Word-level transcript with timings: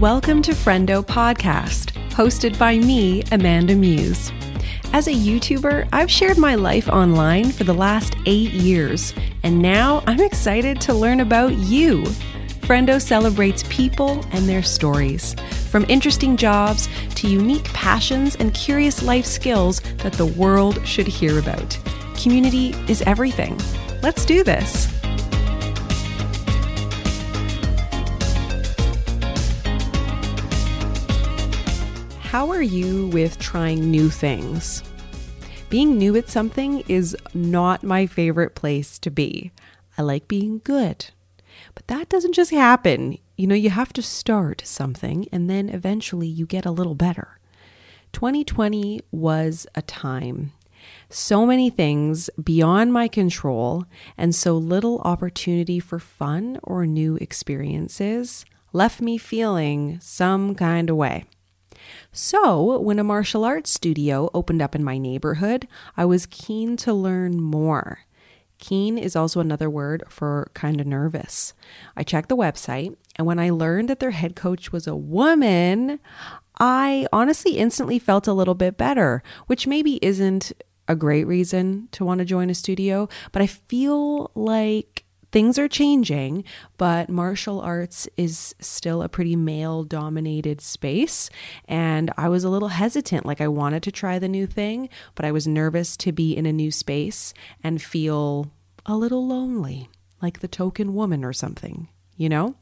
Welcome 0.00 0.42
to 0.42 0.52
Friendo 0.52 1.02
Podcast, 1.02 1.92
hosted 2.10 2.58
by 2.58 2.76
me, 2.76 3.22
Amanda 3.32 3.74
Muse. 3.74 4.30
As 4.92 5.08
a 5.08 5.12
YouTuber, 5.12 5.88
I've 5.90 6.10
shared 6.10 6.36
my 6.36 6.54
life 6.54 6.86
online 6.90 7.50
for 7.50 7.64
the 7.64 7.72
last 7.72 8.14
eight 8.26 8.52
years, 8.52 9.14
and 9.42 9.62
now 9.62 10.04
I'm 10.06 10.20
excited 10.20 10.82
to 10.82 10.92
learn 10.92 11.20
about 11.20 11.54
you. 11.54 12.02
Friendo 12.60 13.00
celebrates 13.00 13.64
people 13.70 14.22
and 14.32 14.46
their 14.46 14.62
stories, 14.62 15.34
from 15.70 15.86
interesting 15.88 16.36
jobs 16.36 16.90
to 17.14 17.26
unique 17.26 17.64
passions 17.72 18.36
and 18.36 18.52
curious 18.52 19.02
life 19.02 19.24
skills 19.24 19.80
that 20.02 20.12
the 20.12 20.26
world 20.26 20.86
should 20.86 21.06
hear 21.06 21.38
about. 21.38 21.78
Community 22.22 22.74
is 22.86 23.00
everything. 23.06 23.58
Let's 24.02 24.26
do 24.26 24.44
this. 24.44 24.95
How 32.36 32.50
are 32.50 32.60
you 32.60 33.06
with 33.06 33.38
trying 33.38 33.90
new 33.90 34.10
things? 34.10 34.82
Being 35.70 35.96
new 35.96 36.14
at 36.16 36.28
something 36.28 36.80
is 36.86 37.16
not 37.32 37.82
my 37.82 38.04
favorite 38.04 38.54
place 38.54 38.98
to 38.98 39.10
be. 39.10 39.52
I 39.96 40.02
like 40.02 40.28
being 40.28 40.60
good. 40.62 41.06
But 41.74 41.86
that 41.86 42.10
doesn't 42.10 42.34
just 42.34 42.50
happen. 42.50 43.16
You 43.38 43.46
know, 43.46 43.54
you 43.54 43.70
have 43.70 43.90
to 43.94 44.02
start 44.02 44.60
something 44.66 45.26
and 45.32 45.48
then 45.48 45.70
eventually 45.70 46.28
you 46.28 46.44
get 46.44 46.66
a 46.66 46.70
little 46.70 46.94
better. 46.94 47.40
2020 48.12 49.00
was 49.10 49.66
a 49.74 49.80
time. 49.80 50.52
So 51.08 51.46
many 51.46 51.70
things 51.70 52.28
beyond 52.44 52.92
my 52.92 53.08
control, 53.08 53.86
and 54.18 54.34
so 54.34 54.58
little 54.58 55.00
opportunity 55.06 55.80
for 55.80 55.98
fun 55.98 56.60
or 56.62 56.84
new 56.84 57.16
experiences 57.16 58.44
left 58.74 59.00
me 59.00 59.16
feeling 59.16 59.98
some 60.02 60.54
kind 60.54 60.90
of 60.90 60.96
way. 60.96 61.24
So, 62.18 62.78
when 62.80 62.98
a 62.98 63.04
martial 63.04 63.44
arts 63.44 63.70
studio 63.70 64.30
opened 64.32 64.62
up 64.62 64.74
in 64.74 64.82
my 64.82 64.96
neighborhood, 64.96 65.68
I 65.98 66.06
was 66.06 66.24
keen 66.24 66.78
to 66.78 66.94
learn 66.94 67.38
more. 67.42 68.06
Keen 68.58 68.96
is 68.96 69.14
also 69.14 69.38
another 69.38 69.68
word 69.68 70.02
for 70.08 70.50
kind 70.54 70.80
of 70.80 70.86
nervous. 70.86 71.52
I 71.94 72.04
checked 72.04 72.30
the 72.30 72.36
website, 72.36 72.96
and 73.16 73.26
when 73.26 73.38
I 73.38 73.50
learned 73.50 73.90
that 73.90 74.00
their 74.00 74.12
head 74.12 74.34
coach 74.34 74.72
was 74.72 74.86
a 74.86 74.96
woman, 74.96 76.00
I 76.58 77.06
honestly 77.12 77.58
instantly 77.58 77.98
felt 77.98 78.26
a 78.26 78.32
little 78.32 78.54
bit 78.54 78.78
better, 78.78 79.22
which 79.46 79.66
maybe 79.66 79.98
isn't 80.00 80.52
a 80.88 80.96
great 80.96 81.26
reason 81.26 81.88
to 81.92 82.06
want 82.06 82.20
to 82.20 82.24
join 82.24 82.48
a 82.48 82.54
studio, 82.54 83.10
but 83.30 83.42
I 83.42 83.46
feel 83.46 84.30
like 84.34 85.04
things 85.32 85.58
are 85.58 85.68
changing, 85.68 86.44
but 86.76 87.08
martial 87.08 87.60
arts 87.60 88.08
is 88.16 88.54
still 88.60 89.02
a 89.02 89.08
pretty 89.08 89.36
male 89.36 89.84
dominated 89.84 90.60
space. 90.60 91.30
And 91.66 92.10
I 92.16 92.28
was 92.28 92.44
a 92.44 92.48
little 92.48 92.68
hesitant. 92.68 93.26
Like, 93.26 93.40
I 93.40 93.48
wanted 93.48 93.82
to 93.84 93.92
try 93.92 94.18
the 94.18 94.28
new 94.28 94.46
thing, 94.46 94.88
but 95.14 95.24
I 95.24 95.32
was 95.32 95.46
nervous 95.46 95.96
to 95.98 96.12
be 96.12 96.36
in 96.36 96.46
a 96.46 96.52
new 96.52 96.70
space 96.70 97.34
and 97.62 97.82
feel 97.82 98.50
a 98.84 98.96
little 98.96 99.26
lonely, 99.26 99.88
like 100.22 100.40
the 100.40 100.48
token 100.48 100.94
woman 100.94 101.24
or 101.24 101.32
something, 101.32 101.88
you 102.16 102.28
know? 102.28 102.54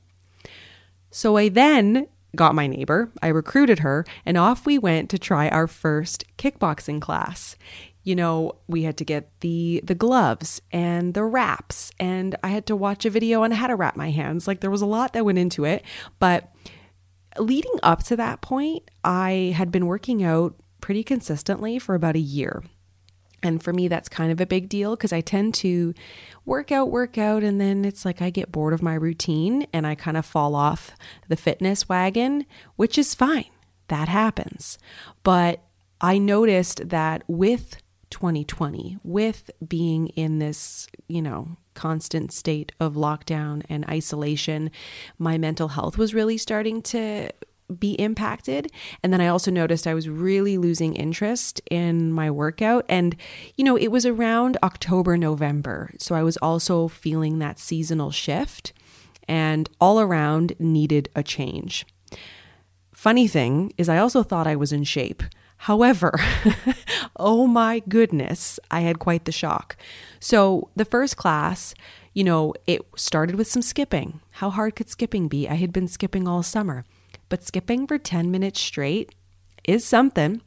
So 1.10 1.36
I 1.36 1.48
then 1.48 2.08
got 2.34 2.54
my 2.54 2.66
neighbor, 2.66 3.10
I 3.22 3.28
recruited 3.28 3.80
her, 3.80 4.04
and 4.26 4.36
off 4.36 4.66
we 4.66 4.78
went 4.78 5.08
to 5.10 5.18
try 5.18 5.48
our 5.48 5.68
first 5.68 6.24
kickboxing 6.36 7.00
class 7.00 7.56
you 8.05 8.14
know, 8.14 8.52
we 8.69 8.83
had 8.83 8.97
to 8.98 9.05
get 9.05 9.41
the 9.41 9.80
the 9.83 9.94
gloves 9.94 10.60
and 10.70 11.14
the 11.14 11.24
wraps 11.24 11.91
and 11.98 12.36
I 12.44 12.48
had 12.48 12.66
to 12.66 12.77
watch 12.77 13.05
a 13.05 13.10
video 13.10 13.42
on 13.42 13.50
how 13.50 13.66
to 13.66 13.74
wrap 13.74 13.97
my 13.97 14.10
hands. 14.10 14.47
Like 14.47 14.60
there 14.60 14.70
was 14.70 14.83
a 14.83 14.86
lot 14.86 15.14
that 15.14 15.24
went 15.24 15.38
into 15.38 15.64
it, 15.64 15.83
but 16.19 16.52
leading 17.38 17.75
up 17.82 18.05
to 18.05 18.16
that 18.16 18.42
point, 18.42 18.91
I 19.02 19.55
had 19.56 19.72
been 19.72 19.86
working 19.86 20.22
out 20.22 20.54
pretty 20.81 21.03
consistently 21.03 21.78
for 21.78 21.94
about 21.94 22.15
a 22.15 22.20
year. 22.20 22.62
And 23.42 23.62
for 23.62 23.72
me, 23.72 23.88
that's 23.88 24.09
kind 24.09 24.32
of 24.32 24.41
a 24.41 24.47
big 24.47 24.69
deal 24.71 24.97
because 24.97 25.12
I 25.12 25.21
tend 25.21 25.54
to 25.54 25.92
work 26.47 26.72
out, 26.72 26.91
work 26.91 27.19
out, 27.19 27.42
and 27.42 27.60
then 27.60 27.84
it's 27.84 28.04
like 28.04 28.22
I 28.22 28.31
get 28.31 28.53
bored 28.53 28.72
of 28.72 28.82
my 28.82 28.94
routine 28.94 29.66
and 29.72 29.86
I 29.86 29.94
kind 29.94 30.16
of 30.16 30.25
fall 30.25 30.54
off 30.54 30.92
the 31.28 31.36
fitness 31.36 31.88
wagon, 31.88 32.47
which 32.76 32.97
is 32.97 33.15
fine. 33.15 33.50
That 33.88 34.09
happens. 34.09 34.78
But 35.22 35.62
I 36.00 36.16
noticed 36.16 36.88
that 36.88 37.22
with 37.28 37.76
2020 38.14 38.97
with 39.02 39.50
being 39.66 40.06
in 40.08 40.38
this, 40.38 40.86
you 41.08 41.20
know, 41.20 41.56
constant 41.75 42.32
state 42.32 42.70
of 42.78 42.94
lockdown 42.94 43.64
and 43.69 43.84
isolation, 43.91 44.70
my 45.19 45.36
mental 45.36 45.66
health 45.66 45.98
was 45.98 46.14
really 46.14 46.38
starting 46.38 46.80
to 46.80 47.28
be 47.76 47.94
impacted. 47.94 48.70
And 49.03 49.12
then 49.12 49.20
I 49.20 49.26
also 49.26 49.50
noticed 49.50 49.88
I 49.88 49.94
was 49.94 50.08
really 50.08 50.56
losing 50.58 50.94
interest 50.94 51.60
in 51.72 52.12
my 52.12 52.30
workout. 52.30 52.84
And, 52.88 53.16
you 53.56 53.64
know, 53.64 53.76
it 53.76 53.88
was 53.88 54.06
around 54.06 54.58
October, 54.62 55.16
November. 55.16 55.91
So 55.98 56.14
I 56.14 56.22
was 56.22 56.36
also 56.36 56.86
feeling 56.86 57.41
that 57.41 57.58
seasonal 57.58 58.12
shift 58.12 58.72
and 59.26 59.69
all 59.80 59.98
around 60.00 60.54
needed 60.60 61.08
a 61.16 61.24
change. 61.24 61.84
Funny 62.92 63.26
thing 63.26 63.72
is, 63.76 63.88
I 63.88 63.98
also 63.98 64.22
thought 64.22 64.47
I 64.47 64.54
was 64.54 64.72
in 64.72 64.84
shape. 64.84 65.24
However, 65.64 66.20
oh 67.16 67.47
my 67.47 67.78
goodness, 67.88 68.60
I 68.70 68.80
had 68.80 68.98
quite 68.98 69.25
the 69.25 69.32
shock. 69.32 69.78
So, 70.20 70.69
the 70.76 70.84
first 70.84 71.16
class, 71.16 71.75
you 72.12 72.22
know, 72.22 72.52
it 72.66 72.82
started 72.97 73.36
with 73.36 73.48
some 73.48 73.62
skipping. 73.62 74.20
How 74.32 74.50
hard 74.50 74.76
could 74.76 74.91
skipping 74.91 75.26
be? 75.26 75.48
I 75.48 75.54
had 75.54 75.72
been 75.72 75.88
skipping 75.88 76.28
all 76.28 76.42
summer, 76.42 76.84
but 77.30 77.42
skipping 77.42 77.86
for 77.86 77.97
10 77.97 78.30
minutes 78.30 78.60
straight 78.60 79.14
is 79.66 79.86
something. 79.86 80.42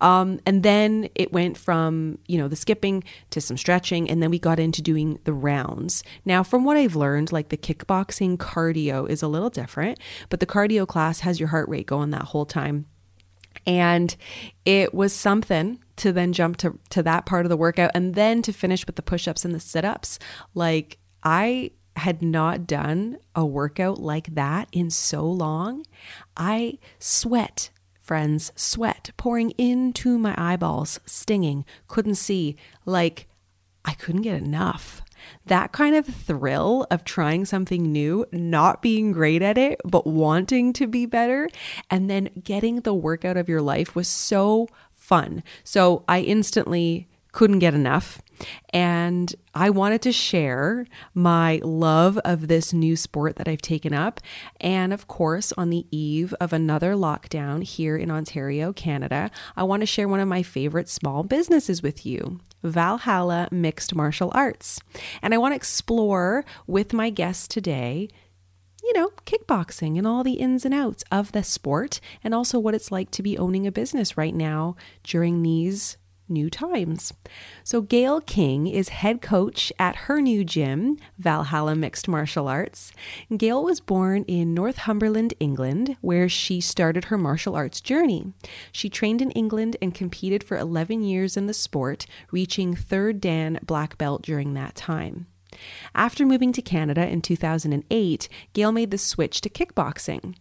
Um, 0.00 0.40
and 0.46 0.62
then 0.62 1.10
it 1.14 1.30
went 1.30 1.58
from, 1.58 2.18
you 2.26 2.38
know, 2.38 2.48
the 2.48 2.56
skipping 2.56 3.04
to 3.28 3.42
some 3.42 3.58
stretching, 3.58 4.08
and 4.08 4.22
then 4.22 4.30
we 4.30 4.38
got 4.38 4.58
into 4.58 4.80
doing 4.80 5.18
the 5.24 5.34
rounds. 5.34 6.02
Now, 6.24 6.42
from 6.42 6.64
what 6.64 6.78
I've 6.78 6.96
learned, 6.96 7.32
like 7.32 7.50
the 7.50 7.58
kickboxing 7.58 8.38
cardio 8.38 9.06
is 9.10 9.22
a 9.22 9.28
little 9.28 9.50
different, 9.50 10.00
but 10.30 10.40
the 10.40 10.46
cardio 10.46 10.88
class 10.88 11.20
has 11.20 11.38
your 11.38 11.50
heart 11.50 11.68
rate 11.68 11.86
going 11.86 12.12
that 12.12 12.22
whole 12.22 12.46
time. 12.46 12.86
And 13.66 14.14
it 14.64 14.94
was 14.94 15.12
something 15.12 15.78
to 15.96 16.12
then 16.12 16.32
jump 16.32 16.56
to, 16.58 16.78
to 16.90 17.02
that 17.02 17.26
part 17.26 17.44
of 17.44 17.50
the 17.50 17.56
workout 17.56 17.90
and 17.94 18.14
then 18.14 18.40
to 18.42 18.52
finish 18.52 18.86
with 18.86 18.96
the 18.96 19.02
push 19.02 19.28
ups 19.28 19.44
and 19.44 19.54
the 19.54 19.60
sit 19.60 19.84
ups. 19.84 20.18
Like, 20.54 20.98
I 21.22 21.72
had 21.96 22.22
not 22.22 22.66
done 22.66 23.18
a 23.34 23.44
workout 23.44 23.98
like 23.98 24.34
that 24.34 24.68
in 24.72 24.90
so 24.90 25.28
long. 25.28 25.84
I 26.36 26.78
sweat, 26.98 27.70
friends, 28.00 28.52
sweat 28.54 29.10
pouring 29.16 29.50
into 29.58 30.18
my 30.18 30.34
eyeballs, 30.38 31.00
stinging, 31.04 31.64
couldn't 31.88 32.14
see. 32.14 32.56
Like, 32.86 33.28
I 33.84 33.94
couldn't 33.94 34.22
get 34.22 34.40
enough 34.40 35.02
that 35.46 35.72
kind 35.72 35.94
of 35.94 36.06
thrill 36.06 36.86
of 36.90 37.04
trying 37.04 37.44
something 37.44 37.90
new, 37.90 38.26
not 38.32 38.82
being 38.82 39.12
great 39.12 39.42
at 39.42 39.58
it, 39.58 39.80
but 39.84 40.06
wanting 40.06 40.72
to 40.74 40.86
be 40.86 41.06
better, 41.06 41.48
and 41.90 42.08
then 42.08 42.30
getting 42.42 42.80
the 42.80 42.94
workout 42.94 43.36
of 43.36 43.48
your 43.48 43.62
life 43.62 43.94
was 43.94 44.08
so 44.08 44.68
fun. 44.94 45.42
So 45.64 46.04
I 46.08 46.20
instantly 46.20 47.08
couldn't 47.32 47.58
get 47.58 47.74
enough. 47.74 48.20
And 48.70 49.34
I 49.54 49.70
wanted 49.70 50.02
to 50.02 50.12
share 50.12 50.86
my 51.14 51.60
love 51.62 52.18
of 52.18 52.48
this 52.48 52.72
new 52.72 52.96
sport 52.96 53.36
that 53.36 53.48
I've 53.48 53.62
taken 53.62 53.92
up. 53.92 54.20
And 54.60 54.92
of 54.92 55.08
course, 55.08 55.52
on 55.56 55.70
the 55.70 55.86
eve 55.90 56.34
of 56.40 56.52
another 56.52 56.94
lockdown 56.94 57.62
here 57.62 57.96
in 57.96 58.10
Ontario, 58.10 58.72
Canada, 58.72 59.30
I 59.56 59.64
want 59.64 59.80
to 59.80 59.86
share 59.86 60.08
one 60.08 60.20
of 60.20 60.28
my 60.28 60.42
favorite 60.42 60.88
small 60.88 61.22
businesses 61.22 61.82
with 61.82 62.06
you. 62.06 62.40
Valhalla 62.62 63.48
Mixed 63.50 63.94
Martial 63.94 64.32
Arts. 64.34 64.80
And 65.22 65.32
I 65.32 65.38
want 65.38 65.52
to 65.52 65.56
explore 65.56 66.44
with 66.66 66.92
my 66.92 67.10
guest 67.10 67.50
today 67.50 68.08
you 68.80 68.94
know, 68.94 69.10
kickboxing 69.26 69.98
and 69.98 70.06
all 70.06 70.24
the 70.24 70.34
ins 70.34 70.64
and 70.64 70.72
outs 70.72 71.04
of 71.10 71.32
the 71.32 71.42
sport, 71.42 72.00
and 72.24 72.32
also 72.32 72.58
what 72.58 72.74
it's 72.74 72.90
like 72.90 73.10
to 73.10 73.22
be 73.22 73.36
owning 73.36 73.66
a 73.66 73.72
business 73.72 74.16
right 74.16 74.34
now 74.34 74.76
during 75.02 75.42
these 75.42 75.98
new 76.28 76.50
times. 76.50 77.12
So, 77.64 77.80
Gail 77.80 78.20
King 78.20 78.66
is 78.66 78.88
head 78.90 79.20
coach 79.22 79.72
at 79.78 79.96
her 80.06 80.20
new 80.20 80.44
gym, 80.44 80.98
Valhalla 81.18 81.74
Mixed 81.74 82.08
Martial 82.08 82.48
Arts. 82.48 82.92
Gail 83.36 83.62
was 83.62 83.80
born 83.80 84.24
in 84.24 84.54
Northumberland, 84.54 85.34
England, 85.40 85.96
where 86.00 86.28
she 86.28 86.60
started 86.60 87.06
her 87.06 87.18
martial 87.18 87.54
arts 87.54 87.80
journey. 87.80 88.32
She 88.72 88.88
trained 88.88 89.22
in 89.22 89.30
England 89.32 89.76
and 89.80 89.94
competed 89.94 90.42
for 90.44 90.56
11 90.56 91.02
years 91.02 91.36
in 91.36 91.46
the 91.46 91.54
sport, 91.54 92.06
reaching 92.30 92.74
third 92.74 93.20
Dan 93.20 93.58
black 93.62 93.98
belt 93.98 94.22
during 94.22 94.54
that 94.54 94.74
time. 94.74 95.26
After 95.94 96.26
moving 96.26 96.52
to 96.52 96.62
Canada 96.62 97.06
in 97.06 97.22
2008, 97.22 98.28
Gail 98.52 98.72
made 98.72 98.90
the 98.90 98.98
switch 98.98 99.40
to 99.40 99.50
kickboxing. 99.50 100.36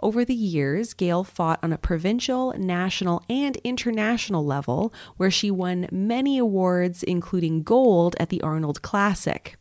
Over 0.00 0.24
the 0.24 0.34
years, 0.34 0.94
Gail 0.94 1.24
fought 1.24 1.60
on 1.62 1.72
a 1.72 1.78
provincial, 1.78 2.52
national, 2.58 3.22
and 3.28 3.56
international 3.58 4.44
level, 4.44 4.92
where 5.16 5.30
she 5.30 5.50
won 5.50 5.88
many 5.92 6.38
awards, 6.38 7.02
including 7.02 7.62
gold 7.62 8.16
at 8.18 8.28
the 8.28 8.42
Arnold 8.42 8.82
Classic. 8.82 9.56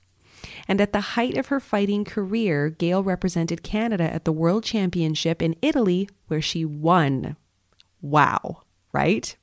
And 0.68 0.82
at 0.82 0.94
the 0.94 1.02
height 1.02 1.38
of 1.38 1.48
her 1.48 1.60
fighting 1.60 2.04
career, 2.04 2.70
Gail 2.70 3.04
represented 3.04 3.64
Canada 3.64 4.04
at 4.04 4.26
the 4.26 4.32
World 4.32 4.64
Championship 4.64 5.42
in 5.42 5.56
Italy, 5.62 6.10
where 6.28 6.42
she 6.42 6.66
won. 6.66 7.36
Wow, 8.02 8.64
right? 8.94 9.36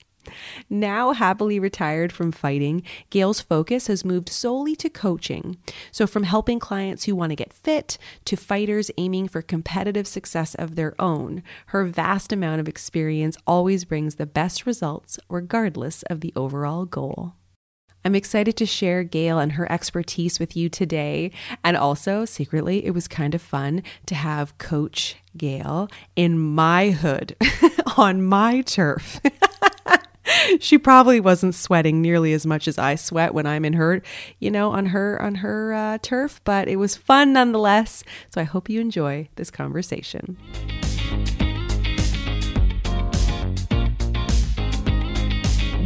Now, 0.68 1.12
happily 1.12 1.58
retired 1.58 2.12
from 2.12 2.32
fighting, 2.32 2.82
Gail's 3.10 3.40
focus 3.40 3.86
has 3.88 4.04
moved 4.04 4.28
solely 4.28 4.76
to 4.76 4.88
coaching. 4.88 5.56
So, 5.92 6.06
from 6.06 6.24
helping 6.24 6.58
clients 6.58 7.04
who 7.04 7.16
want 7.16 7.30
to 7.30 7.36
get 7.36 7.52
fit 7.52 7.98
to 8.24 8.36
fighters 8.36 8.90
aiming 8.96 9.28
for 9.28 9.42
competitive 9.42 10.06
success 10.06 10.54
of 10.54 10.74
their 10.74 11.00
own, 11.00 11.42
her 11.66 11.84
vast 11.84 12.32
amount 12.32 12.60
of 12.60 12.68
experience 12.68 13.36
always 13.46 13.84
brings 13.84 14.16
the 14.16 14.26
best 14.26 14.66
results, 14.66 15.18
regardless 15.28 16.02
of 16.04 16.20
the 16.20 16.32
overall 16.36 16.84
goal. 16.84 17.34
I'm 18.06 18.14
excited 18.14 18.56
to 18.58 18.66
share 18.66 19.02
Gail 19.02 19.38
and 19.38 19.52
her 19.52 19.70
expertise 19.72 20.38
with 20.38 20.54
you 20.54 20.68
today. 20.68 21.30
And 21.64 21.74
also, 21.74 22.26
secretly, 22.26 22.84
it 22.84 22.90
was 22.90 23.08
kind 23.08 23.34
of 23.34 23.40
fun 23.40 23.82
to 24.06 24.14
have 24.14 24.58
Coach 24.58 25.16
Gail 25.38 25.88
in 26.14 26.38
my 26.38 26.90
hood 26.90 27.34
on 27.96 28.20
my 28.20 28.60
turf. 28.60 29.20
she 30.60 30.78
probably 30.78 31.20
wasn't 31.20 31.54
sweating 31.54 32.00
nearly 32.00 32.32
as 32.32 32.46
much 32.46 32.68
as 32.68 32.78
I 32.78 32.94
sweat 32.94 33.34
when 33.34 33.46
I'm 33.46 33.64
in 33.64 33.74
her, 33.74 34.02
you 34.38 34.50
know, 34.50 34.70
on 34.72 34.86
her 34.86 35.20
on 35.20 35.36
her 35.36 35.74
uh, 35.74 35.98
turf, 36.02 36.40
but 36.44 36.68
it 36.68 36.76
was 36.76 36.96
fun 36.96 37.32
nonetheless. 37.32 38.04
So 38.30 38.40
I 38.40 38.44
hope 38.44 38.68
you 38.68 38.80
enjoy 38.80 39.28
this 39.36 39.50
conversation. 39.50 40.36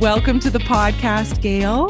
Welcome 0.00 0.38
to 0.40 0.50
the 0.50 0.60
podcast, 0.60 1.42
Gail. 1.42 1.88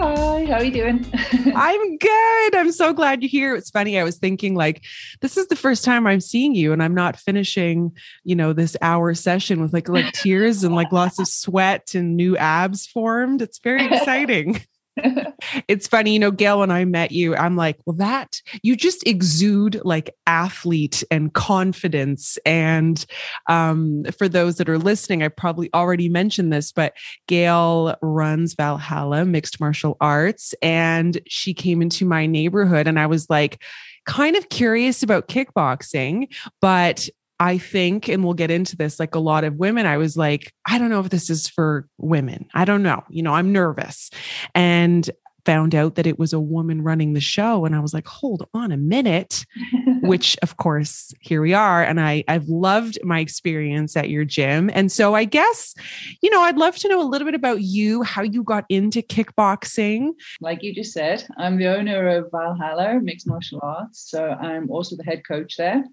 Hi, 0.00 0.46
how 0.46 0.54
are 0.54 0.64
you 0.64 0.70
doing? 0.70 1.04
I'm 1.54 1.98
good. 1.98 2.56
I'm 2.56 2.72
so 2.72 2.94
glad 2.94 3.22
you're 3.22 3.28
here. 3.28 3.54
It's 3.54 3.68
funny. 3.68 4.00
I 4.00 4.02
was 4.02 4.16
thinking 4.16 4.54
like 4.54 4.82
this 5.20 5.36
is 5.36 5.48
the 5.48 5.56
first 5.56 5.84
time 5.84 6.06
I'm 6.06 6.20
seeing 6.20 6.54
you 6.54 6.72
and 6.72 6.82
I'm 6.82 6.94
not 6.94 7.18
finishing, 7.18 7.92
you 8.24 8.34
know, 8.34 8.54
this 8.54 8.78
hour 8.80 9.12
session 9.12 9.60
with 9.60 9.74
like 9.74 9.90
like 9.90 10.10
tears 10.14 10.64
and 10.64 10.74
like 10.74 10.90
lots 10.90 11.18
of 11.18 11.28
sweat 11.28 11.94
and 11.94 12.16
new 12.16 12.34
abs 12.38 12.86
formed. 12.86 13.42
It's 13.42 13.58
very 13.58 13.84
exciting. 13.94 14.62
it's 15.68 15.86
funny, 15.86 16.12
you 16.12 16.18
know, 16.18 16.30
Gail, 16.30 16.60
when 16.60 16.70
I 16.70 16.84
met 16.84 17.12
you, 17.12 17.36
I'm 17.36 17.56
like, 17.56 17.78
well, 17.86 17.96
that 17.96 18.40
you 18.62 18.76
just 18.76 19.06
exude 19.06 19.80
like 19.84 20.14
athlete 20.26 21.02
and 21.10 21.32
confidence. 21.32 22.38
And 22.44 23.04
um, 23.48 24.04
for 24.16 24.28
those 24.28 24.56
that 24.56 24.68
are 24.68 24.78
listening, 24.78 25.22
I 25.22 25.28
probably 25.28 25.70
already 25.74 26.08
mentioned 26.08 26.52
this, 26.52 26.72
but 26.72 26.94
Gail 27.26 27.96
runs 28.02 28.54
Valhalla 28.54 29.24
Mixed 29.24 29.60
Martial 29.60 29.96
Arts, 30.00 30.54
and 30.62 31.20
she 31.26 31.54
came 31.54 31.82
into 31.82 32.04
my 32.04 32.26
neighborhood, 32.26 32.86
and 32.86 32.98
I 32.98 33.06
was 33.06 33.28
like, 33.28 33.62
kind 34.06 34.36
of 34.36 34.48
curious 34.48 35.02
about 35.02 35.28
kickboxing, 35.28 36.26
but 36.60 37.08
I 37.40 37.56
think, 37.56 38.06
and 38.08 38.22
we'll 38.22 38.34
get 38.34 38.50
into 38.50 38.76
this, 38.76 39.00
like 39.00 39.14
a 39.14 39.18
lot 39.18 39.44
of 39.44 39.56
women, 39.56 39.86
I 39.86 39.96
was 39.96 40.14
like, 40.14 40.52
I 40.66 40.78
don't 40.78 40.90
know 40.90 41.00
if 41.00 41.08
this 41.08 41.30
is 41.30 41.48
for 41.48 41.88
women. 41.96 42.46
I 42.52 42.66
don't 42.66 42.82
know. 42.82 43.02
You 43.08 43.22
know, 43.22 43.32
I'm 43.32 43.50
nervous. 43.50 44.10
And 44.54 45.08
found 45.46 45.74
out 45.74 45.94
that 45.94 46.06
it 46.06 46.18
was 46.18 46.34
a 46.34 46.40
woman 46.40 46.82
running 46.82 47.14
the 47.14 47.20
show 47.20 47.64
and 47.64 47.74
I 47.74 47.80
was 47.80 47.94
like 47.94 48.06
hold 48.06 48.46
on 48.52 48.72
a 48.72 48.76
minute 48.76 49.46
which 50.02 50.36
of 50.42 50.58
course 50.58 51.14
here 51.20 51.40
we 51.40 51.54
are 51.54 51.82
and 51.82 51.98
I 51.98 52.24
I've 52.28 52.48
loved 52.48 52.98
my 53.02 53.20
experience 53.20 53.96
at 53.96 54.10
your 54.10 54.26
gym 54.26 54.70
and 54.74 54.92
so 54.92 55.14
I 55.14 55.24
guess 55.24 55.74
you 56.20 56.28
know 56.28 56.42
I'd 56.42 56.58
love 56.58 56.76
to 56.76 56.88
know 56.88 57.00
a 57.00 57.08
little 57.08 57.24
bit 57.24 57.34
about 57.34 57.62
you 57.62 58.02
how 58.02 58.22
you 58.22 58.42
got 58.42 58.64
into 58.68 59.00
kickboxing 59.00 60.10
like 60.42 60.62
you 60.62 60.74
just 60.74 60.92
said 60.92 61.26
I'm 61.38 61.56
the 61.56 61.74
owner 61.74 62.06
of 62.18 62.30
Valhalla 62.30 63.00
mixed 63.00 63.26
martial 63.26 63.60
arts 63.62 64.10
so 64.10 64.28
I'm 64.28 64.70
also 64.70 64.94
the 64.94 65.04
head 65.04 65.22
coach 65.26 65.56
there 65.56 65.84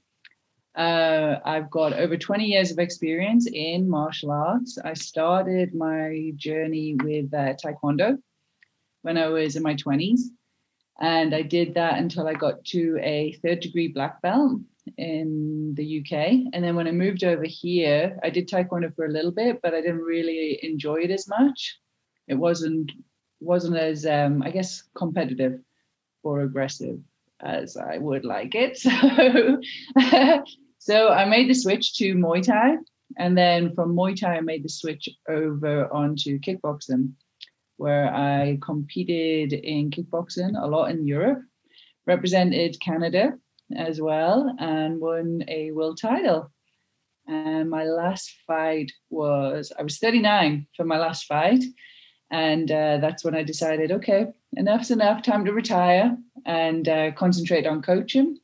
uh, 0.78 1.40
I've 1.44 1.72
got 1.72 1.94
over 1.94 2.16
20 2.16 2.46
years 2.46 2.72
of 2.72 2.78
experience 2.78 3.48
in 3.52 3.90
martial 3.90 4.30
arts. 4.32 4.78
I 4.78 4.94
started 4.94 5.74
my 5.74 6.34
journey 6.36 6.96
with 7.04 7.34
uh, 7.34 7.56
Taekwondo 7.56 8.20
when 9.02 9.18
I 9.18 9.28
was 9.28 9.56
in 9.56 9.64
my 9.64 9.74
20s. 9.74 10.20
And 11.00 11.34
I 11.34 11.42
did 11.42 11.74
that 11.74 11.98
until 11.98 12.28
I 12.28 12.36
got 12.36 12.64
to 12.66 13.00
a 13.02 13.34
third 13.44 13.62
degree 13.62 13.88
black 13.88 14.22
belt 14.22 14.62
in 14.98 15.74
the 15.76 16.00
UK. 16.00 16.52
And 16.54 16.64
then 16.64 16.76
when 16.76 16.88
I 16.88 16.92
moved 16.92 17.24
over 17.24 17.44
here, 17.46 18.20
I 18.24 18.30
did 18.30 18.48
Taekwondo 18.48 18.96
for 18.96 19.06
a 19.06 19.12
little 19.12 19.32
bit, 19.32 19.60
but 19.64 19.74
I 19.74 19.82
didn't 19.82 20.02
really 20.02 20.60
enjoy 20.62 20.98
it 20.98 21.12
as 21.12 21.28
much. 21.28 21.80
It 22.28 22.36
wasn't 22.36 22.92
wasn't 23.40 23.78
as 23.78 24.06
um, 24.06 24.42
I 24.44 24.50
guess 24.50 24.84
competitive 24.96 25.60
or 26.24 26.42
aggressive 26.42 27.00
as 27.40 27.78
I 27.78 27.98
would 27.98 28.26
like 28.26 28.54
it. 28.56 28.78
So 29.96 30.44
So 30.88 31.10
I 31.10 31.26
made 31.26 31.50
the 31.50 31.54
switch 31.54 31.96
to 31.96 32.16
Muay 32.16 32.42
Thai. 32.42 32.78
And 33.18 33.38
then 33.38 33.76
from 33.76 33.94
Muay 33.94 34.18
Thai, 34.18 34.38
I 34.38 34.40
made 34.40 34.64
the 34.64 34.70
switch 34.70 35.10
over 35.28 35.94
onto 35.94 36.40
kickboxing, 36.40 37.12
where 37.76 38.08
I 38.16 38.58
competed 38.62 39.52
in 39.52 39.92
kickboxing 39.92 40.54
a 40.56 40.66
lot 40.66 40.92
in 40.92 41.06
Europe, 41.06 41.42
represented 42.06 42.80
Canada 42.80 43.34
as 43.76 44.00
well, 44.00 44.56
and 44.60 45.02
won 45.02 45.44
a 45.50 45.72
world 45.72 46.00
title. 46.02 46.54
And 47.28 47.70
my 47.70 47.84
last 47.84 48.34
fight 48.48 48.94
was, 49.10 49.74
I 49.78 49.84
was 49.84 49.98
39 49.98 50.68
for 50.78 50.86
my 50.86 51.00
last 51.00 51.26
fight. 51.26 51.66
And 52.32 52.72
uh, 52.72 53.00
that's 53.00 53.26
when 53.26 53.36
I 53.36 53.44
decided, 53.44 53.92
okay, 53.92 54.28
enough's 54.56 54.92
enough, 54.92 55.22
time 55.22 55.44
to 55.44 55.52
retire 55.52 56.18
and 56.46 56.88
uh, 56.88 57.12
concentrate 57.12 57.68
on 57.68 57.82
coaching 57.82 58.38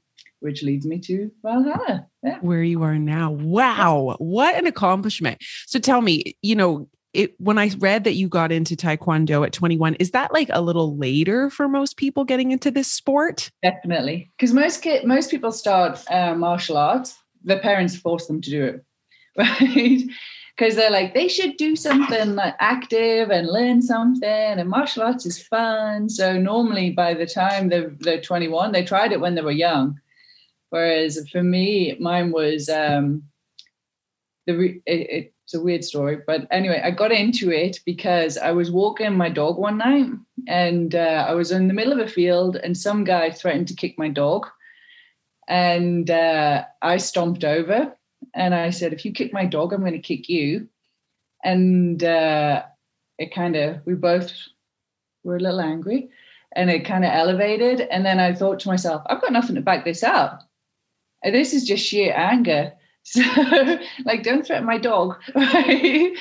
which 0.44 0.62
leads 0.62 0.86
me 0.86 1.00
to 1.00 1.31
Valhalla. 1.42 2.06
Yeah. 2.22 2.38
Where 2.42 2.63
you 2.63 2.84
are 2.84 3.00
now. 3.00 3.31
Wow. 3.31 4.16
What 4.19 4.56
an 4.56 4.68
accomplishment. 4.68 5.42
So 5.68 5.80
tell 5.80 6.01
me, 6.01 6.36
you 6.42 6.56
know, 6.56 6.90
it 7.13 7.40
when 7.40 7.57
I 7.57 7.69
read 7.78 8.04
that 8.04 8.16
you 8.16 8.28
got 8.28 8.51
into 8.51 8.75
Taekwondo 8.75 9.45
at 9.45 9.54
21, 9.54 9.95
is 9.95 10.12
that 10.12 10.34
like 10.34 10.50
a 10.51 10.62
little 10.62 10.98
later 10.98 11.50
for 11.50 11.68
most 11.68 11.95
people 11.95 12.25
getting 12.25 12.51
into 12.51 12.72
this 12.72 12.92
sport? 12.92 13.51
Definitely. 13.62 14.31
Because 14.38 14.54
most 14.54 14.81
kid, 14.81 15.06
most 15.06 15.31
people 15.31 15.51
start 15.51 16.04
uh, 16.12 16.36
martial 16.36 16.78
arts, 16.78 17.16
their 17.44 17.60
parents 17.60 17.95
force 17.95 18.28
them 18.28 18.42
to 18.42 18.50
do 18.50 18.63
it. 18.63 18.86
Right 19.36 20.04
because 20.56 20.75
they're 20.75 20.92
like 20.92 21.13
they 21.13 21.28
should 21.28 21.57
do 21.57 21.75
something 21.75 22.36
like 22.36 22.54
active 22.60 23.30
and 23.30 23.48
learn 23.48 23.81
something 23.81 24.30
and 24.30 24.69
martial 24.69 25.04
arts 25.04 25.25
is 25.25 25.42
fun 25.42 26.10
so 26.10 26.38
normally 26.38 26.92
by 26.92 27.13
the 27.13 27.25
time 27.25 27.69
they're, 27.69 27.92
they're 28.00 28.22
21 28.22 28.72
they 28.72 28.84
tried 28.84 29.12
it 29.12 29.19
when 29.19 29.36
they 29.36 29.42
were 29.42 29.51
young 29.51 30.00
Whereas 30.73 31.30
for 31.31 31.44
me, 31.44 31.95
mine 31.99 32.31
was 32.31 32.68
um, 32.68 33.21
the 34.47 34.57
re- 34.57 34.81
it, 34.87 35.31
it's 35.45 35.53
a 35.53 35.61
weird 35.61 35.83
story, 35.83 36.18
but 36.25 36.47
anyway, 36.49 36.81
I 36.83 36.89
got 36.89 37.11
into 37.11 37.51
it 37.51 37.80
because 37.85 38.39
I 38.39 38.49
was 38.53 38.71
walking 38.71 39.15
my 39.15 39.30
dog 39.30 39.59
one 39.59 39.77
night, 39.77 40.07
and 40.47 40.95
uh, 40.95 41.27
I 41.30 41.35
was 41.35 41.51
in 41.51 41.68
the 41.68 41.75
middle 41.75 41.94
of 41.94 41.99
a 41.99 42.07
field, 42.07 42.56
and 42.56 42.75
some 42.75 43.03
guy 43.03 43.30
threatened 43.30 43.68
to 43.68 43.75
kick 43.75 43.99
my 43.99 44.09
dog, 44.09 44.47
and 45.47 46.09
uh, 46.09 46.63
I 46.81 46.97
stomped 46.97 47.44
over, 47.44 47.95
and 48.33 48.56
I 48.56 48.71
said, 48.71 48.94
"If 48.94 49.06
you 49.06 49.11
kick 49.11 49.31
my 49.31 49.45
dog, 49.45 49.73
I'm 49.73 49.81
going 49.81 49.94
to 49.94 49.99
kick 49.99 50.27
you," 50.27 50.69
and 51.44 52.03
uh, 52.03 52.63
it 53.19 53.31
kind 53.31 53.56
of 53.56 53.85
we 53.85 53.94
both 53.94 54.33
were 55.23 55.35
a 55.35 55.39
little 55.39 55.61
angry 55.61 56.09
and 56.56 56.71
it 56.71 56.85
kind 56.85 57.03
of 57.03 57.11
elevated. 57.11 57.81
And 57.81 58.06
then 58.06 58.19
I 58.19 58.33
thought 58.33 58.59
to 58.61 58.68
myself, 58.68 59.01
I've 59.07 59.21
got 59.21 59.31
nothing 59.31 59.56
to 59.56 59.61
back 59.61 59.85
this 59.85 60.03
up 60.03 60.47
this 61.31 61.53
is 61.53 61.63
just 61.65 61.85
sheer 61.85 62.13
anger. 62.15 62.73
So, 63.06 63.21
like, 64.06 64.23
don't 64.23 64.47
threaten 64.47 64.65
my 64.65 64.77
dog, 64.77 65.18
right? 65.35 66.13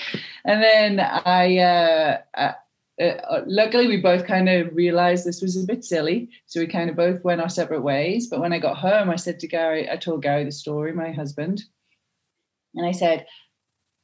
And 0.44 0.62
then 0.64 0.98
I, 0.98 1.58
uh, 1.58 2.18
uh, 2.36 2.52
uh, 3.00 3.42
luckily, 3.46 3.86
we 3.86 4.00
both 4.00 4.26
kind 4.26 4.48
of 4.48 4.74
realized 4.74 5.24
this 5.24 5.42
was 5.42 5.56
a 5.56 5.64
bit 5.64 5.84
silly. 5.84 6.28
So 6.46 6.58
we 6.58 6.66
kind 6.66 6.90
of 6.90 6.96
both 6.96 7.22
went 7.22 7.40
our 7.40 7.48
separate 7.48 7.82
ways. 7.82 8.26
But 8.26 8.40
when 8.40 8.52
I 8.52 8.58
got 8.58 8.78
home, 8.78 9.10
I 9.10 9.14
said 9.14 9.38
to 9.38 9.46
Gary, 9.46 9.88
I 9.88 9.96
told 9.96 10.22
Gary 10.22 10.44
the 10.44 10.50
story, 10.50 10.92
my 10.92 11.12
husband, 11.12 11.62
and 12.74 12.84
I 12.84 12.90
said, 12.90 13.26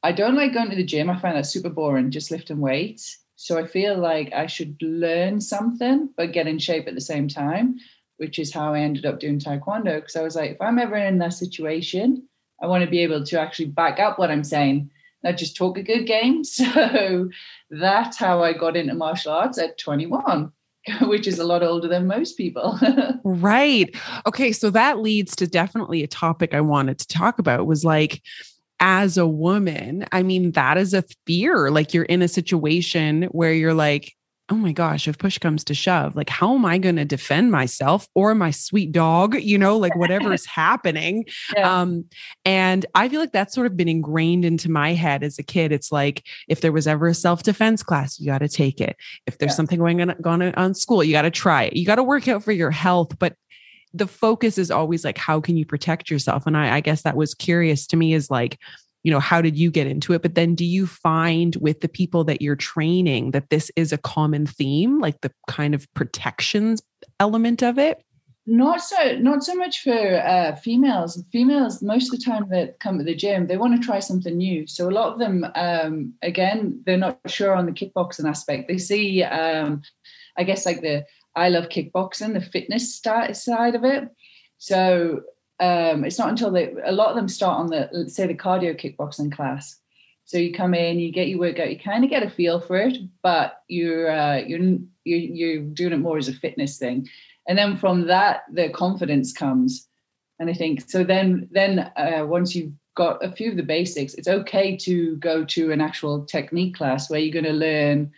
I 0.01 0.13
don't 0.13 0.37
like 0.37 0.53
going 0.53 0.69
to 0.69 0.75
the 0.77 0.83
gym. 0.85 1.09
I 1.09 1.19
find 1.19 1.35
that 1.35 1.47
super 1.47 1.69
boring, 1.69 2.11
just 2.11 2.31
lifting 2.31 2.61
weights. 2.61 3.19
So 3.35 3.57
I 3.57 3.67
feel 3.67 3.97
like 3.97 4.31
I 4.33 4.47
should 4.47 4.81
learn 4.81 5.41
something, 5.41 6.09
but 6.15 6.31
get 6.31 6.47
in 6.47 6.59
shape 6.59 6.87
at 6.87 6.95
the 6.95 7.01
same 7.01 7.27
time 7.27 7.77
which 8.19 8.37
is 8.37 8.53
how 8.53 8.73
I 8.73 8.81
ended 8.81 9.05
up 9.05 9.19
doing 9.19 9.39
taekwondo. 9.39 9.95
Because 9.95 10.17
I 10.17 10.21
was 10.21 10.35
like, 10.35 10.51
if 10.51 10.61
I'm 10.61 10.77
ever 10.77 10.95
in 10.95 11.17
that 11.19 11.33
situation, 11.33 12.27
I 12.61 12.67
want 12.67 12.83
to 12.83 12.89
be 12.89 12.99
able 12.99 13.23
to 13.23 13.39
actually 13.39 13.67
back 13.67 13.99
up 13.99 14.19
what 14.19 14.29
I'm 14.29 14.43
saying, 14.43 14.91
not 15.23 15.37
just 15.37 15.55
talk 15.55 15.77
a 15.77 15.83
good 15.83 16.05
game. 16.05 16.43
So 16.53 17.29
that's 17.71 18.17
how 18.17 18.43
I 18.43 18.53
got 18.53 18.75
into 18.75 18.93
martial 18.93 19.31
arts 19.31 19.57
at 19.57 19.77
21. 19.77 20.51
Which 21.01 21.27
is 21.27 21.39
a 21.39 21.43
lot 21.43 21.63
older 21.63 21.87
than 21.87 22.07
most 22.07 22.35
people. 22.37 22.79
right. 23.23 23.95
Okay. 24.25 24.51
So 24.51 24.69
that 24.71 24.99
leads 24.99 25.35
to 25.37 25.47
definitely 25.47 26.03
a 26.03 26.07
topic 26.07 26.53
I 26.53 26.61
wanted 26.61 26.99
to 26.99 27.07
talk 27.07 27.39
about 27.39 27.67
was 27.67 27.85
like, 27.85 28.21
as 28.79 29.17
a 29.17 29.27
woman, 29.27 30.05
I 30.11 30.23
mean, 30.23 30.51
that 30.51 30.77
is 30.77 30.93
a 30.93 31.03
fear. 31.25 31.69
Like 31.69 31.93
you're 31.93 32.05
in 32.05 32.21
a 32.21 32.29
situation 32.29 33.23
where 33.23 33.53
you're 33.53 33.73
like, 33.73 34.15
oh 34.51 34.55
my 34.55 34.71
gosh, 34.71 35.07
if 35.07 35.17
push 35.17 35.37
comes 35.37 35.63
to 35.65 35.73
shove, 35.73 36.15
like 36.15 36.29
how 36.29 36.55
am 36.55 36.65
I 36.65 36.79
going 36.79 36.95
to 36.95 37.05
defend 37.05 37.51
myself 37.51 38.07
or 38.15 38.33
my 38.33 38.49
sweet 38.49 38.91
dog, 38.91 39.35
you 39.35 39.57
know, 39.57 39.77
like 39.77 39.95
whatever 39.95 40.33
is 40.33 40.45
happening. 40.47 41.25
Yeah. 41.55 41.81
Um, 41.81 42.05
and 42.45 42.85
I 42.95 43.09
feel 43.09 43.19
like 43.19 43.31
that's 43.31 43.53
sort 43.53 43.67
of 43.67 43.77
been 43.77 43.87
ingrained 43.87 44.45
into 44.45 44.71
my 44.71 44.93
head 44.93 45.23
as 45.23 45.37
a 45.37 45.43
kid. 45.43 45.71
It's 45.71 45.91
like 45.91 46.25
if 46.47 46.61
there 46.61 46.71
was 46.71 46.87
ever 46.87 47.07
a 47.07 47.13
self-defense 47.13 47.83
class, 47.83 48.19
you 48.19 48.25
got 48.25 48.39
to 48.39 48.49
take 48.49 48.81
it. 48.81 48.97
If 49.27 49.37
there's 49.37 49.51
yeah. 49.51 49.55
something 49.55 49.79
going 49.79 50.01
on, 50.01 50.15
going 50.21 50.41
on 50.41 50.73
school, 50.73 51.03
you 51.03 51.11
got 51.11 51.23
to 51.23 51.31
try 51.31 51.63
it. 51.63 51.75
You 51.75 51.85
got 51.85 51.95
to 51.95 52.03
work 52.03 52.27
out 52.27 52.43
for 52.43 52.51
your 52.51 52.71
health. 52.71 53.19
But 53.19 53.35
the 53.93 54.07
focus 54.07 54.57
is 54.57 54.71
always 54.71 55.05
like, 55.05 55.17
how 55.17 55.41
can 55.41 55.57
you 55.57 55.65
protect 55.65 56.09
yourself? 56.09 56.47
And 56.47 56.57
I, 56.57 56.77
I 56.77 56.79
guess 56.79 57.03
that 57.03 57.15
was 57.15 57.33
curious 57.33 57.87
to 57.87 57.97
me 57.97 58.13
is 58.13 58.29
like, 58.29 58.59
you 59.03 59.11
know 59.11 59.19
how 59.19 59.41
did 59.41 59.57
you 59.57 59.71
get 59.71 59.87
into 59.87 60.13
it? 60.13 60.21
But 60.21 60.35
then 60.35 60.55
do 60.55 60.65
you 60.65 60.85
find 60.85 61.55
with 61.57 61.81
the 61.81 61.87
people 61.87 62.23
that 62.25 62.41
you're 62.41 62.55
training 62.55 63.31
that 63.31 63.49
this 63.49 63.71
is 63.75 63.93
a 63.93 63.97
common 63.97 64.45
theme 64.45 64.99
like 64.99 65.21
the 65.21 65.31
kind 65.47 65.73
of 65.73 65.91
protections 65.93 66.81
element 67.19 67.63
of 67.63 67.79
it? 67.79 68.03
Not 68.45 68.81
so 68.81 69.17
not 69.19 69.43
so 69.43 69.53
much 69.55 69.83
for 69.83 70.21
uh, 70.21 70.55
females. 70.55 71.23
Females 71.31 71.81
most 71.81 72.11
of 72.11 72.19
the 72.19 72.25
time 72.25 72.49
that 72.49 72.79
come 72.79 72.97
to 72.97 73.03
the 73.03 73.15
gym 73.15 73.47
they 73.47 73.57
want 73.57 73.79
to 73.79 73.85
try 73.85 73.99
something 73.99 74.35
new. 74.35 74.65
So 74.67 74.89
a 74.89 74.91
lot 74.91 75.13
of 75.13 75.19
them 75.19 75.45
um, 75.55 76.13
again 76.21 76.81
they're 76.85 76.97
not 76.97 77.19
sure 77.27 77.53
on 77.53 77.67
the 77.67 77.71
kickboxing 77.71 78.27
aspect. 78.27 78.67
They 78.67 78.77
see 78.77 79.23
um, 79.23 79.81
i 80.37 80.43
guess 80.43 80.65
like 80.65 80.81
the 80.81 81.05
i 81.35 81.49
love 81.49 81.69
kickboxing 81.69 82.33
the 82.33 82.41
fitness 82.41 82.99
side 82.99 83.75
of 83.75 83.83
it. 83.83 84.09
So 84.57 85.21
um, 85.59 86.05
it's 86.05 86.17
not 86.17 86.29
until 86.29 86.51
they 86.51 86.73
a 86.85 86.91
lot 86.91 87.09
of 87.09 87.15
them 87.15 87.27
start 87.27 87.59
on 87.59 87.67
the 87.67 88.09
say 88.09 88.27
the 88.27 88.33
cardio 88.33 88.79
kickboxing 88.79 89.31
class. 89.31 89.77
So 90.23 90.37
you 90.37 90.53
come 90.53 90.73
in, 90.73 90.99
you 90.99 91.11
get 91.11 91.27
your 91.27 91.39
workout, 91.39 91.71
you 91.71 91.79
kind 91.79 92.03
of 92.03 92.09
get 92.09 92.23
a 92.23 92.29
feel 92.29 92.59
for 92.59 92.77
it, 92.77 92.97
but 93.23 93.63
you're 93.67 94.11
uh, 94.11 94.37
you're 94.37 94.77
you're 95.03 95.61
doing 95.63 95.93
it 95.93 95.97
more 95.97 96.17
as 96.17 96.27
a 96.27 96.33
fitness 96.33 96.77
thing, 96.77 97.09
and 97.47 97.57
then 97.57 97.77
from 97.77 98.07
that 98.07 98.43
the 98.53 98.69
confidence 98.69 99.33
comes, 99.33 99.87
and 100.39 100.49
I 100.49 100.53
think 100.53 100.89
so. 100.89 101.03
Then 101.03 101.49
then 101.51 101.91
uh, 101.97 102.25
once 102.25 102.55
you've 102.55 102.73
got 102.95 103.23
a 103.23 103.31
few 103.31 103.51
of 103.51 103.57
the 103.57 103.63
basics, 103.63 104.13
it's 104.13 104.27
okay 104.27 104.77
to 104.77 105.15
go 105.17 105.43
to 105.45 105.71
an 105.71 105.81
actual 105.81 106.25
technique 106.25 106.75
class 106.75 107.09
where 107.09 107.19
you're 107.19 107.33
going 107.33 107.45
to 107.45 107.51
learn 107.51 108.11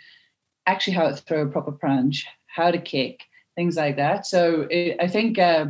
actually 0.67 0.93
how 0.93 1.07
to 1.07 1.15
throw 1.15 1.43
a 1.43 1.47
proper 1.49 1.71
punch, 1.71 2.25
how 2.45 2.71
to 2.71 2.77
kick, 2.77 3.21
things 3.55 3.77
like 3.77 3.95
that. 3.95 4.27
So 4.27 4.67
it, 4.69 4.97
I 4.99 5.07
think. 5.07 5.39
Uh, 5.39 5.67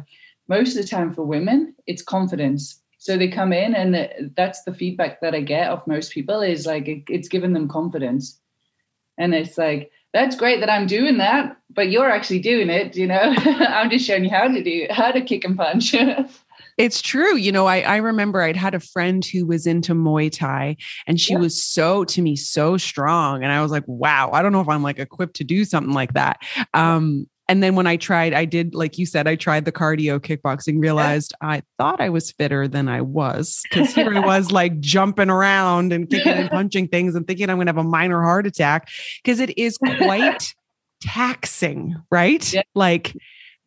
most 0.52 0.76
of 0.76 0.82
the 0.82 0.88
time 0.88 1.14
for 1.14 1.24
women, 1.24 1.74
it's 1.88 2.02
confidence. 2.02 2.82
So 2.98 3.18
they 3.18 3.30
come 3.30 3.54
in, 3.54 3.74
and 3.74 4.34
that's 4.36 4.64
the 4.64 4.74
feedback 4.74 5.22
that 5.22 5.34
I 5.34 5.40
get 5.40 5.70
of 5.70 5.88
most 5.88 6.12
people 6.12 6.42
is 6.42 6.66
like 6.66 7.06
it's 7.10 7.30
given 7.30 7.54
them 7.54 7.70
confidence, 7.70 8.38
and 9.18 9.34
it's 9.34 9.58
like 9.58 9.92
that's 10.14 10.36
great 10.36 10.60
that 10.60 10.70
I'm 10.70 10.88
doing 10.88 11.18
that, 11.20 11.56
but 11.70 11.90
you're 11.90 12.12
actually 12.12 12.40
doing 12.40 12.70
it. 12.70 12.98
You 12.98 13.08
know, 13.08 13.34
I'm 13.46 13.90
just 13.90 14.06
showing 14.06 14.26
you 14.26 14.30
how 14.30 14.50
to 14.50 14.62
do 14.62 14.88
how 14.92 15.12
to 15.12 15.22
kick 15.22 15.46
and 15.46 15.58
punch. 15.58 15.96
It's 16.78 17.02
true. 17.02 17.36
You 17.36 17.52
know, 17.52 17.68
I, 17.68 17.82
I 17.82 17.98
remember 17.98 18.42
I'd 18.42 18.56
had 18.56 18.74
a 18.74 18.80
friend 18.80 19.24
who 19.24 19.46
was 19.46 19.68
into 19.68 19.94
Muay 19.94 20.32
Thai 20.32 20.78
and 21.06 21.20
she 21.20 21.34
yeah. 21.34 21.40
was 21.40 21.62
so, 21.62 22.06
to 22.06 22.22
me, 22.22 22.36
so 22.36 22.78
strong. 22.78 23.44
And 23.44 23.52
I 23.52 23.62
was 23.62 23.72
like, 23.72 23.84
wow, 23.88 24.32
I 24.32 24.42
don't 24.42 24.52
know 24.52 24.62
if 24.62 24.70
I'm 24.70 24.82
like 24.82 24.98
equipped 24.98 25.36
to 25.36 25.44
do 25.44 25.66
something 25.66 25.94
like 25.94 26.14
that. 26.14 26.40
Um, 26.74 27.28
and 27.52 27.62
then 27.62 27.76
when 27.76 27.86
I 27.86 27.98
tried, 27.98 28.34
I 28.34 28.46
did, 28.46 28.74
like 28.74 28.98
you 28.98 29.06
said, 29.06 29.28
I 29.28 29.36
tried 29.36 29.66
the 29.66 29.74
cardio 29.74 30.22
kickboxing, 30.22 30.80
realized 30.80 31.34
yeah. 31.42 31.50
I 31.50 31.64
thought 31.78 32.00
I 32.00 32.08
was 32.08 32.32
fitter 32.32 32.66
than 32.66 32.88
I 32.88 33.02
was 33.02 33.62
because 33.64 33.94
here 33.94 34.16
I 34.16 34.20
was 34.26 34.54
like 34.54 34.80
jumping 34.80 35.30
around 35.30 35.92
and 35.92 36.10
kicking 36.10 36.32
and 36.32 36.50
punching 36.50 36.88
things 36.88 37.14
and 37.14 37.28
thinking 37.28 37.50
I'm 37.50 37.58
going 37.58 37.66
to 37.66 37.72
have 37.72 37.78
a 37.78 37.84
minor 37.84 38.22
heart 38.22 38.48
attack 38.48 38.88
because 39.22 39.42
it 39.42 39.58
is 39.58 39.78
quite 39.78 40.56
taxing, 41.02 42.02
right? 42.10 42.54
Yeah. 42.54 42.62
Like, 42.74 43.18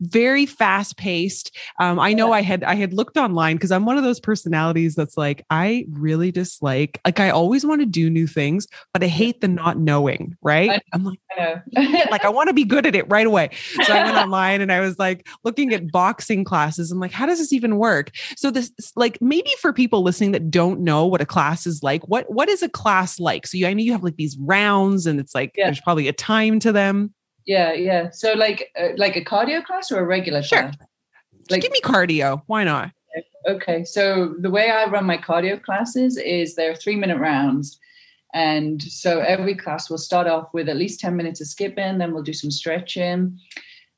very 0.05 0.47
fast 0.47 0.97
paced. 0.97 1.57
Um, 1.81 1.99
I 1.99 2.13
know 2.13 2.33
I 2.33 2.43
had 2.43 2.65
I 2.65 2.75
had 2.75 2.93
looked 2.93 3.17
online 3.17 3.57
because 3.57 3.71
I'm 3.71 3.87
one 3.87 3.97
of 3.97 4.05
those 4.05 4.21
personalities 4.21 4.95
that's 4.95 5.17
like 5.17 5.45
I 5.51 5.87
really 5.91 6.31
dislike 6.31 7.01
like 7.05 7.21
I 7.21 7.31
always 7.31 7.65
want 7.65 7.81
to 7.81 7.87
do 7.87 8.11
new 8.11 8.27
things, 8.27 8.67
but 8.93 9.03
I 9.03 9.07
hate 9.07 9.41
the 9.41 9.49
not 9.49 9.79
knowing. 9.79 10.37
Right? 10.43 10.83
I'm 10.93 11.05
like, 11.05 11.21
like 12.11 12.25
I 12.25 12.29
want 12.29 12.49
to 12.49 12.55
be 12.55 12.65
good 12.65 12.87
at 12.87 12.95
it 12.95 13.07
right 13.09 13.27
away. 13.27 13.51
So 13.83 13.93
I 13.93 14.05
went 14.05 14.17
online 14.25 14.61
and 14.61 14.73
I 14.73 14.81
was 14.81 14.99
like 14.99 15.27
looking 15.45 15.73
at 15.73 15.91
boxing 15.91 16.45
classes. 16.45 16.91
I'm 16.91 17.01
like, 17.01 17.13
how 17.13 17.27
does 17.27 17.39
this 17.39 17.53
even 17.53 17.79
work? 17.79 18.11
So 18.37 18.51
this 18.51 18.73
like 18.97 19.19
maybe 19.21 19.51
for 19.61 19.73
people 19.73 20.03
listening 20.03 20.33
that 20.33 20.51
don't 20.51 20.81
know 20.81 21.07
what 21.07 21.21
a 21.21 21.27
class 21.27 21.67
is 21.67 21.83
like, 21.83 22.07
what 22.09 22.31
what 22.33 22.49
is 22.49 22.63
a 22.63 22.69
class 22.69 23.19
like? 23.19 23.47
So 23.47 23.57
you, 23.57 23.67
I 23.67 23.75
know 23.75 23.83
you 23.83 23.93
have 23.93 24.05
like 24.05 24.17
these 24.17 24.37
rounds 24.39 25.07
and 25.07 25.21
it's 25.21 25.35
like 25.35 25.53
yeah. 25.57 25.67
there's 25.67 25.81
probably 25.81 26.09
a 26.09 26.13
time 26.13 26.59
to 26.61 26.73
them. 26.73 27.15
Yeah, 27.47 27.73
yeah. 27.73 28.11
So 28.11 28.33
like 28.33 28.73
uh, 28.79 28.89
like 28.97 29.17
a 29.17 29.25
cardio 29.25 29.65
class 29.65 29.93
or 29.93 30.01
a 30.01 30.05
regular 30.05 30.43
sure. 30.43 30.63
class? 30.63 30.75
Like, 31.51 31.63
give 31.63 31.73
me 31.73 31.81
cardio. 31.83 32.43
Why 32.47 32.65
not? 32.65 32.91
Okay. 33.47 33.85
So 33.85 34.35
the 34.39 34.51
way 34.51 34.71
I 34.71 34.87
run 34.87 35.05
my 35.05 35.19
cardio 35.19 35.63
classes 35.63 36.17
is 36.17 36.55
they're 36.55 36.75
three 36.75 36.97
minute 36.97 37.19
rounds. 37.19 37.79
And 38.33 38.83
so 38.83 39.21
every 39.21 39.55
class 39.55 39.89
will 39.89 39.99
start 39.99 40.27
off 40.27 40.49
with 40.53 40.69
at 40.69 40.77
least 40.77 40.99
10 40.99 41.15
minutes 41.15 41.41
of 41.41 41.47
skipping, 41.47 41.99
then 41.99 42.13
we'll 42.13 42.25
do 42.25 42.33
some 42.33 42.51
stretching. 42.51 43.39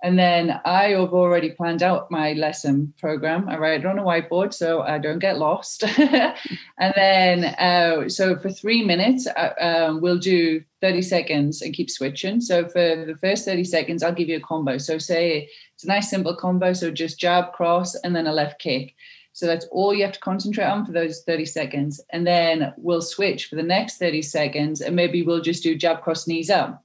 And 0.02 0.18
then 0.18 0.60
I 0.64 0.90
have 0.90 1.14
already 1.14 1.50
planned 1.50 1.82
out 1.82 2.10
my 2.10 2.34
lesson 2.34 2.92
program. 2.98 3.48
I 3.48 3.56
write 3.56 3.80
it 3.80 3.86
on 3.86 3.98
a 3.98 4.02
whiteboard 4.02 4.52
so 4.52 4.82
I 4.82 4.98
don't 4.98 5.18
get 5.18 5.38
lost. 5.38 5.84
and 5.98 6.92
then, 6.94 7.44
uh, 7.44 8.08
so 8.08 8.36
for 8.36 8.50
three 8.50 8.84
minutes, 8.84 9.26
uh, 9.26 9.54
um, 9.58 10.02
we'll 10.02 10.18
do 10.18 10.62
30 10.82 11.00
seconds 11.00 11.62
and 11.62 11.74
keep 11.74 11.90
switching. 11.90 12.42
So 12.42 12.68
for 12.68 13.04
the 13.06 13.16
first 13.22 13.46
30 13.46 13.64
seconds, 13.64 14.02
I'll 14.02 14.12
give 14.12 14.28
you 14.28 14.36
a 14.36 14.40
combo. 14.40 14.76
So 14.76 14.98
say 14.98 15.48
it's 15.74 15.84
a 15.84 15.88
nice 15.88 16.10
simple 16.10 16.36
combo. 16.36 16.74
So 16.74 16.90
just 16.90 17.18
jab, 17.18 17.54
cross, 17.54 17.94
and 17.94 18.14
then 18.14 18.26
a 18.26 18.32
left 18.32 18.60
kick. 18.60 18.94
So 19.32 19.46
that's 19.46 19.66
all 19.72 19.94
you 19.94 20.04
have 20.04 20.14
to 20.14 20.20
concentrate 20.20 20.64
on 20.64 20.84
for 20.84 20.92
those 20.92 21.22
30 21.22 21.46
seconds. 21.46 22.00
And 22.10 22.26
then 22.26 22.74
we'll 22.76 23.02
switch 23.02 23.46
for 23.46 23.56
the 23.56 23.62
next 23.62 23.98
30 23.98 24.22
seconds 24.22 24.82
and 24.82 24.94
maybe 24.94 25.22
we'll 25.22 25.42
just 25.42 25.62
do 25.62 25.74
jab, 25.74 26.02
cross, 26.02 26.26
knees 26.26 26.50
up. 26.50 26.82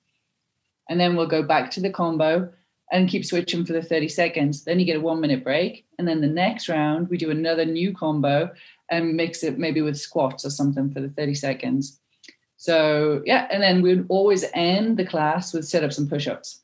And 0.89 0.99
then 0.99 1.15
we'll 1.15 1.27
go 1.27 1.43
back 1.43 1.71
to 1.71 1.81
the 1.81 1.89
combo 1.89 2.51
and 2.91 3.09
keep 3.09 3.25
switching 3.25 3.65
for 3.65 3.73
the 3.73 3.81
30 3.81 4.09
seconds. 4.09 4.63
Then 4.63 4.79
you 4.79 4.85
get 4.85 4.97
a 4.97 5.01
one 5.01 5.21
minute 5.21 5.43
break. 5.43 5.85
And 5.97 6.07
then 6.07 6.21
the 6.21 6.27
next 6.27 6.67
round, 6.67 7.09
we 7.09 7.17
do 7.17 7.31
another 7.31 7.65
new 7.65 7.93
combo 7.93 8.51
and 8.89 9.15
mix 9.15 9.43
it 9.43 9.57
maybe 9.57 9.81
with 9.81 9.97
squats 9.97 10.45
or 10.45 10.49
something 10.49 10.91
for 10.91 10.99
the 10.99 11.09
30 11.09 11.33
seconds. 11.35 11.99
So, 12.57 13.21
yeah. 13.25 13.47
And 13.49 13.63
then 13.63 13.81
we'd 13.81 14.05
always 14.09 14.45
end 14.53 14.97
the 14.97 15.05
class 15.05 15.53
with 15.53 15.65
sit 15.65 15.83
ups 15.83 15.97
and 15.97 16.09
push 16.09 16.27
ups. 16.27 16.61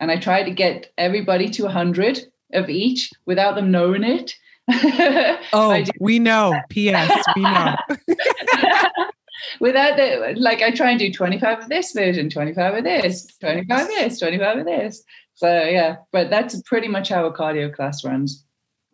And 0.00 0.10
I 0.10 0.18
try 0.18 0.42
to 0.42 0.50
get 0.50 0.92
everybody 0.98 1.48
to 1.50 1.62
100 1.62 2.20
of 2.54 2.68
each 2.68 3.10
without 3.24 3.54
them 3.54 3.70
knowing 3.70 4.02
it. 4.02 4.34
oh, 5.52 5.84
we 6.00 6.18
know. 6.18 6.54
P.S. 6.70 7.24
We 7.36 7.42
know. 7.42 7.76
without 9.60 9.96
the 9.96 10.34
like 10.36 10.62
I 10.62 10.70
try 10.70 10.90
and 10.90 10.98
do 10.98 11.12
25 11.12 11.60
of 11.60 11.68
this 11.68 11.92
version, 11.92 12.30
25 12.30 12.74
of 12.74 12.84
this, 12.84 13.26
25 13.40 13.80
of 13.80 13.88
this, 13.88 14.18
25 14.18 14.58
of 14.58 14.64
this. 14.64 15.04
So 15.34 15.64
yeah, 15.64 15.96
but 16.12 16.30
that's 16.30 16.60
pretty 16.62 16.88
much 16.88 17.08
how 17.08 17.26
a 17.26 17.32
cardio 17.32 17.72
class 17.72 18.04
runs. 18.04 18.44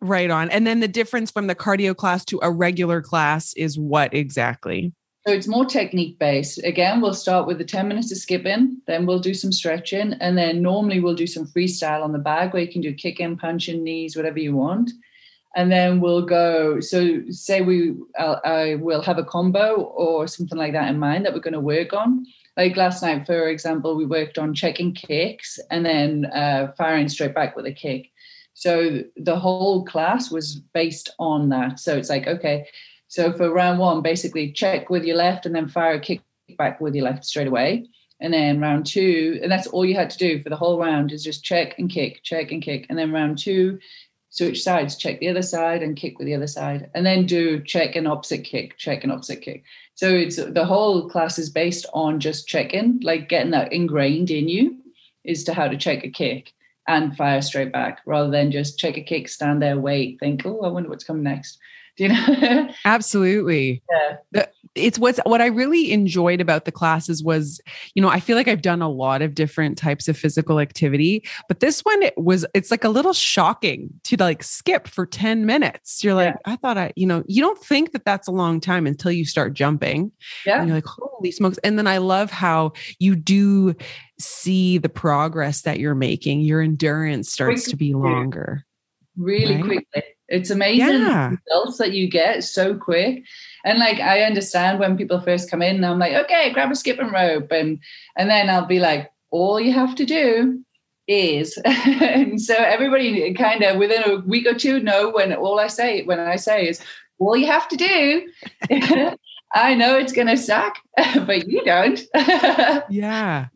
Right 0.01 0.29
on. 0.29 0.49
And 0.49 0.65
then 0.65 0.79
the 0.79 0.87
difference 0.87 1.29
from 1.29 1.47
the 1.47 1.55
cardio 1.55 1.95
class 1.95 2.23
to 2.25 2.39
a 2.41 2.49
regular 2.49 3.01
class 3.01 3.53
is 3.53 3.77
what 3.77 4.13
exactly? 4.13 4.93
So 5.27 5.33
it's 5.33 5.47
more 5.47 5.65
technique 5.65 6.17
based. 6.17 6.63
Again, 6.63 7.01
we'll 7.01 7.13
start 7.13 7.45
with 7.45 7.57
the 7.57 7.65
10 7.65 7.87
minutes 7.89 8.11
of 8.11 8.17
skipping, 8.17 8.81
then 8.87 9.05
we'll 9.05 9.19
do 9.19 9.33
some 9.33 9.51
stretching, 9.51 10.13
and 10.13 10.37
then 10.37 10.61
normally 10.61 11.01
we'll 11.01 11.15
do 11.15 11.27
some 11.27 11.45
freestyle 11.45 12.03
on 12.03 12.13
the 12.13 12.19
bag 12.19 12.53
where 12.53 12.63
you 12.63 12.71
can 12.71 12.81
do 12.81 12.93
kick 12.93 13.19
in, 13.19 13.31
punch 13.31 13.67
punching, 13.67 13.83
knees, 13.83 14.15
whatever 14.15 14.39
you 14.39 14.55
want. 14.55 14.89
And 15.55 15.71
then 15.71 15.99
we'll 15.99 16.25
go. 16.25 16.79
So, 16.79 17.21
say 17.29 17.61
we, 17.61 17.95
uh, 18.17 18.37
I 18.45 18.75
will 18.75 19.01
have 19.01 19.17
a 19.17 19.23
combo 19.25 19.81
or 19.81 20.27
something 20.27 20.57
like 20.57 20.73
that 20.73 20.89
in 20.89 20.99
mind 20.99 21.25
that 21.25 21.33
we're 21.33 21.39
going 21.39 21.53
to 21.53 21.59
work 21.59 21.91
on. 21.91 22.25
Like 22.59 22.75
last 22.75 23.01
night, 23.01 23.25
for 23.25 23.47
example, 23.47 23.95
we 23.95 24.05
worked 24.05 24.37
on 24.37 24.53
checking 24.53 24.93
kicks 24.93 25.59
and 25.71 25.85
then 25.85 26.25
uh, 26.25 26.73
firing 26.77 27.07
straight 27.07 27.33
back 27.33 27.55
with 27.55 27.65
a 27.65 27.71
kick. 27.71 28.11
So 28.53 29.01
the 29.15 29.39
whole 29.39 29.85
class 29.85 30.29
was 30.29 30.55
based 30.73 31.09
on 31.19 31.47
that. 31.51 31.79
So 31.79 31.95
it's 31.95 32.09
like, 32.09 32.27
okay, 32.27 32.67
so 33.07 33.31
for 33.31 33.53
round 33.53 33.79
one, 33.79 34.01
basically 34.01 34.51
check 34.51 34.89
with 34.89 35.05
your 35.05 35.15
left 35.15 35.45
and 35.45 35.55
then 35.55 35.69
fire 35.69 35.93
a 35.93 36.01
kick 36.01 36.19
back 36.57 36.81
with 36.81 36.95
your 36.95 37.05
left 37.05 37.23
straight 37.23 37.47
away. 37.47 37.87
And 38.19 38.33
then 38.33 38.59
round 38.59 38.85
two, 38.85 39.39
and 39.41 39.49
that's 39.49 39.67
all 39.67 39.85
you 39.85 39.95
had 39.95 40.09
to 40.09 40.17
do 40.17 40.43
for 40.43 40.49
the 40.49 40.57
whole 40.57 40.77
round 40.77 41.13
is 41.13 41.23
just 41.23 41.45
check 41.45 41.79
and 41.79 41.89
kick, 41.89 42.23
check 42.23 42.51
and 42.51 42.61
kick. 42.61 42.87
And 42.89 42.99
then 42.99 43.13
round 43.13 43.37
two, 43.37 43.79
switch 44.39 44.63
sides, 44.63 44.95
check 44.95 45.19
the 45.19 45.27
other 45.27 45.41
side 45.41 45.83
and 45.83 45.97
kick 45.97 46.17
with 46.17 46.25
the 46.25 46.33
other 46.33 46.47
side. 46.47 46.89
And 46.95 47.05
then 47.05 47.25
do 47.25 47.61
check 47.61 47.95
and 47.95 48.07
opposite 48.07 48.45
kick, 48.45 48.77
check 48.77 49.03
and 49.03 49.11
opposite 49.11 49.41
kick. 49.41 49.63
So 49.95 50.09
it's 50.09 50.37
the 50.37 50.65
whole 50.65 51.09
class 51.09 51.37
is 51.37 51.49
based 51.49 51.85
on 51.93 52.21
just 52.21 52.47
checking, 52.47 52.99
like 53.01 53.27
getting 53.27 53.51
that 53.51 53.73
ingrained 53.73 54.31
in 54.31 54.47
you 54.47 54.77
is 55.25 55.43
to 55.43 55.53
how 55.53 55.67
to 55.67 55.77
check 55.77 56.05
a 56.05 56.09
kick 56.09 56.53
and 56.87 57.15
fire 57.17 57.41
straight 57.41 57.73
back 57.73 57.99
rather 58.05 58.31
than 58.31 58.51
just 58.51 58.79
check 58.79 58.97
a 58.97 59.01
kick, 59.01 59.27
stand 59.27 59.61
there, 59.61 59.77
wait, 59.77 60.19
think, 60.19 60.45
oh, 60.45 60.61
I 60.61 60.69
wonder 60.69 60.89
what's 60.89 61.03
coming 61.03 61.23
next. 61.23 61.59
Do 61.99 62.05
you 62.05 62.09
know? 62.13 62.69
Absolutely. 62.85 63.83
Yeah. 64.33 64.45
It's 64.73 64.97
what's 64.97 65.19
what 65.25 65.41
I 65.41 65.47
really 65.47 65.91
enjoyed 65.91 66.39
about 66.39 66.63
the 66.63 66.71
classes 66.71 67.21
was, 67.21 67.59
you 67.93 68.01
know, 68.01 68.07
I 68.07 68.21
feel 68.21 68.37
like 68.37 68.47
I've 68.47 68.61
done 68.61 68.81
a 68.81 68.87
lot 68.87 69.21
of 69.21 69.35
different 69.35 69.77
types 69.77 70.07
of 70.07 70.17
physical 70.17 70.61
activity, 70.61 71.25
but 71.49 71.59
this 71.59 71.81
one 71.81 72.01
it 72.01 72.17
was 72.17 72.45
it's 72.53 72.71
like 72.71 72.85
a 72.85 72.89
little 72.89 73.11
shocking 73.11 73.89
to 74.03 74.15
like 74.17 74.43
skip 74.43 74.87
for 74.87 75.05
10 75.05 75.45
minutes. 75.45 76.01
You're 76.01 76.13
like, 76.13 76.35
yeah. 76.35 76.53
I 76.53 76.55
thought 76.55 76.77
I, 76.77 76.93
you 76.95 77.05
know, 77.05 77.21
you 77.27 77.41
don't 77.41 77.59
think 77.59 77.91
that 77.91 78.05
that's 78.05 78.29
a 78.29 78.31
long 78.31 78.61
time 78.61 78.87
until 78.87 79.11
you 79.11 79.25
start 79.25 79.53
jumping. 79.53 80.13
Yeah. 80.45 80.59
And 80.59 80.69
you're 80.69 80.77
like, 80.77 80.85
holy 80.85 81.31
smokes. 81.31 81.57
And 81.65 81.77
then 81.77 81.87
I 81.87 81.97
love 81.97 82.31
how 82.31 82.71
you 82.99 83.17
do 83.17 83.75
see 84.19 84.77
the 84.77 84.87
progress 84.87 85.63
that 85.63 85.79
you're 85.79 85.95
making. 85.95 86.41
Your 86.41 86.61
endurance 86.61 87.29
starts 87.29 87.69
to 87.69 87.75
be 87.75 87.93
longer. 87.93 88.65
Really 89.17 89.55
right? 89.55 89.65
quickly. 89.65 90.03
It's 90.29 90.49
amazing 90.49 91.01
yeah. 91.01 91.35
results 91.47 91.77
that 91.79 91.93
you 91.93 92.07
get 92.07 92.43
so 92.43 92.75
quick. 92.75 93.23
And 93.65 93.79
like 93.79 93.99
I 93.99 94.21
understand 94.21 94.79
when 94.79 94.97
people 94.97 95.19
first 95.21 95.49
come 95.49 95.61
in, 95.61 95.83
I'm 95.83 95.99
like, 95.99 96.13
okay, 96.13 96.53
grab 96.53 96.71
a 96.71 96.75
skipping 96.75 97.11
rope. 97.11 97.51
And 97.51 97.79
and 98.15 98.29
then 98.29 98.49
I'll 98.49 98.65
be 98.65 98.79
like, 98.79 99.11
all 99.31 99.59
you 99.59 99.73
have 99.73 99.95
to 99.95 100.05
do 100.05 100.63
is 101.07 101.57
and 101.65 102.39
so 102.39 102.53
everybody 102.53 103.33
kind 103.33 103.63
of 103.63 103.77
within 103.77 104.03
a 104.03 104.19
week 104.19 104.45
or 104.45 104.53
two 104.53 104.79
know 104.79 105.09
when 105.09 105.33
all 105.33 105.59
I 105.59 105.67
say 105.67 106.03
when 106.03 106.19
I 106.19 106.35
say 106.35 106.67
is 106.67 106.81
all 107.17 107.35
you 107.35 107.47
have 107.47 107.67
to 107.69 107.75
do. 107.75 108.27
I 109.51 109.73
know 109.73 109.97
it's 109.97 110.13
gonna 110.13 110.37
suck, 110.37 110.77
but 111.25 111.47
you 111.47 111.63
don't. 111.65 111.99
yeah. 112.89 113.47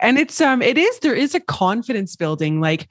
and 0.00 0.18
it's 0.18 0.40
um 0.40 0.62
it 0.62 0.76
is 0.76 0.98
there 0.98 1.14
is 1.14 1.34
a 1.34 1.40
confidence 1.40 2.16
building 2.16 2.60
like 2.60 2.88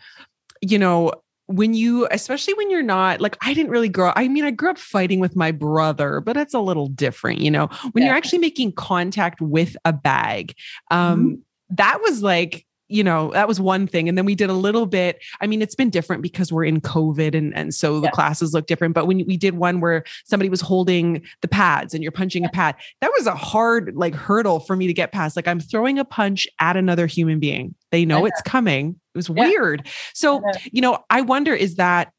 you 0.61 0.79
know 0.79 1.11
when 1.49 1.73
you 1.73 2.07
especially 2.11 2.53
when 2.53 2.69
you're 2.69 2.83
not 2.83 3.19
like 3.21 3.35
i 3.41 3.55
didn't 3.55 3.71
really 3.71 3.89
grow 3.89 4.13
i 4.15 4.27
mean 4.27 4.43
i 4.43 4.51
grew 4.51 4.69
up 4.69 4.77
fighting 4.77 5.19
with 5.19 5.35
my 5.35 5.51
brother 5.51 6.21
but 6.21 6.37
it's 6.37 6.53
a 6.53 6.59
little 6.59 6.87
different 6.89 7.39
you 7.39 7.49
know 7.49 7.67
when 7.91 8.03
yeah. 8.03 8.09
you're 8.09 8.17
actually 8.17 8.37
making 8.37 8.71
contact 8.71 9.41
with 9.41 9.75
a 9.83 9.91
bag 9.91 10.53
um 10.91 11.19
mm-hmm. 11.19 11.35
that 11.71 11.99
was 12.03 12.21
like 12.21 12.67
you 12.89 13.03
know, 13.03 13.31
that 13.31 13.47
was 13.47 13.61
one 13.61 13.87
thing. 13.87 14.09
And 14.09 14.17
then 14.17 14.25
we 14.25 14.35
did 14.35 14.49
a 14.49 14.53
little 14.53 14.87
bit. 14.87 15.23
I 15.39 15.47
mean, 15.47 15.61
it's 15.61 15.75
been 15.75 15.91
different 15.91 16.23
because 16.23 16.51
we're 16.51 16.65
in 16.65 16.81
COVID 16.81 17.35
and, 17.35 17.55
and 17.55 17.73
so 17.73 17.99
the 17.99 18.09
classes 18.09 18.53
look 18.53 18.65
different. 18.65 18.95
But 18.95 19.05
when 19.05 19.23
we 19.27 19.37
did 19.37 19.53
one 19.55 19.79
where 19.79 20.03
somebody 20.25 20.49
was 20.49 20.59
holding 20.59 21.21
the 21.41 21.47
pads 21.47 21.93
and 21.93 22.03
you're 22.03 22.11
punching 22.11 22.43
a 22.43 22.49
pad, 22.49 22.75
that 23.01 23.11
was 23.15 23.27
a 23.27 23.35
hard 23.35 23.95
like 23.95 24.15
hurdle 24.15 24.59
for 24.59 24.75
me 24.75 24.87
to 24.87 24.93
get 24.93 25.11
past. 25.11 25.35
Like 25.35 25.47
I'm 25.47 25.59
throwing 25.59 25.99
a 25.99 26.05
punch 26.05 26.47
at 26.59 26.75
another 26.75 27.05
human 27.05 27.39
being. 27.39 27.75
They 27.91 28.05
know, 28.05 28.19
know. 28.19 28.25
it's 28.25 28.41
coming. 28.41 28.99
It 29.19 29.29
was 29.29 29.37
yeah. 29.37 29.47
weird. 29.49 29.87
So, 30.13 30.41
you 30.71 30.81
know, 30.81 31.03
I 31.09 31.21
wonder 31.21 31.53
is 31.53 31.75
that 31.75 32.11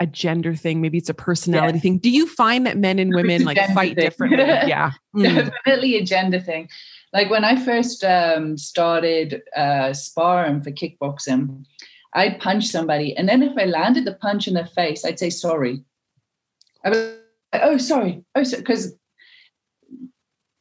a 0.00 0.06
gender 0.06 0.56
thing 0.56 0.80
maybe 0.80 0.98
it's 0.98 1.08
a 1.08 1.14
personality 1.14 1.78
yeah. 1.78 1.82
thing 1.82 1.98
do 1.98 2.10
you 2.10 2.26
find 2.26 2.66
that 2.66 2.76
men 2.76 2.98
and 2.98 3.14
women 3.14 3.44
like 3.44 3.56
fight 3.74 3.94
thing. 3.94 4.04
differently 4.04 4.38
yeah 4.44 4.90
mm. 5.16 5.22
definitely 5.22 5.96
a 5.96 6.04
gender 6.04 6.40
thing 6.40 6.68
like 7.14 7.30
when 7.30 7.44
I 7.44 7.64
first 7.64 8.02
um, 8.04 8.58
started 8.58 9.40
uh, 9.56 9.92
sparring 9.92 10.62
for 10.62 10.72
kickboxing, 10.72 11.64
I'd 12.12 12.40
punch 12.40 12.66
somebody, 12.66 13.16
and 13.16 13.28
then 13.28 13.42
if 13.42 13.56
I 13.56 13.66
landed 13.66 14.04
the 14.04 14.14
punch 14.14 14.48
in 14.48 14.54
their 14.54 14.66
face, 14.66 15.04
I'd 15.04 15.20
say 15.20 15.30
sorry. 15.30 15.84
I 16.84 16.88
was 16.90 16.98
like, 17.52 17.62
oh, 17.62 17.78
sorry, 17.78 18.24
oh, 18.34 18.44
because 18.44 18.94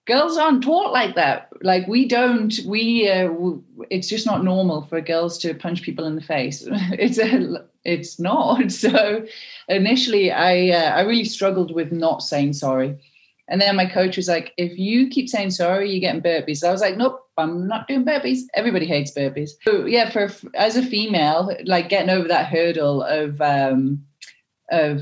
girls 0.05 0.37
aren't 0.37 0.63
taught 0.63 0.91
like 0.91 1.15
that. 1.15 1.49
Like 1.61 1.87
we 1.87 2.07
don't, 2.07 2.53
we, 2.65 3.09
uh, 3.09 3.31
it's 3.89 4.07
just 4.07 4.25
not 4.25 4.43
normal 4.43 4.83
for 4.83 5.01
girls 5.01 5.37
to 5.39 5.53
punch 5.53 5.81
people 5.81 6.05
in 6.05 6.15
the 6.15 6.21
face. 6.21 6.67
It's 6.91 7.17
a, 7.17 7.65
it's 7.83 8.19
not. 8.19 8.71
So 8.71 9.25
initially, 9.67 10.31
I, 10.31 10.69
uh, 10.69 10.95
I 10.95 11.01
really 11.01 11.25
struggled 11.25 11.73
with 11.73 11.91
not 11.91 12.21
saying 12.21 12.53
sorry. 12.53 12.97
And 13.47 13.59
then 13.61 13.75
my 13.75 13.85
coach 13.85 14.17
was 14.17 14.27
like, 14.27 14.53
if 14.57 14.77
you 14.77 15.09
keep 15.09 15.29
saying 15.29 15.51
sorry, 15.51 15.91
you're 15.91 15.99
getting 15.99 16.21
burpees. 16.21 16.57
So 16.57 16.69
I 16.69 16.71
was 16.71 16.81
like, 16.81 16.97
nope, 16.97 17.27
I'm 17.37 17.67
not 17.67 17.87
doing 17.87 18.05
burpees. 18.05 18.41
Everybody 18.53 18.85
hates 18.85 19.11
burpees. 19.11 19.51
So 19.63 19.85
yeah, 19.85 20.09
for 20.09 20.31
as 20.55 20.77
a 20.77 20.83
female, 20.83 21.55
like 21.65 21.89
getting 21.89 22.09
over 22.09 22.27
that 22.27 22.47
hurdle 22.47 23.03
of 23.03 23.41
um 23.41 24.05
of 24.71 25.01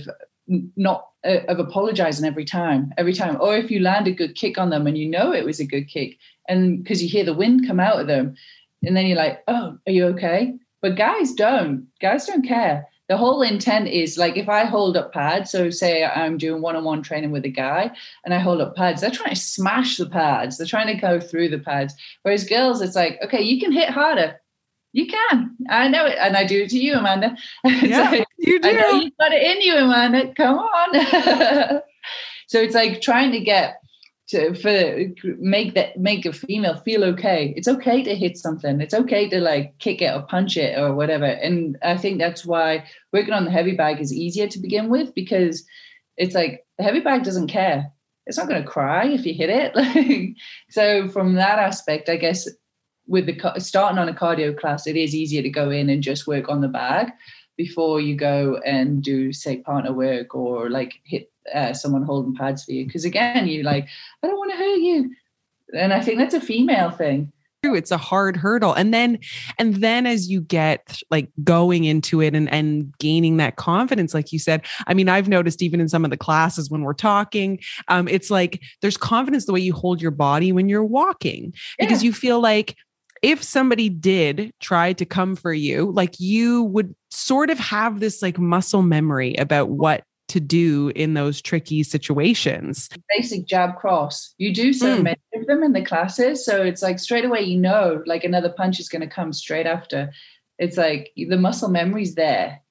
not 0.76 1.10
uh, 1.26 1.40
of 1.48 1.60
apologizing 1.60 2.26
every 2.26 2.46
time, 2.46 2.94
every 2.98 3.14
time. 3.14 3.38
Or 3.40 3.56
if 3.56 3.72
you 3.72 3.80
land 3.80 4.08
a 4.08 4.12
good 4.12 4.36
kick 4.36 4.58
on 4.58 4.70
them 4.70 4.88
and 4.88 4.98
you 4.98 5.08
know 5.08 5.34
it 5.34 5.46
was 5.46 5.60
a 5.60 5.66
good 5.66 5.88
kick, 5.88 6.18
and 6.48 6.84
because 6.84 7.02
you 7.02 7.10
hear 7.10 7.24
the 7.24 7.34
wind 7.34 7.68
come 7.68 7.80
out 7.80 8.00
of 8.00 8.08
them, 8.08 8.36
and 8.84 8.96
then 8.96 9.06
you're 9.06 9.18
like, 9.18 9.44
oh, 9.48 9.78
are 9.88 9.92
you 9.92 10.06
okay? 10.08 10.56
But 10.82 10.98
guys 10.98 11.34
don't. 11.34 11.88
Guys 12.00 12.26
don't 12.26 12.48
care 12.48 12.88
the 13.12 13.18
whole 13.18 13.42
intent 13.42 13.90
is 13.90 14.18
like 14.18 14.38
if 14.38 14.48
I 14.48 14.64
hold 14.64 14.96
up 14.96 15.12
pads, 15.12 15.52
so 15.52 15.70
say 15.70 16.06
I'm 16.06 16.38
doing 16.38 16.62
one 16.62 16.78
on 16.78 16.86
one 16.86 17.04
training 17.04 17.32
with 17.32 17.44
a 17.44 17.50
guy 17.50 17.92
and 18.24 18.34
I 18.34 18.40
hold 18.40 18.62
up 18.62 18.78
pads, 18.78 19.02
they're 19.02 19.12
trying 19.12 19.36
to 19.36 19.36
smash 19.36 19.98
the 19.98 20.06
pads, 20.06 20.58
they're 20.58 20.66
trying 20.66 20.88
to 20.88 20.94
go 20.94 21.20
through 21.20 21.50
the 21.50 21.60
pads. 21.60 21.94
Whereas 22.22 22.46
girls, 22.46 22.82
it's 22.82 22.96
like, 22.96 23.20
okay, 23.22 23.42
you 23.42 23.60
can 23.60 23.74
hit 23.74 23.90
harder. 23.90 24.40
You 24.94 25.08
can. 25.08 25.56
I 25.70 25.88
know 25.88 26.06
it. 26.06 26.18
And 26.20 26.36
I 26.36 26.46
do 26.46 26.64
it 26.64 26.70
to 26.72 26.80
you, 26.80 26.96
Amanda. 26.96 27.36
Yeah, 27.66 28.10
like, 28.10 28.28
you 28.38 28.60
do. 28.60 28.70
I 28.70 28.72
know 28.74 28.90
you've 29.02 29.18
got 29.18 29.32
it 29.32 29.42
in 29.42 29.62
you, 29.62 29.76
Amanda. 29.76 30.34
Come 30.36 30.58
on. 30.58 31.82
so 32.48 32.60
it's 32.60 32.76
like 32.76 33.02
trying 33.02 33.32
to 33.32 33.40
get 33.40 33.82
to 34.32 34.54
for 34.56 35.14
make 35.40 35.76
that 35.76 35.98
make 35.98 36.26
a 36.26 36.34
female 36.34 36.78
feel 36.78 37.04
okay. 37.04 37.54
It's 37.56 37.68
okay 37.68 38.02
to 38.04 38.16
hit 38.16 38.38
something. 38.38 38.82
It's 38.82 38.94
okay 38.94 39.30
to 39.30 39.40
like 39.40 39.78
kick 39.80 40.02
it 40.02 40.14
or 40.14 40.24
punch 40.24 40.58
it 40.58 40.78
or 40.78 40.96
whatever. 40.96 41.26
And 41.26 41.78
I 41.84 41.98
think 41.98 42.18
that's 42.18 42.46
why 42.46 42.86
working 43.14 43.34
on 43.34 43.46
the 43.46 43.52
heavy 43.52 43.76
bag 43.76 44.00
is 44.00 44.14
easier 44.14 44.48
to 44.48 44.60
begin 44.60 44.90
with 44.90 45.14
because 45.14 45.66
it's 46.18 46.36
like 46.36 46.66
the 46.78 46.84
heavy 46.84 47.02
bag 47.02 47.24
doesn't 47.24 47.48
care. 47.48 47.92
It's 48.26 48.38
not 48.38 48.48
going 48.48 48.62
to 48.62 48.68
cry 48.68 49.08
if 49.08 49.26
you 49.26 49.34
hit 49.34 49.50
it. 49.50 50.36
so 50.70 51.10
from 51.10 51.34
that 51.34 51.60
aspect, 51.60 52.08
I 52.08 52.16
guess 52.16 52.48
with 53.12 53.26
the 53.26 53.60
starting 53.60 54.00
on 54.00 54.08
a 54.08 54.14
cardio 54.14 54.58
class, 54.58 54.88
it 54.88 54.96
is 54.96 55.14
easier 55.14 55.42
to 55.42 55.50
go 55.50 55.70
in 55.70 55.90
and 55.90 56.02
just 56.02 56.28
work 56.28 56.48
on 56.48 56.62
the 56.62 56.70
bag 56.70 57.12
before 57.58 58.00
you 58.00 58.16
go 58.16 58.60
and 58.66 59.04
do 59.04 59.34
say 59.34 59.58
partner 59.58 59.92
work 59.92 60.34
or 60.34 60.70
like 60.70 60.94
hit 61.04 61.30
uh, 61.54 61.74
someone 61.74 62.04
holding 62.04 62.34
pads 62.34 62.64
for 62.64 62.72
you. 62.72 62.86
Because 62.86 63.04
again 63.04 63.48
you 63.48 63.64
like 63.64 63.88
i 64.24 64.28
don't 64.28 64.38
want 64.38 64.52
to 64.52 64.58
hurt 64.58 64.80
you. 64.80 65.12
And 65.78 65.94
i 65.94 66.00
think 66.00 66.20
that's 66.20 66.34
a 66.34 66.42
female 66.42 66.90
thing. 66.90 67.34
True. 67.64 67.76
it's 67.76 67.92
a 67.92 67.98
hard 67.98 68.38
hurdle. 68.38 68.74
And 68.74 68.94
then 68.94 69.20
and 69.60 69.76
then 69.76 70.08
as 70.08 70.30
you 70.30 70.40
get 70.40 71.02
like 71.12 71.30
going 71.44 71.84
into 71.84 72.22
it 72.22 72.34
and 72.34 72.50
and 72.50 72.98
gaining 72.98 73.38
that 73.38 73.58
confidence 73.58 74.14
like 74.14 74.32
you 74.32 74.40
said 74.40 74.66
i 74.88 74.94
mean 74.94 75.10
i've 75.10 75.28
noticed 75.28 75.62
even 75.62 75.82
in 75.82 75.90
some 75.90 76.06
of 76.06 76.12
the 76.12 76.18
classes 76.18 76.72
when 76.72 76.82
we're 76.82 76.94
talking 76.94 77.60
um 77.90 78.08
it's 78.08 78.32
like 78.32 78.62
there's 78.82 78.98
confidence 78.98 79.46
the 79.46 79.54
way 79.54 79.60
you 79.60 79.74
hold 79.74 80.02
your 80.02 80.12
body 80.12 80.54
when 80.54 80.70
you're 80.70 80.86
walking. 80.86 81.54
Because 81.78 82.04
you 82.04 82.14
feel 82.14 82.40
like 82.40 82.78
if 83.22 83.44
somebody 83.44 83.90
did 83.90 84.52
try 84.60 84.94
to 84.94 85.06
come 85.06 85.36
for 85.36 85.54
you 85.54 85.92
like 85.92 86.20
you 86.20 86.64
would 86.64 86.96
sort 87.10 87.50
of 87.50 87.60
have 87.60 88.00
this 88.00 88.22
like 88.22 88.40
muscle 88.40 88.82
memory 88.82 89.36
about 89.36 89.70
what 89.70 90.04
to 90.32 90.40
do 90.40 90.94
in 90.96 91.14
those 91.14 91.42
tricky 91.42 91.84
situations. 91.84 92.88
Basic 93.10 93.46
jab 93.46 93.76
cross. 93.76 94.34
You 94.38 94.54
do 94.54 94.72
so 94.72 94.98
mm. 94.98 95.04
many 95.04 95.20
of 95.36 95.46
them 95.46 95.62
in 95.62 95.74
the 95.74 95.84
classes. 95.84 96.46
So 96.46 96.64
it's 96.64 96.82
like 96.82 97.00
straight 97.00 97.26
away, 97.26 97.42
you 97.42 97.60
know, 97.60 98.02
like 98.06 98.24
another 98.24 98.50
punch 98.50 98.80
is 98.80 98.88
going 98.88 99.02
to 99.02 99.14
come 99.14 99.34
straight 99.34 99.66
after. 99.66 100.10
It's 100.58 100.78
like 100.78 101.12
the 101.18 101.38
muscle 101.38 101.70
memory's 101.70 102.16
there. 102.16 102.62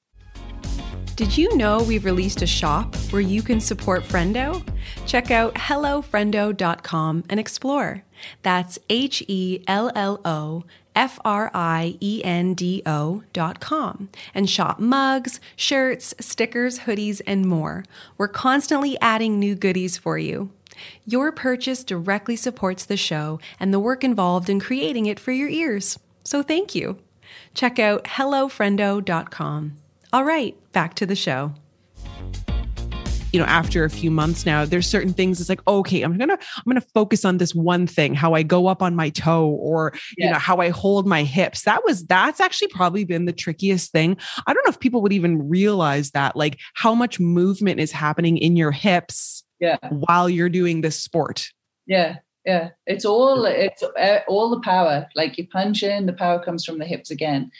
Did 1.16 1.36
you 1.36 1.54
know 1.54 1.82
we've 1.82 2.06
released 2.06 2.40
a 2.40 2.46
shop 2.46 2.96
where 3.10 3.20
you 3.20 3.42
can 3.42 3.60
support 3.60 4.04
Friendo? 4.04 4.66
Check 5.06 5.30
out 5.30 5.52
hellofriendo.com 5.54 7.24
and 7.28 7.38
explore. 7.38 8.02
That's 8.42 8.78
H 8.88 9.22
E 9.28 9.62
L 9.66 9.90
L 9.94 10.20
O 10.24 10.64
F 10.94 11.18
R 11.24 11.50
I 11.54 11.96
E 12.00 12.22
N 12.24 12.54
D 12.54 12.82
O 12.86 13.22
dot 13.32 13.60
com 13.60 14.08
and 14.34 14.48
shop 14.48 14.78
mugs, 14.78 15.40
shirts, 15.56 16.14
stickers, 16.20 16.80
hoodies, 16.80 17.20
and 17.26 17.46
more. 17.46 17.84
We're 18.18 18.28
constantly 18.28 18.98
adding 19.00 19.38
new 19.38 19.54
goodies 19.54 19.96
for 19.96 20.18
you. 20.18 20.50
Your 21.04 21.30
purchase 21.30 21.84
directly 21.84 22.36
supports 22.36 22.84
the 22.84 22.96
show 22.96 23.38
and 23.58 23.72
the 23.72 23.80
work 23.80 24.02
involved 24.02 24.48
in 24.48 24.60
creating 24.60 25.06
it 25.06 25.20
for 25.20 25.32
your 25.32 25.48
ears. 25.48 25.98
So 26.24 26.42
thank 26.42 26.74
you. 26.74 26.98
Check 27.54 27.78
out 27.78 28.04
hellofriendo.com. 28.04 29.76
All 30.12 30.24
right, 30.24 30.56
back 30.72 30.94
to 30.94 31.06
the 31.06 31.14
show 31.14 31.54
you 33.32 33.38
know 33.38 33.46
after 33.46 33.84
a 33.84 33.90
few 33.90 34.10
months 34.10 34.44
now 34.44 34.64
there's 34.64 34.86
certain 34.86 35.12
things 35.12 35.40
it's 35.40 35.48
like 35.48 35.66
okay 35.68 36.02
i'm 36.02 36.16
gonna 36.18 36.38
i'm 36.56 36.62
gonna 36.66 36.80
focus 36.80 37.24
on 37.24 37.38
this 37.38 37.54
one 37.54 37.86
thing 37.86 38.14
how 38.14 38.34
i 38.34 38.42
go 38.42 38.66
up 38.66 38.82
on 38.82 38.96
my 38.96 39.10
toe 39.10 39.48
or 39.48 39.92
yeah. 40.16 40.26
you 40.26 40.32
know 40.32 40.38
how 40.38 40.56
i 40.58 40.70
hold 40.70 41.06
my 41.06 41.22
hips. 41.22 41.62
That 41.62 41.84
was 41.84 42.06
that's 42.06 42.40
actually 42.40 42.68
probably 42.68 43.04
been 43.04 43.26
the 43.26 43.32
trickiest 43.32 43.92
thing. 43.92 44.16
I 44.46 44.54
don't 44.54 44.64
know 44.64 44.70
if 44.70 44.80
people 44.80 45.02
would 45.02 45.12
even 45.12 45.48
realize 45.48 46.10
that 46.12 46.36
like 46.36 46.58
how 46.74 46.94
much 46.94 47.20
movement 47.20 47.80
is 47.80 47.92
happening 47.92 48.38
in 48.38 48.56
your 48.56 48.72
hips 48.72 49.44
yeah. 49.60 49.76
while 49.90 50.28
you're 50.28 50.48
doing 50.48 50.80
this 50.80 50.98
sport. 50.98 51.48
Yeah 51.86 52.16
yeah. 52.46 52.70
It's 52.86 53.04
all 53.04 53.44
it's 53.44 53.82
uh, 53.82 54.20
all 54.26 54.48
the 54.48 54.60
power. 54.60 55.06
Like 55.14 55.36
you 55.36 55.46
punch 55.46 55.82
in 55.82 56.06
the 56.06 56.14
power 56.14 56.42
comes 56.42 56.64
from 56.64 56.78
the 56.78 56.86
hips 56.86 57.10
again. 57.10 57.50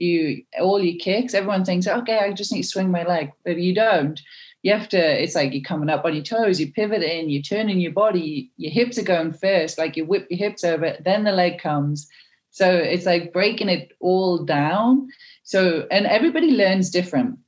You 0.00 0.42
all 0.60 0.82
your 0.82 0.98
kicks 0.98 1.34
everyone 1.34 1.64
thinks 1.64 1.86
okay 1.86 2.18
i 2.18 2.32
just 2.32 2.52
need 2.52 2.62
to 2.62 2.68
swing 2.68 2.90
my 2.90 3.04
leg 3.04 3.30
but 3.44 3.58
you 3.58 3.72
don't 3.72 4.20
you 4.64 4.72
have 4.72 4.88
to 4.88 5.22
it's 5.22 5.34
like 5.34 5.52
you're 5.52 5.62
coming 5.62 5.90
up 5.90 6.06
on 6.06 6.14
your 6.14 6.24
toes 6.24 6.58
you're 6.58 6.70
pivoting 6.70 7.28
you're 7.28 7.42
turning 7.42 7.78
your 7.78 7.92
body 7.92 8.50
your 8.56 8.72
hips 8.72 8.98
are 8.98 9.02
going 9.02 9.32
first 9.32 9.76
like 9.76 9.94
you 9.94 10.06
whip 10.06 10.26
your 10.30 10.38
hips 10.38 10.64
over 10.64 10.96
then 11.04 11.24
the 11.24 11.32
leg 11.32 11.58
comes. 11.58 12.08
So 12.50 12.70
it's 12.70 13.04
like 13.04 13.32
breaking 13.32 13.68
it 13.68 13.92
all 13.98 14.44
down. 14.44 15.08
So 15.42 15.86
and 15.90 16.06
everybody 16.06 16.52
learns 16.52 16.88
different. 16.88 17.38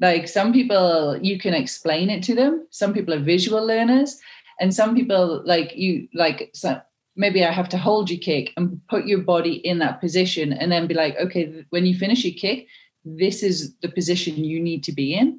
Like 0.00 0.28
some 0.28 0.52
people 0.52 1.18
you 1.20 1.38
can 1.38 1.54
explain 1.54 2.10
it 2.10 2.22
to 2.24 2.34
them. 2.34 2.66
Some 2.70 2.92
people 2.92 3.14
are 3.14 3.20
visual 3.20 3.66
learners. 3.66 4.20
And 4.60 4.72
some 4.72 4.94
people 4.94 5.42
like 5.44 5.74
you 5.74 6.08
like 6.14 6.50
so 6.54 6.80
maybe 7.16 7.44
i 7.44 7.50
have 7.50 7.68
to 7.68 7.76
hold 7.76 8.10
your 8.10 8.20
kick 8.20 8.52
and 8.56 8.80
put 8.88 9.06
your 9.06 9.20
body 9.20 9.54
in 9.70 9.78
that 9.78 10.00
position 10.00 10.50
and 10.52 10.72
then 10.72 10.86
be 10.86 10.94
like 10.94 11.14
okay 11.16 11.64
when 11.68 11.84
you 11.84 11.94
finish 11.94 12.24
your 12.24 12.32
kick 12.32 12.66
this 13.04 13.42
is 13.42 13.74
the 13.82 13.88
position 13.90 14.44
you 14.44 14.58
need 14.58 14.82
to 14.82 14.92
be 14.92 15.12
in 15.12 15.38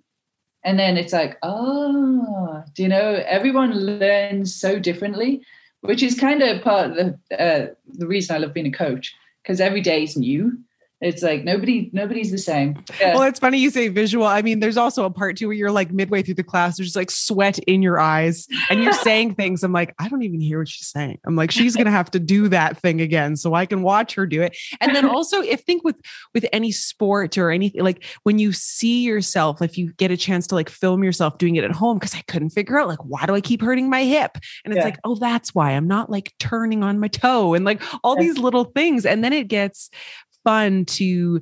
and 0.63 0.79
then 0.79 0.97
it's 0.97 1.13
like 1.13 1.37
oh 1.43 2.63
do 2.73 2.83
you 2.83 2.89
know 2.89 3.23
everyone 3.27 3.73
learns 3.73 4.53
so 4.53 4.79
differently 4.79 5.41
which 5.81 6.01
is 6.01 6.19
kind 6.19 6.41
of 6.41 6.61
part 6.61 6.91
of 6.91 6.95
the 6.95 7.41
uh, 7.41 7.67
the 7.93 8.07
reason 8.07 8.35
i 8.35 8.39
love 8.39 8.53
being 8.53 8.67
a 8.67 8.71
coach 8.71 9.15
because 9.41 9.59
every 9.59 9.81
day 9.81 10.03
is 10.03 10.17
new 10.17 10.57
it's 11.03 11.21
like 11.21 11.43
nobody 11.43 11.89
nobody's 11.93 12.31
the 12.31 12.37
same. 12.37 12.83
Yeah. 12.99 13.15
well 13.15 13.23
it's 13.23 13.39
funny 13.39 13.57
you 13.57 13.69
say 13.69 13.87
visual. 13.89 14.25
I 14.25 14.41
mean 14.41 14.59
there's 14.59 14.77
also 14.77 15.05
a 15.05 15.09
part 15.09 15.37
too 15.37 15.47
where 15.47 15.55
you're 15.55 15.71
like 15.71 15.91
midway 15.91 16.21
through 16.21 16.35
the 16.35 16.43
class 16.43 16.77
there's 16.77 16.95
like 16.95 17.11
sweat 17.11 17.59
in 17.59 17.81
your 17.81 17.99
eyes 17.99 18.47
and 18.69 18.83
you're 18.83 18.93
saying 19.07 19.35
things. 19.35 19.63
I'm 19.63 19.73
like 19.73 19.93
i 19.99 20.07
don't 20.07 20.23
even 20.23 20.39
hear 20.39 20.59
what 20.59 20.67
she's 20.67 20.87
saying. 20.87 21.19
I'm 21.25 21.35
like 21.35 21.51
she's 21.51 21.75
gonna 21.75 21.91
have 21.91 22.11
to 22.11 22.19
do 22.19 22.47
that 22.49 22.77
thing 22.77 23.01
again 23.01 23.35
so 23.35 23.53
i 23.53 23.65
can 23.65 23.81
watch 23.81 24.15
her 24.15 24.25
do 24.25 24.41
it. 24.41 24.57
And 24.79 24.95
then 24.95 25.05
also 25.09 25.41
if 25.41 25.61
think 25.61 25.83
with 25.83 25.95
with 26.33 26.45
any 26.53 26.71
sport 26.71 27.37
or 27.37 27.51
anything 27.51 27.83
like 27.83 28.03
when 28.23 28.39
you 28.39 28.51
see 28.51 29.03
yourself 29.03 29.61
if 29.61 29.77
you 29.77 29.93
get 29.93 30.11
a 30.11 30.17
chance 30.17 30.47
to 30.47 30.55
like 30.55 30.69
film 30.69 31.03
yourself 31.03 31.37
doing 31.37 31.55
it 31.55 31.63
at 31.63 31.71
home 31.71 31.97
because 31.97 32.15
i 32.15 32.21
couldn't 32.27 32.49
figure 32.49 32.79
out 32.79 32.87
like 32.87 33.03
why 33.03 33.25
do 33.25 33.33
i 33.33 33.41
keep 33.41 33.61
hurting 33.61 33.89
my 33.89 34.03
hip? 34.03 34.37
And 34.65 34.73
it's 34.73 34.79
yeah. 34.79 34.85
like 34.85 34.99
oh 35.03 35.15
that's 35.15 35.55
why 35.55 35.71
i'm 35.71 35.87
not 35.87 36.09
like 36.09 36.33
turning 36.39 36.83
on 36.83 36.99
my 36.99 37.07
toe 37.07 37.53
and 37.53 37.65
like 37.65 37.81
all 38.03 38.15
yeah. 38.15 38.23
these 38.23 38.37
little 38.37 38.65
things. 38.65 39.05
And 39.05 39.23
then 39.23 39.33
it 39.33 39.47
gets 39.47 39.89
fun 40.43 40.85
to 40.85 41.41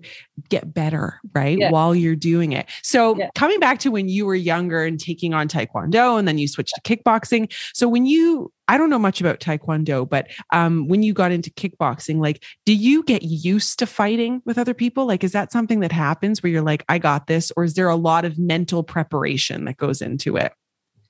get 0.49 0.73
better, 0.73 1.19
right? 1.33 1.57
Yeah. 1.57 1.71
While 1.71 1.95
you're 1.95 2.15
doing 2.15 2.51
it. 2.51 2.67
So, 2.83 3.17
yeah. 3.17 3.29
coming 3.35 3.59
back 3.59 3.79
to 3.79 3.89
when 3.89 4.09
you 4.09 4.25
were 4.25 4.35
younger 4.35 4.83
and 4.83 4.99
taking 4.99 5.33
on 5.33 5.47
Taekwondo 5.47 6.17
and 6.17 6.27
then 6.27 6.37
you 6.37 6.47
switched 6.47 6.73
to 6.75 6.81
kickboxing. 6.81 7.51
So, 7.73 7.87
when 7.87 8.05
you, 8.05 8.51
I 8.67 8.77
don't 8.77 8.89
know 8.89 8.99
much 8.99 9.21
about 9.21 9.39
Taekwondo, 9.39 10.09
but 10.09 10.27
um, 10.51 10.87
when 10.87 11.03
you 11.03 11.13
got 11.13 11.31
into 11.31 11.49
kickboxing, 11.51 12.21
like, 12.21 12.43
do 12.65 12.73
you 12.73 13.03
get 13.03 13.23
used 13.23 13.79
to 13.79 13.85
fighting 13.85 14.41
with 14.45 14.57
other 14.57 14.73
people? 14.73 15.05
Like, 15.05 15.23
is 15.23 15.31
that 15.33 15.51
something 15.51 15.79
that 15.81 15.91
happens 15.91 16.41
where 16.41 16.51
you're 16.51 16.61
like, 16.61 16.85
I 16.89 16.97
got 16.97 17.27
this? 17.27 17.51
Or 17.57 17.63
is 17.63 17.73
there 17.73 17.89
a 17.89 17.95
lot 17.95 18.25
of 18.25 18.37
mental 18.37 18.83
preparation 18.83 19.65
that 19.65 19.77
goes 19.77 20.01
into 20.01 20.37
it? 20.37 20.53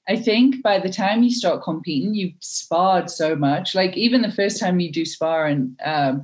I 0.09 0.15
think 0.15 0.61
by 0.63 0.79
the 0.79 0.91
time 0.91 1.23
you 1.23 1.29
start 1.29 1.63
competing, 1.63 2.15
you've 2.15 2.33
sparred 2.39 3.09
so 3.09 3.35
much. 3.35 3.75
Like 3.75 3.95
even 3.95 4.21
the 4.21 4.31
first 4.31 4.59
time 4.59 4.79
you 4.79 4.91
do 4.91 5.05
spar 5.05 5.45
and 5.45 5.79
um, 5.85 6.23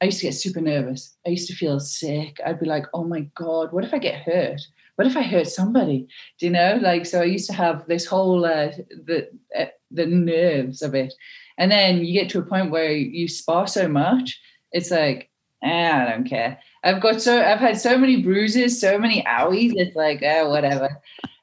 I 0.00 0.06
used 0.06 0.20
to 0.20 0.26
get 0.26 0.34
super 0.34 0.60
nervous. 0.60 1.16
I 1.26 1.30
used 1.30 1.48
to 1.48 1.56
feel 1.56 1.80
sick. 1.80 2.40
I'd 2.44 2.60
be 2.60 2.66
like, 2.66 2.86
oh 2.94 3.04
my 3.04 3.20
God, 3.34 3.72
what 3.72 3.84
if 3.84 3.92
I 3.92 3.98
get 3.98 4.22
hurt? 4.22 4.60
What 4.96 5.06
if 5.06 5.16
I 5.16 5.22
hurt 5.22 5.48
somebody? 5.48 6.08
Do 6.38 6.46
you 6.46 6.52
know? 6.52 6.78
Like, 6.80 7.06
so 7.06 7.20
I 7.20 7.24
used 7.24 7.48
to 7.50 7.56
have 7.56 7.86
this 7.86 8.06
whole, 8.06 8.44
uh, 8.44 8.72
the, 9.06 9.28
uh, 9.56 9.66
the 9.90 10.06
nerves 10.06 10.82
of 10.82 10.94
it. 10.94 11.14
And 11.56 11.70
then 11.70 12.04
you 12.04 12.12
get 12.12 12.28
to 12.30 12.38
a 12.38 12.44
point 12.44 12.70
where 12.70 12.92
you 12.92 13.28
spar 13.28 13.66
so 13.66 13.88
much, 13.88 14.40
it's 14.72 14.90
like, 14.90 15.30
eh, 15.62 15.90
I 15.90 16.10
don't 16.10 16.24
care. 16.24 16.58
I've 16.84 17.02
got 17.02 17.20
so, 17.20 17.42
I've 17.42 17.58
had 17.58 17.80
so 17.80 17.98
many 17.98 18.22
bruises, 18.22 18.80
so 18.80 18.98
many 18.98 19.22
owies. 19.22 19.72
It's 19.74 19.96
like, 19.96 20.22
eh, 20.22 20.42
whatever. 20.42 20.88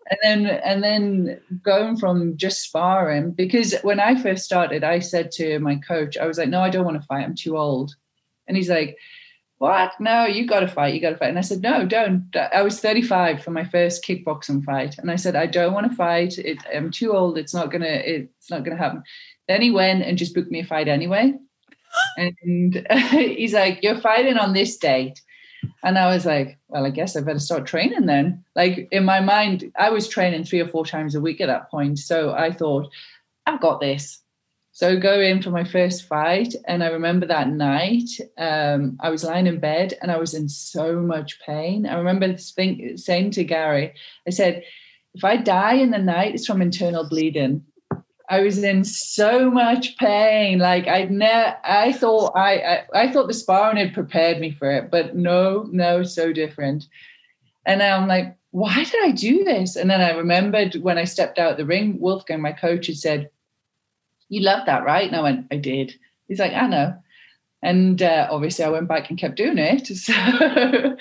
And 0.09 0.19
then, 0.23 0.45
and 0.63 0.83
then 0.83 1.41
going 1.63 1.97
from 1.97 2.37
just 2.37 2.61
sparring, 2.61 3.31
because 3.31 3.75
when 3.81 3.99
I 3.99 4.21
first 4.21 4.45
started, 4.45 4.83
I 4.83 4.99
said 4.99 5.31
to 5.31 5.59
my 5.59 5.75
coach, 5.77 6.17
I 6.17 6.27
was 6.27 6.37
like, 6.37 6.49
no, 6.49 6.61
I 6.61 6.69
don't 6.69 6.85
want 6.85 7.01
to 7.01 7.07
fight. 7.07 7.23
I'm 7.23 7.35
too 7.35 7.57
old. 7.57 7.95
And 8.47 8.57
he's 8.57 8.69
like, 8.69 8.97
what? 9.57 9.93
No, 9.99 10.25
you 10.25 10.45
got 10.45 10.59
to 10.61 10.67
fight. 10.67 10.93
You 10.93 11.01
got 11.01 11.11
to 11.11 11.17
fight. 11.17 11.29
And 11.29 11.37
I 11.37 11.41
said, 11.41 11.61
no, 11.61 11.85
don't. 11.85 12.25
I 12.53 12.61
was 12.61 12.79
35 12.79 13.43
for 13.43 13.51
my 13.51 13.63
first 13.63 14.03
kickboxing 14.03 14.63
fight. 14.63 14.97
And 14.97 15.09
I 15.09 15.15
said, 15.15 15.35
I 15.35 15.45
don't 15.45 15.73
want 15.73 15.89
to 15.89 15.95
fight. 15.95 16.37
It, 16.37 16.57
I'm 16.73 16.91
too 16.91 17.13
old. 17.13 17.37
It's 17.37 17.53
not 17.53 17.71
going 17.71 17.81
to, 17.81 18.09
it's 18.09 18.49
not 18.49 18.63
going 18.63 18.75
to 18.75 18.83
happen. 18.83 19.03
Then 19.47 19.61
he 19.61 19.71
went 19.71 20.03
and 20.03 20.17
just 20.17 20.33
booked 20.33 20.51
me 20.51 20.59
a 20.59 20.65
fight 20.65 20.87
anyway. 20.87 21.33
and 22.17 22.85
he's 23.11 23.53
like, 23.53 23.79
you're 23.81 24.01
fighting 24.01 24.37
on 24.37 24.53
this 24.53 24.77
date. 24.77 25.21
And 25.83 25.97
I 25.97 26.13
was 26.13 26.25
like, 26.25 26.59
well, 26.67 26.85
I 26.85 26.89
guess 26.89 27.15
I 27.15 27.21
better 27.21 27.39
start 27.39 27.65
training 27.65 28.05
then. 28.05 28.43
Like 28.55 28.87
in 28.91 29.05
my 29.05 29.19
mind, 29.19 29.71
I 29.77 29.89
was 29.89 30.07
training 30.07 30.43
three 30.43 30.59
or 30.59 30.67
four 30.67 30.85
times 30.85 31.15
a 31.15 31.21
week 31.21 31.41
at 31.41 31.47
that 31.47 31.71
point. 31.71 31.99
So 31.99 32.33
I 32.33 32.51
thought, 32.51 32.91
I've 33.45 33.61
got 33.61 33.79
this. 33.79 34.19
So 34.75 34.89
I 34.89 34.95
go 34.97 35.21
in 35.21 35.41
for 35.41 35.51
my 35.51 35.63
first 35.63 36.05
fight, 36.05 36.53
and 36.67 36.83
I 36.83 36.87
remember 36.87 37.25
that 37.27 37.47
night 37.47 38.09
um, 38.37 38.97
I 38.99 39.09
was 39.09 39.23
lying 39.23 39.47
in 39.47 39.57
bed 39.61 39.93
and 40.01 40.11
I 40.11 40.17
was 40.17 40.33
in 40.33 40.49
so 40.49 40.99
much 40.99 41.39
pain. 41.39 41.85
I 41.85 41.95
remember 41.95 42.35
think, 42.35 42.99
saying 42.99 43.31
to 43.31 43.45
Gary, 43.45 43.93
I 44.27 44.31
said, 44.31 44.63
"If 45.13 45.23
I 45.23 45.37
die 45.37 45.75
in 45.75 45.91
the 45.91 45.97
night, 45.97 46.35
it's 46.35 46.45
from 46.45 46.61
internal 46.61 47.07
bleeding." 47.07 47.63
I 48.29 48.41
was 48.41 48.61
in 48.61 48.83
so 48.83 49.49
much 49.49 49.95
pain. 49.95 50.59
Like 50.59 50.89
I'd 50.89 51.09
never, 51.09 51.55
I 51.63 51.93
thought 51.93 52.35
I, 52.35 52.57
I, 52.57 52.83
I 52.93 53.11
thought 53.13 53.27
the 53.27 53.33
sparring 53.33 53.77
had 53.77 53.93
prepared 53.93 54.41
me 54.41 54.51
for 54.51 54.69
it, 54.69 54.91
but 54.91 55.15
no, 55.15 55.69
no, 55.71 56.03
so 56.03 56.33
different. 56.33 56.89
And 57.65 57.81
I'm 57.81 58.09
like, 58.09 58.35
why 58.51 58.83
did 58.83 59.05
I 59.05 59.11
do 59.11 59.45
this? 59.45 59.77
And 59.77 59.89
then 59.89 60.01
I 60.01 60.17
remembered 60.17 60.75
when 60.81 60.97
I 60.97 61.05
stepped 61.05 61.39
out 61.39 61.55
the 61.55 61.65
ring, 61.65 61.97
Wolfgang, 62.01 62.41
my 62.41 62.51
coach, 62.51 62.87
had 62.87 62.97
said, 62.97 63.29
you 64.29 64.41
loved 64.41 64.67
that, 64.67 64.83
right? 64.83 65.07
And 65.07 65.15
I 65.15 65.21
went, 65.21 65.47
I 65.51 65.57
did. 65.57 65.93
He's 66.27 66.39
like, 66.39 66.53
I 66.53 66.67
know. 66.67 66.95
And 67.61 68.01
uh, 68.01 68.27
obviously, 68.29 68.63
I 68.63 68.69
went 68.69 68.87
back 68.87 69.09
and 69.09 69.17
kept 69.17 69.37
doing 69.37 69.57
it. 69.57 69.87
So. 69.95 70.13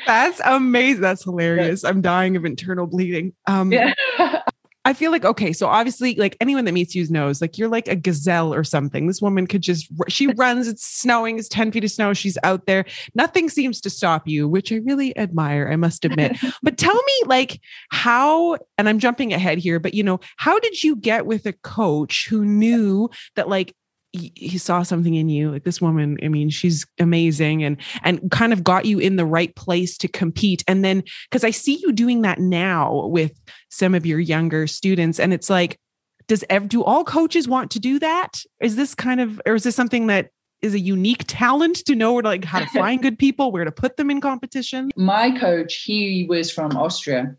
That's 0.07 0.41
amazing. 0.45 1.03
That's 1.03 1.25
hilarious. 1.25 1.85
I'm 1.85 2.01
dying 2.01 2.37
of 2.37 2.45
internal 2.45 2.87
bleeding. 2.87 3.35
Um, 3.47 3.71
yeah. 3.73 3.93
I 4.87 4.93
feel 4.93 5.11
like 5.11 5.25
okay, 5.25 5.53
so 5.53 5.67
obviously, 5.67 6.15
like 6.17 6.37
anyone 6.41 6.67
that 6.67 6.73
meets 6.73 6.95
you 6.95 7.07
knows, 7.09 7.41
like 7.41 7.57
you're 7.57 7.69
like 7.69 7.89
a 7.89 7.97
gazelle 7.97 8.53
or 8.53 8.65
something. 8.65 9.07
This 9.07 9.23
woman 9.23 9.47
could 9.47 9.63
just 9.63 9.89
she 10.09 10.27
runs. 10.27 10.69
It's 10.69 10.85
snowing. 10.85 11.39
It's 11.39 11.49
ten 11.49 11.73
feet 11.73 11.85
of 11.85 11.91
snow. 11.91 12.13
She's 12.13 12.37
out 12.43 12.67
there. 12.67 12.85
Nothing 13.15 13.49
seems 13.49 13.81
to 13.83 13.91
stop 13.91 14.27
you, 14.27 14.49
which 14.49 14.73
I 14.73 14.77
really 14.77 15.17
admire. 15.17 15.71
I 15.73 15.77
must 15.77 16.05
admit. 16.05 16.37
but 16.63 16.77
tell 16.77 16.95
me, 16.95 17.23
like 17.27 17.61
how? 17.91 18.59
And 18.77 18.89
I'm 18.89 18.99
jumping 18.99 19.33
ahead 19.33 19.59
here, 19.59 19.81
but 19.81 19.95
you 19.95 20.03
know, 20.03 20.21
how 20.37 20.59
did 20.59 20.83
you 20.83 20.97
get 20.97 21.27
with 21.27 21.47
a 21.47 21.53
coach 21.53 22.27
who 22.29 22.45
knew 22.45 23.09
that 23.37 23.49
like 23.49 23.75
he 24.15 24.59
saw 24.59 24.83
something 24.83 25.15
in 25.15 25.29
you 25.29 25.51
like 25.51 25.65
this 25.65 25.81
woman 25.81 26.17
i 26.23 26.29
mean 26.29 26.49
she's 26.49 26.87
amazing 27.01 27.65
and 27.65 27.77
and 28.03 28.31
kind 28.31 28.53
of 28.53 28.63
got 28.63 28.85
you 28.85 28.99
in 28.99 29.17
the 29.17 29.27
right 29.27 29.55
place 29.57 29.99
to 29.99 30.09
compete. 30.09 30.63
And 30.69 30.85
then 30.85 31.03
because 31.29 31.45
i 31.45 31.51
see 31.51 31.81
you 31.83 31.93
doing 31.93 32.23
that 32.23 32.39
now 32.39 33.07
with 33.07 33.33
some 33.71 33.95
of 33.95 34.07
your 34.07 34.21
younger 34.21 34.67
students 34.67 35.19
and 35.19 35.33
it's 35.33 35.51
like 35.51 35.79
does 36.27 36.45
ever 36.49 36.67
do 36.67 36.83
all 36.83 37.05
coaches 37.05 37.47
want 37.47 37.71
to 37.73 37.79
do 37.79 37.99
that? 37.99 38.41
Is 38.61 38.77
this 38.77 38.95
kind 38.95 39.21
of 39.21 39.41
or 39.47 39.55
is 39.55 39.65
this 39.65 39.77
something 39.77 40.07
that 40.07 40.31
is 40.63 40.75
a 40.75 40.81
unique 40.81 41.25
talent 41.27 41.77
to 41.85 41.95
know 41.95 42.15
where 42.15 42.23
to 42.23 42.29
like 42.29 42.45
how 42.45 42.61
to 42.61 42.67
find 42.67 43.03
good 43.03 43.19
people 43.19 43.53
where 43.53 43.65
to 43.65 43.73
put 43.73 43.97
them 43.97 44.11
in 44.11 44.21
competition? 44.21 44.91
My 44.97 45.37
coach 45.39 45.83
he 45.83 46.27
was 46.29 46.51
from 46.51 46.77
austria. 46.77 47.37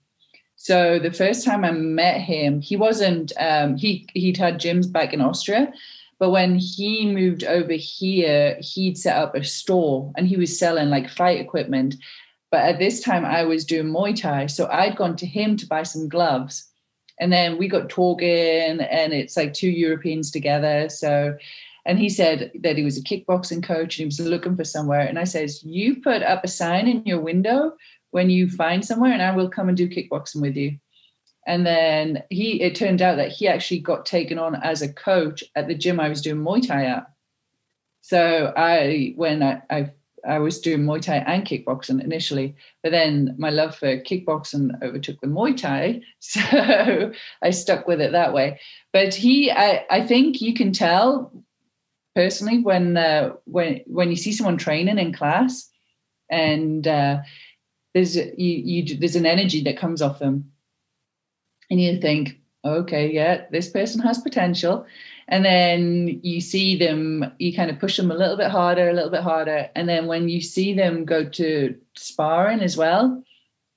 So 0.57 0.99
the 0.99 1.11
first 1.11 1.45
time 1.45 1.63
i 1.65 1.71
met 1.71 2.21
him 2.21 2.61
he 2.61 2.75
wasn't 2.75 3.31
um, 3.39 3.75
he 3.77 4.07
he'd 4.13 4.37
had 4.37 4.59
gyms 4.59 4.91
back 4.91 5.13
in 5.13 5.21
austria 5.21 5.71
but 6.19 6.31
when 6.31 6.55
he 6.55 7.05
moved 7.05 7.43
over 7.43 7.73
here, 7.73 8.57
he'd 8.61 8.97
set 8.97 9.17
up 9.17 9.35
a 9.35 9.43
store 9.43 10.11
and 10.15 10.27
he 10.27 10.37
was 10.37 10.57
selling 10.57 10.89
like 10.89 11.09
fight 11.09 11.39
equipment. 11.39 11.95
But 12.51 12.63
at 12.63 12.79
this 12.79 13.01
time, 13.01 13.25
I 13.25 13.43
was 13.43 13.65
doing 13.65 13.87
Muay 13.87 14.19
Thai. 14.19 14.45
So 14.45 14.67
I'd 14.71 14.95
gone 14.95 15.17
to 15.17 15.25
him 15.25 15.57
to 15.57 15.67
buy 15.67 15.83
some 15.83 16.07
gloves. 16.07 16.69
And 17.19 17.31
then 17.31 17.57
we 17.57 17.67
got 17.67 17.89
talking, 17.89 18.27
and 18.27 19.13
it's 19.13 19.37
like 19.37 19.53
two 19.53 19.69
Europeans 19.69 20.31
together. 20.31 20.89
So, 20.89 21.37
and 21.85 21.97
he 21.99 22.09
said 22.09 22.51
that 22.61 22.77
he 22.77 22.83
was 22.83 22.97
a 22.97 23.03
kickboxing 23.03 23.63
coach 23.63 23.97
and 23.97 24.03
he 24.03 24.05
was 24.05 24.19
looking 24.19 24.55
for 24.55 24.63
somewhere. 24.63 25.01
And 25.01 25.19
I 25.19 25.23
says, 25.23 25.63
You 25.63 26.01
put 26.01 26.23
up 26.23 26.43
a 26.43 26.49
sign 26.49 26.87
in 26.87 27.05
your 27.05 27.21
window 27.21 27.73
when 28.11 28.29
you 28.29 28.49
find 28.49 28.83
somewhere, 28.85 29.11
and 29.11 29.21
I 29.21 29.35
will 29.35 29.49
come 29.49 29.69
and 29.69 29.77
do 29.77 29.89
kickboxing 29.89 30.41
with 30.41 30.55
you. 30.55 30.77
And 31.45 31.65
then 31.65 32.23
he, 32.29 32.61
it 32.61 32.75
turned 32.75 33.01
out 33.01 33.17
that 33.17 33.31
he 33.31 33.47
actually 33.47 33.79
got 33.79 34.05
taken 34.05 34.39
on 34.39 34.55
as 34.55 34.81
a 34.81 34.91
coach 34.91 35.43
at 35.55 35.67
the 35.67 35.75
gym 35.75 35.99
I 35.99 36.09
was 36.09 36.21
doing 36.21 36.43
Muay 36.43 36.65
Thai 36.65 36.85
at. 36.85 37.07
So 38.01 38.53
I, 38.57 39.13
when 39.15 39.43
I, 39.43 39.61
I, 39.69 39.91
I 40.27 40.39
was 40.39 40.59
doing 40.59 40.81
Muay 40.81 41.01
Thai 41.01 41.17
and 41.17 41.45
kickboxing 41.45 42.03
initially, 42.03 42.55
but 42.81 42.91
then 42.91 43.35
my 43.37 43.51
love 43.51 43.75
for 43.75 43.99
kickboxing 43.99 44.81
overtook 44.81 45.21
the 45.21 45.27
Muay 45.27 45.55
Thai, 45.55 46.01
so 46.19 47.11
I 47.43 47.49
stuck 47.51 47.87
with 47.87 48.01
it 48.01 48.11
that 48.11 48.33
way. 48.33 48.59
But 48.91 49.13
he, 49.13 49.51
I, 49.51 49.85
I 49.89 50.05
think 50.05 50.41
you 50.41 50.53
can 50.53 50.73
tell 50.73 51.31
personally 52.15 52.59
when 52.59 52.97
uh, 52.97 53.33
when 53.45 53.81
when 53.85 54.09
you 54.09 54.15
see 54.15 54.31
someone 54.31 54.57
training 54.57 54.97
in 54.97 55.13
class, 55.13 55.69
and 56.29 56.87
uh, 56.87 57.19
there's 57.93 58.15
you, 58.15 58.33
you 58.37 58.97
there's 58.97 59.15
an 59.15 59.25
energy 59.25 59.61
that 59.63 59.77
comes 59.77 60.01
off 60.01 60.19
them 60.19 60.51
and 61.69 61.81
you 61.81 61.99
think, 61.99 62.39
okay, 62.63 63.11
yeah, 63.11 63.45
this 63.51 63.69
person 63.69 64.01
has 64.01 64.17
potential. 64.19 64.85
And 65.27 65.43
then 65.43 66.19
you 66.23 66.39
see 66.41 66.77
them, 66.77 67.31
you 67.39 67.55
kind 67.55 67.71
of 67.71 67.79
push 67.79 67.97
them 67.97 68.11
a 68.11 68.15
little 68.15 68.37
bit 68.37 68.51
harder, 68.51 68.89
a 68.89 68.93
little 68.93 69.09
bit 69.09 69.23
harder. 69.23 69.69
And 69.75 69.89
then 69.89 70.07
when 70.07 70.29
you 70.29 70.41
see 70.41 70.73
them 70.73 71.05
go 71.05 71.27
to 71.29 71.75
sparring 71.95 72.61
as 72.61 72.77
well, 72.77 73.23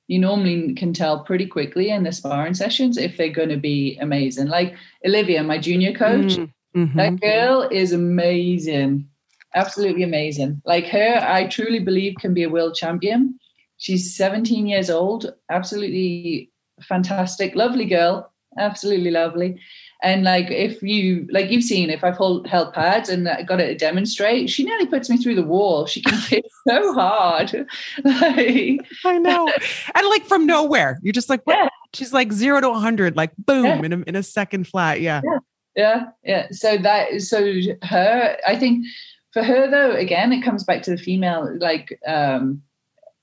you 0.08 0.18
normally 0.18 0.74
can 0.74 0.92
tell 0.92 1.24
pretty 1.24 1.46
quickly 1.46 1.90
in 1.90 2.02
the 2.02 2.12
sparring 2.12 2.54
sessions 2.54 2.96
if 2.96 3.16
they're 3.16 3.28
going 3.28 3.50
to 3.50 3.58
be 3.58 3.98
amazing. 4.00 4.48
Like 4.48 4.74
Olivia, 5.06 5.42
my 5.42 5.58
junior 5.58 5.92
coach, 5.92 6.36
mm-hmm. 6.74 6.96
that 6.96 7.20
girl 7.20 7.68
is 7.70 7.92
amazing. 7.92 9.08
Absolutely 9.54 10.02
amazing. 10.02 10.62
Like 10.64 10.86
her, 10.86 11.20
I 11.22 11.46
truly 11.46 11.78
believe 11.78 12.14
can 12.20 12.34
be 12.34 12.42
a 12.42 12.50
world 12.50 12.74
champion. 12.74 13.38
She's 13.76 14.14
17 14.16 14.66
years 14.66 14.90
old, 14.90 15.32
absolutely 15.50 16.50
fantastic, 16.82 17.54
lovely 17.54 17.84
girl, 17.84 18.30
absolutely 18.58 19.10
lovely. 19.10 19.60
And 20.00 20.22
like 20.22 20.50
if 20.50 20.80
you 20.80 21.26
like 21.30 21.50
you've 21.50 21.64
seen 21.64 21.90
if 21.90 22.04
I've 22.04 22.16
hold, 22.16 22.46
held 22.46 22.72
pads 22.72 23.08
and 23.08 23.24
got 23.46 23.60
it 23.60 23.66
to 23.66 23.74
demonstrate, 23.74 24.48
she 24.48 24.62
nearly 24.62 24.86
puts 24.86 25.10
me 25.10 25.16
through 25.16 25.34
the 25.34 25.42
wall. 25.42 25.86
She 25.86 26.00
can 26.02 26.16
hit 26.20 26.46
so 26.68 26.92
hard. 26.94 27.52
like, 28.04 28.80
I 29.04 29.18
know. 29.18 29.52
And 29.94 30.06
like 30.08 30.24
from 30.24 30.46
nowhere. 30.46 31.00
You're 31.02 31.12
just 31.12 31.28
like, 31.28 31.44
what? 31.44 31.56
Yeah. 31.56 31.68
She's 31.94 32.12
like 32.12 32.32
zero 32.32 32.60
to 32.60 32.72
hundred, 32.74 33.16
like 33.16 33.32
boom, 33.38 33.64
yeah. 33.64 33.82
in 33.82 33.92
a 33.92 33.98
in 34.02 34.14
a 34.14 34.22
second 34.22 34.68
flat. 34.68 35.00
Yeah. 35.00 35.20
yeah. 35.24 35.38
Yeah. 35.74 36.04
Yeah. 36.22 36.46
So 36.52 36.76
that 36.76 37.20
so 37.22 37.52
her, 37.82 38.36
I 38.46 38.56
think 38.56 38.86
for 39.32 39.42
her 39.42 39.68
though, 39.68 39.92
again, 39.96 40.32
it 40.32 40.42
comes 40.42 40.62
back 40.62 40.82
to 40.82 40.90
the 40.92 40.98
female, 40.98 41.56
like 41.58 41.98
um 42.06 42.62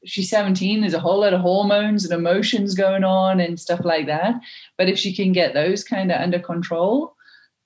she's 0.05 0.29
17 0.29 0.81
there's 0.81 0.93
a 0.93 0.99
whole 0.99 1.21
lot 1.21 1.33
of 1.33 1.41
hormones 1.41 2.05
and 2.05 2.13
emotions 2.13 2.75
going 2.75 3.03
on 3.03 3.39
and 3.39 3.59
stuff 3.59 3.83
like 3.83 4.05
that. 4.07 4.35
But 4.77 4.89
if 4.89 4.97
she 4.97 5.15
can 5.15 5.31
get 5.31 5.53
those 5.53 5.83
kind 5.83 6.11
of 6.11 6.21
under 6.21 6.39
control 6.39 7.15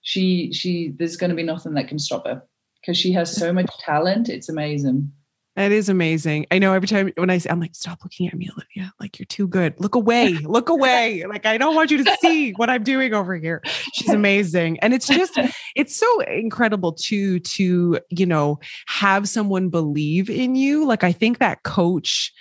she 0.01 0.51
she 0.53 0.89
there's 0.97 1.17
going 1.17 1.29
to 1.29 1.35
be 1.35 1.43
nothing 1.43 1.73
that 1.73 1.87
can 1.87 1.99
stop 1.99 2.25
her 2.25 2.41
because 2.81 2.97
she 2.97 3.11
has 3.11 3.35
so 3.35 3.51
much 3.51 3.69
talent 3.79 4.29
it's 4.29 4.49
amazing 4.49 5.11
that 5.59 5.73
is 5.73 5.89
amazing. 5.89 6.45
I 6.51 6.59
know 6.59 6.71
every 6.71 6.87
time 6.87 7.11
when 7.17 7.29
I 7.29 7.37
say, 7.37 7.49
I'm 7.49 7.59
like, 7.59 7.75
stop 7.75 7.99
looking 8.01 8.29
at 8.29 8.33
me, 8.33 8.49
Olivia. 8.49 8.93
Like, 8.97 9.19
you're 9.19 9.25
too 9.25 9.45
good. 9.45 9.77
Look 9.77 9.93
away. 9.93 10.29
Look 10.35 10.69
away. 10.69 11.25
Like, 11.25 11.45
I 11.45 11.57
don't 11.57 11.75
want 11.75 11.91
you 11.91 12.01
to 12.01 12.17
see 12.21 12.51
what 12.51 12.69
I'm 12.69 12.81
doing 12.81 13.13
over 13.13 13.35
here. 13.35 13.61
She's 13.93 14.07
amazing. 14.07 14.79
And 14.79 14.93
it's 14.93 15.05
just, 15.05 15.37
it's 15.75 15.97
so 15.97 16.21
incredible 16.21 16.93
to, 16.93 17.39
to, 17.39 17.99
you 18.09 18.25
know, 18.25 18.61
have 18.87 19.27
someone 19.27 19.67
believe 19.67 20.29
in 20.29 20.55
you. 20.55 20.85
Like, 20.85 21.03
I 21.03 21.11
think 21.11 21.39
that 21.39 21.63
coach 21.63 22.31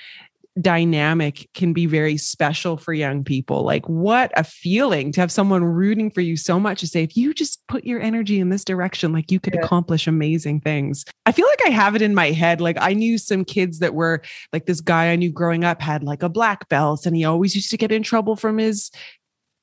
dynamic 0.60 1.48
can 1.54 1.72
be 1.72 1.86
very 1.86 2.16
special 2.16 2.76
for 2.76 2.92
young 2.92 3.24
people. 3.24 3.62
Like, 3.64 3.86
what 3.88 4.32
a 4.36 4.44
feeling 4.44 5.12
to 5.12 5.20
have 5.20 5.32
someone 5.32 5.64
rooting 5.64 6.10
for 6.10 6.20
you 6.20 6.36
so 6.36 6.58
much 6.58 6.80
to 6.80 6.86
say, 6.86 7.02
if 7.02 7.16
you 7.16 7.34
just 7.34 7.66
put 7.68 7.84
your 7.84 8.00
energy 8.00 8.40
in 8.40 8.48
this 8.48 8.64
direction, 8.64 9.12
like 9.12 9.30
you 9.30 9.40
could 9.40 9.54
yeah. 9.54 9.60
accomplish 9.60 10.06
amazing 10.06 10.60
things. 10.60 11.04
I 11.26 11.32
feel 11.32 11.46
like 11.46 11.66
I 11.66 11.70
have 11.70 11.94
it 11.94 12.02
in 12.02 12.14
my 12.14 12.30
head. 12.30 12.60
Like, 12.60 12.76
I 12.80 12.92
knew 12.92 13.18
some 13.18 13.44
kids 13.44 13.78
that 13.78 13.94
were 13.94 14.22
like 14.52 14.66
this 14.66 14.80
guy 14.80 15.10
I 15.10 15.16
knew 15.16 15.30
growing 15.30 15.64
up 15.64 15.80
had 15.80 16.02
like 16.02 16.22
a 16.22 16.28
black 16.28 16.68
belt, 16.68 17.06
and 17.06 17.16
he 17.16 17.24
always 17.24 17.54
used 17.54 17.70
to 17.70 17.76
get 17.76 17.92
in 17.92 18.02
trouble 18.02 18.36
from 18.36 18.58
his 18.58 18.90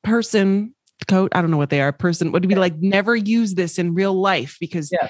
person 0.04 0.74
coat. 1.08 1.32
I 1.36 1.42
don't 1.42 1.52
know 1.52 1.58
what 1.58 1.70
they 1.70 1.82
are. 1.82 1.92
Person 1.92 2.32
would 2.32 2.48
be 2.48 2.56
like, 2.56 2.78
never 2.78 3.16
use 3.16 3.56
this 3.56 3.78
in 3.78 3.94
real 3.94 4.14
life 4.14 4.58
because 4.60 4.92
yeah 4.92 5.10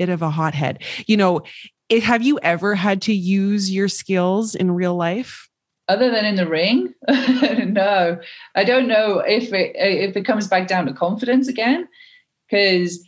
bit 0.00 0.08
of 0.08 0.22
a 0.22 0.30
hothead. 0.30 0.82
You 1.06 1.18
know, 1.18 1.42
it, 1.90 2.04
have 2.04 2.22
you 2.22 2.38
ever 2.42 2.76
had 2.76 3.02
to 3.02 3.12
use 3.12 3.70
your 3.70 3.88
skills 3.88 4.54
in 4.54 4.70
real 4.70 4.94
life? 4.94 5.48
Other 5.88 6.10
than 6.10 6.24
in 6.24 6.36
the 6.36 6.48
ring, 6.48 6.94
no. 7.08 8.18
I 8.54 8.62
don't 8.64 8.86
know 8.86 9.18
if 9.18 9.52
it 9.52 9.72
if 9.74 10.16
it 10.16 10.24
comes 10.24 10.46
back 10.46 10.68
down 10.68 10.86
to 10.86 10.92
confidence 10.92 11.48
again, 11.48 11.88
because 12.48 13.04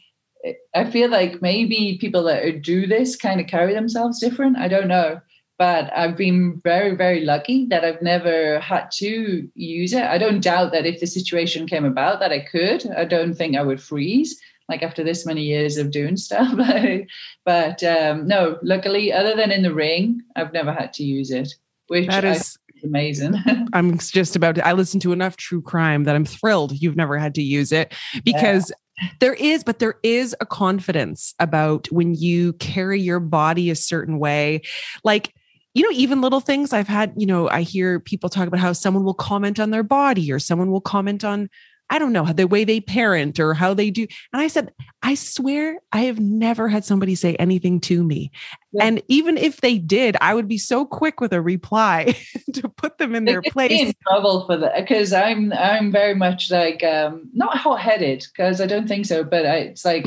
I 0.75 0.91
feel 0.91 1.09
like 1.09 1.41
maybe 1.41 1.97
people 2.01 2.25
that 2.25 2.63
do 2.63 2.89
this 2.89 3.15
kind 3.15 3.41
of 3.41 3.47
carry 3.47 3.73
themselves 3.73 4.19
different. 4.19 4.59
I 4.59 4.67
don't 4.67 4.89
know, 4.89 5.21
but 5.61 5.97
I've 5.97 6.17
been 6.17 6.61
very 6.65 6.97
very 6.97 7.21
lucky 7.21 7.67
that 7.67 7.85
I've 7.85 8.03
never 8.03 8.59
had 8.59 8.91
to 8.95 9.49
use 9.55 9.93
it. 9.93 10.03
I 10.03 10.19
don't 10.19 10.43
doubt 10.43 10.73
that 10.73 10.85
if 10.85 10.99
the 10.99 11.07
situation 11.07 11.69
came 11.69 11.85
about 11.85 12.19
that 12.19 12.33
I 12.33 12.41
could. 12.41 12.85
I 12.91 13.05
don't 13.05 13.35
think 13.35 13.57
I 13.57 13.63
would 13.63 13.81
freeze 13.81 14.41
like 14.69 14.83
after 14.83 15.05
this 15.05 15.27
many 15.27 15.43
years 15.43 15.77
of 15.77 15.91
doing 15.91 16.17
stuff. 16.17 16.53
but 17.45 17.83
um, 17.83 18.27
no, 18.27 18.59
luckily, 18.63 19.13
other 19.13 19.35
than 19.35 19.51
in 19.51 19.63
the 19.63 19.75
ring, 19.75 20.21
I've 20.37 20.53
never 20.53 20.73
had 20.73 20.93
to 20.95 21.05
use 21.05 21.31
it, 21.31 21.55
which 21.89 22.09
that 22.09 22.25
is 22.25 22.59
amazing. 22.83 23.35
I'm 23.73 23.99
just 23.99 24.37
about 24.37 24.57
to, 24.57 24.67
I 24.67 24.73
listen 24.73 25.01
to 25.01 25.13
enough 25.13 25.37
true 25.37 25.63
crime 25.63 26.05
that 26.05 26.17
I'm 26.17 26.25
thrilled 26.25 26.73
you've 26.81 26.97
never 26.97 27.19
had 27.19 27.35
to 27.37 27.43
use 27.43 27.73
it 27.73 27.93
because. 28.25 28.71
Yeah. 28.71 28.77
There 29.21 29.35
is, 29.35 29.65
but 29.65 29.79
there 29.79 29.95
is 30.05 30.37
a 30.41 30.47
confidence 30.47 31.35
about 31.41 31.91
when 31.91 32.15
you 32.15 32.53
carry 32.53 33.01
your 33.01 33.21
body 33.21 33.71
a 33.71 33.75
certain 33.75 34.19
way. 34.19 34.61
Like, 35.03 35.33
you 35.75 35.83
know, 35.83 35.91
even 35.97 36.21
little 36.21 36.41
things 36.41 36.73
I've 36.73 36.89
had, 36.89 37.15
you 37.17 37.27
know, 37.27 37.49
I 37.49 37.63
hear 37.63 37.99
people 37.99 38.29
talk 38.29 38.47
about 38.47 38.61
how 38.61 38.75
someone 38.75 39.03
will 39.03 39.15
comment 39.15 39.59
on 39.59 39.71
their 39.71 39.83
body 39.83 40.31
or 40.31 40.39
someone 40.39 40.71
will 40.71 40.83
comment 40.83 41.25
on 41.25 41.49
I 41.91 41.99
don't 41.99 42.13
know, 42.13 42.25
the 42.33 42.47
way 42.47 42.65
they 42.65 42.81
parent 42.81 43.39
or 43.39 43.53
how 43.53 43.75
they 43.75 43.91
do. 43.91 44.07
And 44.33 44.41
I 44.41 44.49
said, 44.49 44.73
I 45.03 45.15
swear 45.15 45.79
I 45.93 46.03
have 46.03 46.19
never 46.19 46.69
had 46.69 46.85
somebody 46.85 47.15
say 47.15 47.35
anything 47.37 47.81
to 47.83 48.03
me. 48.03 48.31
Yeah. 48.73 48.85
And 48.85 49.03
even 49.09 49.37
if 49.37 49.61
they 49.61 49.77
did, 49.77 50.17
I 50.21 50.35
would 50.35 50.49
be 50.49 50.57
so 50.59 50.87
quick 50.87 51.21
with 51.21 51.33
a 51.33 51.43
reply 51.43 52.17
to 52.55 52.69
put 52.69 52.97
them 52.97 53.15
in 53.15 53.27
they 53.27 53.33
their 53.33 53.43
place. 53.43 53.73
in 53.73 53.95
trouble 54.09 54.47
for 54.47 54.57
that 54.57 54.77
because 54.77 55.13
I'm 55.13 55.53
I'm 55.53 55.93
very 55.93 56.15
much 56.15 56.51
like 56.51 56.83
um 56.83 57.29
not 57.35 57.59
hot 57.59 57.81
headed 57.81 58.25
because 58.33 58.61
I 58.61 58.67
don't 58.67 58.89
think 58.89 59.05
so, 59.05 59.23
but 59.23 59.45
I, 59.45 59.57
it's 59.57 59.85
like 59.85 60.07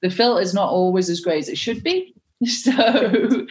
the 0.00 0.10
filter 0.10 0.42
is 0.42 0.54
not 0.54 0.70
always 0.70 1.08
as 1.08 1.20
great 1.20 1.38
as 1.38 1.48
it 1.48 1.58
should 1.58 1.82
be. 1.82 2.14
So 2.44 2.72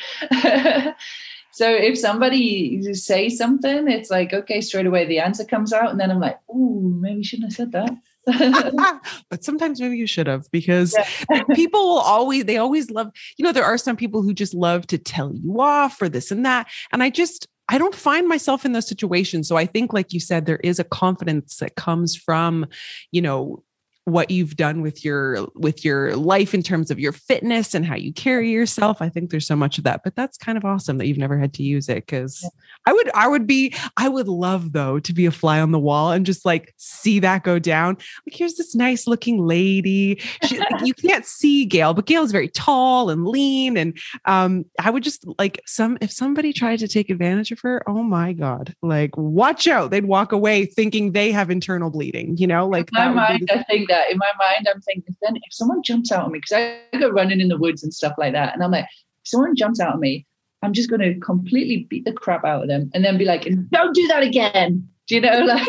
So 1.53 1.69
if 1.69 1.97
somebody 1.97 2.93
says 2.93 3.37
something, 3.37 3.89
it's 3.89 4.09
like, 4.09 4.33
okay, 4.33 4.61
straight 4.61 4.85
away 4.85 5.05
the 5.05 5.19
answer 5.19 5.43
comes 5.43 5.73
out. 5.73 5.91
And 5.91 5.99
then 5.99 6.11
I'm 6.11 6.19
like, 6.19 6.39
oh, 6.49 6.79
maybe 6.79 7.17
you 7.17 7.23
shouldn't 7.23 7.51
have 7.51 7.55
said 7.55 7.71
that. 7.73 7.97
but 9.29 9.43
sometimes 9.43 9.81
maybe 9.81 9.97
you 9.97 10.07
should 10.07 10.27
have 10.27 10.49
because 10.51 10.95
yeah. 11.29 11.43
people 11.55 11.81
will 11.81 11.99
always 11.99 12.45
they 12.45 12.57
always 12.57 12.91
love 12.91 13.11
you 13.37 13.43
know 13.43 13.51
there 13.51 13.65
are 13.65 13.79
some 13.79 13.97
people 13.97 14.21
who 14.21 14.31
just 14.31 14.53
love 14.53 14.85
to 14.85 14.99
tell 14.99 15.33
you 15.33 15.59
off 15.59 15.97
for 15.97 16.07
this 16.07 16.29
and 16.29 16.45
that 16.45 16.67
and 16.91 17.01
i 17.01 17.09
just 17.09 17.47
i 17.67 17.79
don't 17.79 17.95
find 17.95 18.27
myself 18.27 18.63
in 18.63 18.73
those 18.73 18.87
situations 18.87 19.47
so 19.47 19.55
i 19.55 19.65
think 19.65 19.91
like 19.91 20.13
you 20.13 20.19
said 20.19 20.45
there 20.45 20.57
is 20.57 20.77
a 20.77 20.83
confidence 20.83 21.57
that 21.57 21.75
comes 21.75 22.15
from 22.15 22.67
you 23.11 23.23
know 23.23 23.63
what 24.05 24.31
you've 24.31 24.55
done 24.55 24.81
with 24.81 25.05
your 25.05 25.47
with 25.55 25.85
your 25.85 26.15
life 26.15 26.53
in 26.53 26.63
terms 26.63 26.91
of 26.91 26.99
your 26.99 27.11
fitness 27.11 27.73
and 27.73 27.85
how 27.85 27.95
you 27.95 28.13
carry 28.13 28.49
yourself. 28.49 29.01
I 29.01 29.09
think 29.09 29.29
there's 29.29 29.47
so 29.47 29.55
much 29.55 29.77
of 29.77 29.83
that 29.83 30.01
but 30.03 30.15
that's 30.15 30.37
kind 30.37 30.57
of 30.57 30.65
awesome 30.65 30.97
that 30.97 31.07
you've 31.07 31.17
never 31.17 31.37
had 31.37 31.53
to 31.53 31.63
use 31.63 31.89
it 31.89 32.05
because 32.05 32.47
i 32.85 32.93
would 32.93 33.09
i 33.13 33.27
would 33.27 33.45
be 33.45 33.73
i 33.97 34.07
would 34.07 34.27
love 34.27 34.73
though 34.73 34.99
to 34.99 35.13
be 35.13 35.25
a 35.25 35.31
fly 35.31 35.59
on 35.59 35.71
the 35.71 35.79
wall 35.79 36.11
and 36.11 36.25
just 36.25 36.45
like 36.45 36.73
see 36.77 37.19
that 37.19 37.43
go 37.43 37.59
down. 37.59 37.97
Like 38.25 38.35
here's 38.35 38.55
this 38.55 38.75
nice 38.75 39.07
looking 39.07 39.45
lady. 39.45 40.19
She, 40.45 40.57
like, 40.57 40.81
you 40.83 40.93
can't 41.05 41.25
see 41.25 41.65
gail 41.65 41.93
but 41.93 42.05
gail's 42.05 42.31
very 42.31 42.49
tall 42.49 43.09
and 43.09 43.27
lean 43.27 43.77
and 43.77 43.97
um 44.25 44.65
i 44.79 44.89
would 44.89 45.03
just 45.03 45.25
like 45.37 45.61
some 45.65 45.97
if 46.01 46.11
somebody 46.11 46.53
tried 46.53 46.79
to 46.79 46.87
take 46.87 47.09
advantage 47.09 47.51
of 47.51 47.59
her 47.59 47.83
oh 47.87 48.03
my 48.03 48.33
god 48.33 48.75
like 48.81 49.15
watch 49.17 49.67
out. 49.67 49.91
They'd 49.91 50.05
walk 50.05 50.31
away 50.31 50.65
thinking 50.65 51.11
they 51.11 51.31
have 51.31 51.49
internal 51.49 51.89
bleeding 51.89 52.37
you 52.37 52.47
know 52.47 52.67
like 52.67 52.89
my 52.91 53.09
mind, 53.09 53.49
i 53.51 53.63
think 53.63 53.89
that 53.91 54.11
in 54.11 54.17
my 54.17 54.31
mind, 54.39 54.67
I'm 54.67 54.81
thinking, 54.81 55.15
then 55.21 55.35
if 55.35 55.53
someone 55.53 55.83
jumps 55.83 56.11
out 56.11 56.25
on 56.25 56.31
me, 56.31 56.39
because 56.39 56.53
I 56.93 56.97
go 56.97 57.09
running 57.09 57.41
in 57.41 57.47
the 57.47 57.57
woods 57.57 57.83
and 57.83 57.93
stuff 57.93 58.13
like 58.17 58.33
that, 58.33 58.53
and 58.53 58.63
I'm 58.63 58.71
like, 58.71 58.85
if 58.85 59.29
someone 59.29 59.55
jumps 59.55 59.79
out 59.79 59.93
on 59.93 59.99
me, 59.99 60.25
I'm 60.63 60.73
just 60.73 60.89
going 60.89 61.01
to 61.01 61.19
completely 61.19 61.87
beat 61.89 62.05
the 62.05 62.13
crap 62.13 62.45
out 62.45 62.63
of 62.63 62.67
them 62.67 62.91
and 62.93 63.03
then 63.03 63.17
be 63.17 63.25
like, 63.25 63.47
don't 63.69 63.95
do 63.95 64.07
that 64.07 64.23
again. 64.23 64.87
Do 65.07 65.15
you 65.15 65.21
know, 65.21 65.39
like 65.45 65.67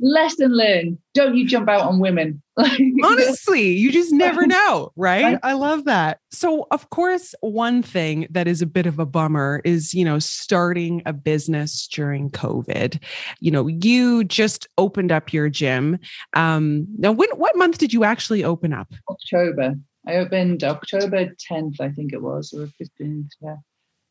lesson 0.00 0.56
learned. 0.56 0.98
Don't 1.14 1.36
you 1.36 1.46
jump 1.46 1.68
out 1.68 1.82
on 1.82 1.98
women. 1.98 2.42
Honestly, 2.56 3.72
you 3.72 3.92
just 3.92 4.12
never 4.12 4.46
know, 4.46 4.92
right? 4.96 5.38
I 5.42 5.54
love 5.54 5.84
that. 5.84 6.20
So, 6.30 6.66
of 6.70 6.90
course, 6.90 7.34
one 7.40 7.82
thing 7.82 8.26
that 8.30 8.46
is 8.46 8.62
a 8.62 8.66
bit 8.66 8.86
of 8.86 8.98
a 8.98 9.06
bummer 9.06 9.62
is, 9.64 9.94
you 9.94 10.04
know, 10.04 10.18
starting 10.18 11.02
a 11.06 11.12
business 11.12 11.86
during 11.86 12.30
COVID. 12.30 13.02
You 13.40 13.50
know, 13.50 13.66
you 13.66 14.24
just 14.24 14.68
opened 14.78 15.12
up 15.12 15.32
your 15.32 15.48
gym. 15.48 15.98
Um, 16.34 16.86
now, 16.98 17.12
when, 17.12 17.30
what 17.30 17.56
month 17.56 17.78
did 17.78 17.92
you 17.92 18.04
actually 18.04 18.44
open 18.44 18.72
up? 18.72 18.92
October. 19.08 19.74
I 20.06 20.16
opened 20.16 20.64
October 20.64 21.26
10th, 21.50 21.80
I 21.80 21.90
think 21.90 22.12
it 22.12 22.22
was, 22.22 22.54
or 22.54 22.68
15th. 22.82 23.28
Yeah 23.40 23.56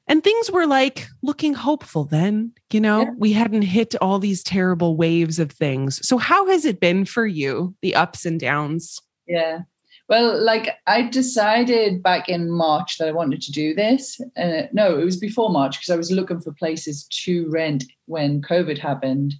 and 0.10 0.24
things 0.24 0.52
were 0.52 0.68
like 0.68 1.08
looking 1.22 1.54
hopeful 1.54 2.04
then 2.04 2.52
you 2.72 2.82
know? 2.82 3.02
Yeah. 3.02 3.10
we 3.18 3.34
hadn't 3.34 3.64
hit 3.64 3.96
all 4.02 4.20
these 4.20 4.44
terrible 4.44 4.96
waves 4.96 5.40
of 5.40 5.52
things. 5.52 6.06
So 6.08 6.18
how 6.18 6.48
has 6.48 6.66
it 6.66 6.80
been 6.80 7.06
for 7.06 7.26
you 7.26 7.74
the 7.82 7.96
ups 7.96 8.26
and 8.26 8.40
downs? 8.40 9.02
Yeah. 9.28 9.62
Well 10.08 10.44
like 10.44 10.70
i 10.88 11.04
decided 11.04 12.02
back 12.02 12.30
in 12.30 12.50
march 12.50 12.98
that 12.98 13.08
i 13.08 13.12
wanted 13.12 13.42
to 13.44 13.52
do 13.52 13.76
this 13.76 14.20
uh, 14.38 14.64
no 14.74 14.98
it 14.98 15.06
was 15.06 15.18
before 15.18 15.52
march 15.52 15.78
because 15.78 15.92
i 15.92 15.96
was 15.96 16.12
looking 16.12 16.42
for 16.42 16.52
places 16.54 17.04
to 17.26 17.48
rent 17.52 17.84
when 18.08 18.42
covid 18.42 18.80
happened. 18.80 19.36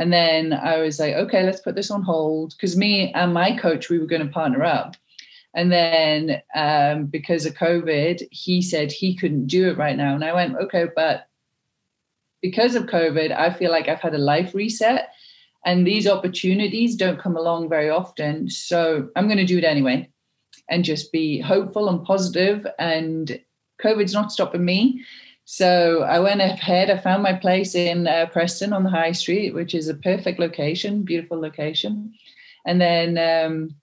And 0.00 0.10
then 0.10 0.54
I 0.54 0.78
was 0.78 0.98
like, 0.98 1.14
okay, 1.14 1.42
let's 1.44 1.60
put 1.60 1.74
this 1.74 1.90
on 1.90 2.02
hold. 2.02 2.54
Because 2.56 2.74
me 2.74 3.12
and 3.12 3.34
my 3.34 3.54
coach, 3.54 3.90
we 3.90 3.98
were 3.98 4.06
going 4.06 4.26
to 4.26 4.32
partner 4.32 4.64
up. 4.64 4.96
And 5.54 5.72
then 5.72 6.42
um, 6.54 7.06
because 7.06 7.44
of 7.44 7.54
COVID, 7.54 8.22
he 8.30 8.62
said 8.62 8.92
he 8.92 9.16
couldn't 9.16 9.48
do 9.48 9.68
it 9.68 9.78
right 9.78 9.96
now. 9.96 10.14
And 10.14 10.24
I 10.24 10.32
went, 10.32 10.56
okay, 10.56 10.86
but 10.94 11.26
because 12.40 12.74
of 12.74 12.86
COVID, 12.86 13.36
I 13.36 13.52
feel 13.52 13.70
like 13.70 13.88
I've 13.88 14.00
had 14.00 14.14
a 14.14 14.18
life 14.18 14.54
reset 14.54 15.10
and 15.64 15.86
these 15.86 16.06
opportunities 16.06 16.96
don't 16.96 17.20
come 17.20 17.36
along 17.36 17.68
very 17.68 17.90
often. 17.90 18.48
So 18.48 19.08
I'm 19.16 19.26
going 19.26 19.38
to 19.38 19.44
do 19.44 19.58
it 19.58 19.64
anyway 19.64 20.08
and 20.68 20.84
just 20.84 21.12
be 21.12 21.40
hopeful 21.40 21.88
and 21.88 22.04
positive. 22.04 22.66
and 22.78 23.40
COVID's 23.82 24.14
not 24.14 24.30
stopping 24.30 24.64
me. 24.64 25.02
So 25.44 26.02
I 26.02 26.20
went 26.20 26.40
ahead. 26.40 26.90
I 26.90 26.98
found 26.98 27.22
my 27.22 27.32
place 27.32 27.74
in 27.74 28.06
uh, 28.06 28.26
Preston 28.26 28.72
on 28.72 28.84
the 28.84 28.90
High 28.90 29.12
Street, 29.12 29.54
which 29.54 29.74
is 29.74 29.88
a 29.88 29.94
perfect 29.94 30.38
location, 30.38 31.02
beautiful 31.02 31.40
location. 31.40 32.14
And 32.66 32.80
then 32.80 33.18
um, 33.18 33.74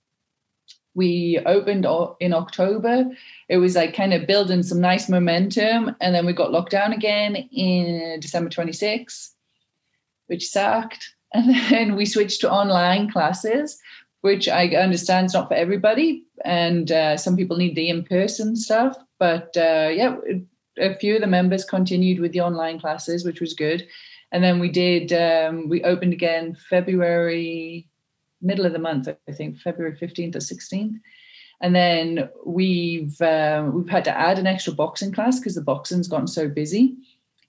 we 0.98 1.40
opened 1.46 1.86
in 2.20 2.34
October. 2.34 3.06
It 3.50 3.58
was 3.58 3.76
like 3.76 3.96
kind 3.96 4.16
of 4.16 4.26
building 4.26 4.64
some 4.64 4.82
nice 4.82 5.08
momentum. 5.08 5.96
And 6.02 6.16
then 6.16 6.26
we 6.26 6.34
got 6.34 6.52
locked 6.52 6.72
down 6.72 6.92
again 6.92 7.36
in 7.36 8.20
December 8.20 8.50
26, 8.50 9.34
which 10.26 10.50
sucked. 10.50 11.14
And 11.34 11.54
then 11.70 11.96
we 11.98 12.06
switched 12.06 12.40
to 12.42 12.50
online 12.50 13.12
classes, 13.12 13.78
which 14.22 14.48
I 14.48 14.70
understand 14.70 15.26
is 15.26 15.34
not 15.34 15.50
for 15.50 15.56
everybody. 15.56 16.24
And 16.46 16.90
uh, 16.90 17.18
some 17.18 17.36
people 17.36 17.58
need 17.58 17.76
the 17.76 17.90
in 17.90 18.04
person 18.04 18.56
stuff. 18.56 18.98
But 19.20 19.56
uh, 19.58 19.90
yeah, 19.92 20.16
a 20.80 20.96
few 20.96 21.16
of 21.16 21.22
the 21.22 21.28
members 21.28 21.66
continued 21.66 22.22
with 22.22 22.32
the 22.32 22.40
online 22.40 22.80
classes, 22.80 23.26
which 23.26 23.42
was 23.42 23.54
good. 23.54 23.86
And 24.32 24.42
then 24.42 24.60
we 24.60 24.70
did, 24.70 25.12
um, 25.12 25.68
we 25.68 25.84
opened 25.84 26.14
again 26.14 26.58
February, 26.70 27.90
middle 28.42 28.66
of 28.66 28.74
the 28.74 28.80
month, 28.80 29.08
I 29.08 29.32
think, 29.32 29.60
February 29.60 29.98
15th 29.98 30.36
or 30.36 30.40
16th. 30.40 31.00
And 31.60 31.76
then 31.76 32.30
we've 32.46 33.20
uh, 33.20 33.70
we've 33.74 33.90
had 33.90 34.06
to 34.06 34.16
add 34.16 34.38
an 34.38 34.46
extra 34.46 34.74
boxing 34.74 35.12
class 35.12 35.40
because 35.40 35.56
the 35.56 35.62
boxing's 35.62 36.08
gotten 36.08 36.28
so 36.28 36.48
busy, 36.48 36.96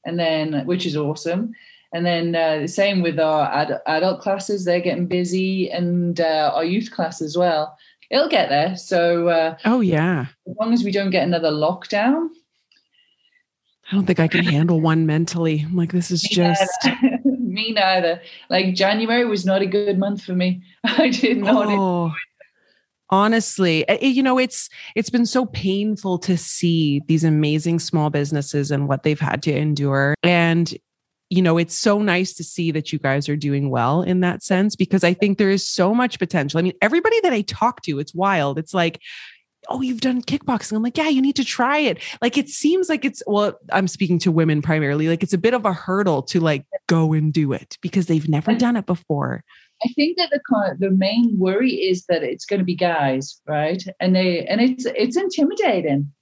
and 0.06 0.18
then 0.18 0.64
which 0.64 0.86
is 0.86 0.96
awesome. 0.96 1.52
And 1.92 2.06
then 2.06 2.34
uh, 2.34 2.60
the 2.60 2.68
same 2.68 3.02
with 3.02 3.18
our 3.18 3.52
ad- 3.52 3.82
adult 3.86 4.20
classes; 4.22 4.64
they're 4.64 4.80
getting 4.80 5.08
busy, 5.08 5.70
and 5.70 6.20
uh, 6.20 6.52
our 6.54 6.64
youth 6.64 6.90
class 6.90 7.20
as 7.20 7.36
well. 7.36 7.76
It'll 8.10 8.30
get 8.30 8.48
there. 8.48 8.76
So, 8.76 9.28
uh, 9.28 9.56
oh 9.66 9.80
yeah, 9.80 10.26
as 10.48 10.56
long 10.58 10.72
as 10.72 10.84
we 10.84 10.90
don't 10.90 11.10
get 11.10 11.24
another 11.24 11.50
lockdown, 11.50 12.30
I 13.90 13.94
don't 13.94 14.06
think 14.06 14.20
I 14.20 14.28
can 14.28 14.44
handle 14.44 14.80
one 14.80 15.06
mentally. 15.06 15.60
I'm 15.60 15.76
like, 15.76 15.92
this 15.92 16.10
is 16.10 16.22
just 16.30 16.62
neither. 16.84 17.17
Me 17.48 17.72
neither. 17.72 18.20
Like 18.50 18.74
January 18.74 19.24
was 19.24 19.44
not 19.44 19.62
a 19.62 19.66
good 19.66 19.98
month 19.98 20.22
for 20.22 20.34
me. 20.34 20.62
I 20.84 21.08
did 21.08 21.38
not. 21.38 21.66
Oh, 21.68 22.12
honestly, 23.10 23.88
eh, 23.88 23.98
eh, 24.00 24.06
you 24.06 24.22
know, 24.22 24.38
it's 24.38 24.68
it's 24.94 25.10
been 25.10 25.26
so 25.26 25.46
painful 25.46 26.18
to 26.20 26.36
see 26.36 27.02
these 27.06 27.24
amazing 27.24 27.78
small 27.78 28.10
businesses 28.10 28.70
and 28.70 28.88
what 28.88 29.02
they've 29.02 29.20
had 29.20 29.42
to 29.44 29.56
endure. 29.56 30.14
And 30.22 30.72
you 31.30 31.42
know, 31.42 31.58
it's 31.58 31.76
so 31.76 32.00
nice 32.00 32.32
to 32.34 32.44
see 32.44 32.70
that 32.70 32.90
you 32.90 32.98
guys 32.98 33.28
are 33.28 33.36
doing 33.36 33.68
well 33.68 34.00
in 34.00 34.20
that 34.20 34.42
sense 34.42 34.74
because 34.74 35.04
I 35.04 35.12
think 35.12 35.36
there 35.36 35.50
is 35.50 35.68
so 35.68 35.94
much 35.94 36.18
potential. 36.18 36.58
I 36.58 36.62
mean, 36.62 36.72
everybody 36.80 37.20
that 37.20 37.34
I 37.34 37.42
talk 37.42 37.82
to, 37.82 37.98
it's 37.98 38.14
wild. 38.14 38.58
It's 38.58 38.72
like, 38.72 39.00
oh, 39.68 39.82
you've 39.82 40.00
done 40.00 40.22
kickboxing. 40.22 40.76
I'm 40.76 40.82
like, 40.82 40.96
yeah, 40.96 41.08
you 41.08 41.22
need 41.22 41.36
to 41.36 41.44
try 41.44 41.78
it. 41.78 41.98
Like, 42.20 42.38
it 42.38 42.48
seems 42.48 42.88
like 42.88 43.04
it's, 43.04 43.22
well, 43.26 43.58
I'm 43.72 43.88
speaking 43.88 44.18
to 44.20 44.32
women 44.32 44.62
primarily, 44.62 45.08
like 45.08 45.22
it's 45.22 45.32
a 45.32 45.38
bit 45.38 45.54
of 45.54 45.64
a 45.64 45.72
hurdle 45.72 46.22
to 46.22 46.40
like 46.40 46.64
go 46.86 47.12
and 47.12 47.32
do 47.32 47.52
it 47.52 47.76
because 47.82 48.06
they've 48.06 48.28
never 48.28 48.54
done 48.54 48.76
it 48.76 48.86
before. 48.86 49.44
I 49.84 49.88
think 49.94 50.16
that 50.18 50.30
the 50.30 50.76
the 50.80 50.90
main 50.90 51.38
worry 51.38 51.70
is 51.70 52.04
that 52.06 52.24
it's 52.24 52.44
going 52.44 52.58
to 52.58 52.64
be 52.64 52.74
guys, 52.74 53.40
right? 53.46 53.80
And 54.00 54.14
they 54.16 54.44
and 54.46 54.60
it's 54.60 54.86
it's 54.86 55.16
intimidating, 55.16 56.12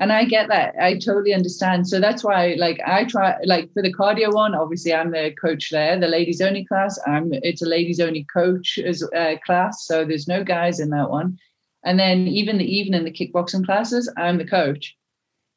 and 0.00 0.12
I 0.12 0.24
get 0.24 0.48
that. 0.48 0.74
I 0.80 0.94
totally 0.94 1.32
understand. 1.32 1.86
So 1.86 2.00
that's 2.00 2.24
why, 2.24 2.56
like, 2.58 2.80
I 2.84 3.04
try 3.04 3.36
like 3.44 3.72
for 3.72 3.82
the 3.82 3.94
cardio 3.94 4.34
one. 4.34 4.56
Obviously, 4.56 4.92
I'm 4.92 5.12
the 5.12 5.32
coach 5.40 5.70
there. 5.70 5.98
The 5.98 6.08
ladies 6.08 6.40
only 6.40 6.64
class. 6.64 6.98
I'm 7.06 7.32
it's 7.32 7.62
a 7.62 7.68
ladies 7.68 8.00
only 8.00 8.26
coach 8.34 8.80
as 8.84 9.04
uh, 9.16 9.36
class, 9.46 9.86
so 9.86 10.04
there's 10.04 10.26
no 10.26 10.42
guys 10.42 10.80
in 10.80 10.90
that 10.90 11.08
one. 11.08 11.38
And 11.84 11.98
then 11.98 12.26
even 12.26 12.58
the 12.58 12.76
evening, 12.76 13.04
the 13.04 13.10
kickboxing 13.12 13.64
classes, 13.64 14.12
I'm 14.16 14.38
the 14.38 14.46
coach. 14.46 14.96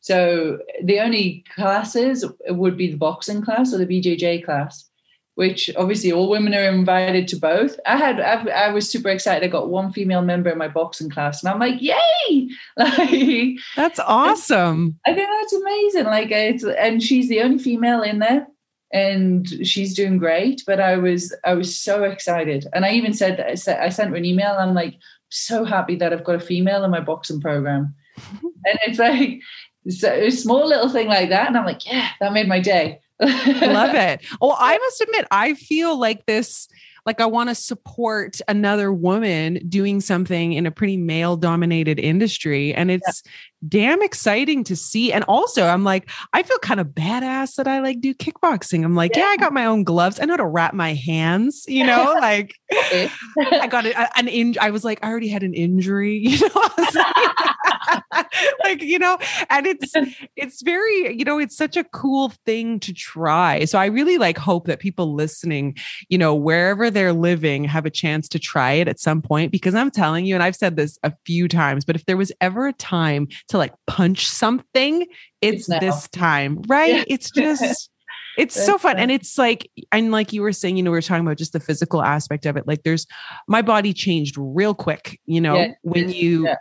So 0.02 0.60
the 0.84 1.00
only 1.00 1.44
classes 1.56 2.26
would 2.48 2.78
be 2.78 2.92
the 2.92 2.98
boxing 2.98 3.42
class 3.42 3.74
or 3.74 3.78
the 3.78 3.86
BJJ 3.86 4.46
class, 4.46 4.88
which 5.36 5.70
obviously 5.76 6.12
all 6.12 6.30
women 6.30 6.54
are 6.54 6.64
invited 6.64 7.28
to 7.30 7.36
both. 7.36 7.80
I 7.86 7.98
had 7.98 8.20
I, 8.20 8.44
I 8.48 8.70
was 8.70 8.90
super 8.90 9.10
excited. 9.10 9.46
I 9.46 9.50
got 9.50 9.70
one 9.70 9.92
female 9.92 10.22
member 10.22 10.50
in 10.50 10.58
my 10.58 10.68
boxing 10.68 11.10
class, 11.10 11.44
and 11.44 11.52
I'm 11.52 11.60
like, 11.60 11.82
yay! 11.82 12.50
Like 12.78 13.58
that's 13.76 14.00
awesome. 14.00 15.00
I 15.06 15.14
think 15.14 15.28
that's 15.30 15.54
amazing. 15.54 16.06
Like 16.06 16.32
it's 16.32 16.64
and 16.64 17.02
she's 17.02 17.28
the 17.28 17.42
only 17.42 17.58
female 17.58 18.02
in 18.02 18.20
there 18.20 18.48
and 18.94 19.46
she's 19.68 19.94
doing 19.94 20.18
great 20.18 20.64
but 20.66 20.80
i 20.80 20.96
was 20.96 21.36
i 21.44 21.54
was 21.54 21.76
so 21.76 22.04
excited 22.04 22.66
and 22.74 22.86
i 22.86 22.92
even 22.92 23.14
said 23.14 23.38
i 23.42 23.54
sent 23.90 24.10
her 24.10 24.16
an 24.16 24.24
email 24.24 24.56
i'm 24.58 24.74
like 24.74 24.96
so 25.30 25.66
happy 25.66 25.96
that 25.98 26.14
I've 26.14 26.24
got 26.24 26.36
a 26.36 26.40
female 26.40 26.84
in 26.84 26.92
my 26.92 27.00
boxing 27.00 27.42
program. 27.42 27.94
and 28.32 28.80
it's 28.86 29.00
like 29.00 29.42
so 29.90 30.12
a 30.12 30.30
small 30.30 30.68
little 30.68 30.90
thing 30.90 31.08
like 31.08 31.30
that. 31.30 31.48
And 31.48 31.58
I'm 31.58 31.66
like, 31.66 31.86
yeah, 31.86 32.10
that 32.20 32.34
made 32.34 32.48
my 32.48 32.60
day. 32.60 33.00
Love 33.20 33.32
it. 33.96 34.22
Well, 34.42 34.56
I 34.60 34.78
must 34.78 35.02
admit, 35.02 35.28
I 35.32 35.54
feel 35.54 35.98
like 35.98 36.26
this 36.26 36.68
like 37.08 37.22
I 37.22 37.26
want 37.26 37.48
to 37.48 37.56
support 37.56 38.42
another 38.50 38.92
woman 38.92 39.66
doing 39.70 40.02
something 40.02 40.52
in 40.52 40.66
a 40.66 40.72
pretty 40.72 40.98
male 40.98 41.38
dominated 41.38 42.00
industry. 42.00 42.74
And 42.74 42.92
it's 42.92 43.24
yeah. 43.26 43.32
Damn 43.68 44.02
exciting 44.02 44.64
to 44.66 44.76
see. 44.76 45.12
And 45.12 45.24
also, 45.26 45.66
I'm 45.66 45.84
like, 45.84 46.10
I 46.34 46.44
feel 46.44 46.58
kind 46.60 46.80
of 46.80 46.88
badass 46.88 47.56
that 47.56 47.68
I 47.68 47.80
like 47.80 48.02
do 48.02 48.14
kickboxing. 48.14 48.84
I'm 48.84 48.96
like, 48.96 49.16
yeah, 49.16 49.24
yeah 49.24 49.28
I 49.28 49.38
got 49.38 49.54
my 49.54 49.66
own 49.66 49.84
gloves. 49.84 50.20
I 50.20 50.26
know 50.26 50.34
how 50.34 50.38
to 50.38 50.46
wrap 50.46 50.74
my 50.74 50.94
hands, 50.94 51.66
you 51.68 51.86
know, 51.86 52.16
like 52.22 52.56
I 52.72 53.68
got 53.70 53.86
a, 53.86 54.18
an 54.18 54.28
in. 54.28 54.56
I 54.60 54.70
was 54.70 54.84
like, 54.84 55.00
I 55.04 55.10
already 55.10 55.30
had 55.30 55.44
an 55.44 55.54
injury, 55.54 56.18
you 56.24 56.38
know, 56.48 56.70
like, 56.78 58.28
like, 58.64 58.82
you 58.82 59.00
know, 59.00 59.18
and 59.50 59.66
it's, 59.66 59.94
it's 60.36 60.62
very, 60.62 61.18
you 61.18 61.26
know, 61.26 61.40
it's 61.40 61.56
such 61.56 61.78
a 61.78 61.84
cool 61.86 62.30
thing 62.46 62.80
to 62.82 62.94
try. 62.94 63.66
So 63.66 63.80
I 63.80 63.86
really 63.86 64.18
like 64.18 64.38
hope 64.38 64.68
that 64.68 64.80
people 64.80 65.14
listening, 65.14 65.76
you 66.10 66.18
know, 66.18 66.36
wherever 66.36 66.90
they're 66.90 67.14
living 67.14 67.64
have 67.64 67.86
a 67.86 67.90
chance 67.90 68.28
to 68.30 68.40
try 68.40 68.74
it 68.74 68.88
at 68.88 69.00
some 69.00 69.22
point 69.22 69.52
because 69.52 69.76
I'm 69.76 69.92
telling 69.92 70.26
you, 70.26 70.36
and 70.36 70.44
I've 70.44 70.56
said 70.56 70.76
this 70.76 71.00
a 71.04 71.14
few 71.26 71.48
times, 71.48 71.86
but 71.86 71.96
if 71.96 72.06
there 72.06 72.18
was 72.18 72.32
ever 72.42 72.68
a 72.68 72.74
time 72.74 73.28
to 73.50 73.58
like 73.58 73.74
punch 73.86 74.28
something, 74.28 75.06
it's, 75.42 75.70
it's 75.70 75.80
this 75.80 76.08
time, 76.10 76.62
right? 76.68 76.96
Yeah. 76.96 77.04
It's 77.08 77.32
just. 77.32 77.90
It's 78.38 78.54
That's 78.54 78.68
so 78.68 78.78
fun. 78.78 79.00
And 79.00 79.10
it's 79.10 79.40
like, 79.40 79.68
and 79.92 80.12
like 80.12 80.32
you 80.32 80.44
were 80.44 80.52
saying, 80.52 80.78
you 80.78 80.84
know, 80.84 80.92
we 80.92 80.98
are 81.00 81.02
talking 81.02 81.26
about 81.26 81.40
just 81.40 81.54
the 81.54 81.60
physical 81.60 82.04
aspect 82.04 82.46
of 82.46 82.56
it. 82.56 82.68
Like, 82.68 82.84
there's 82.84 83.08
my 83.48 83.64
body 83.64 83.94
changed 83.94 84.36
real 84.38 84.76
quick, 84.76 85.20
you 85.26 85.42
know, 85.42 85.56
yeah. 85.56 85.72
when 85.82 86.12
you 86.12 86.46
yeah. 86.46 86.58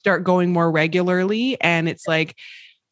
start 0.00 0.24
going 0.24 0.52
more 0.52 0.68
regularly. 0.72 1.56
And 1.60 1.88
it's 1.88 2.08
like, 2.08 2.34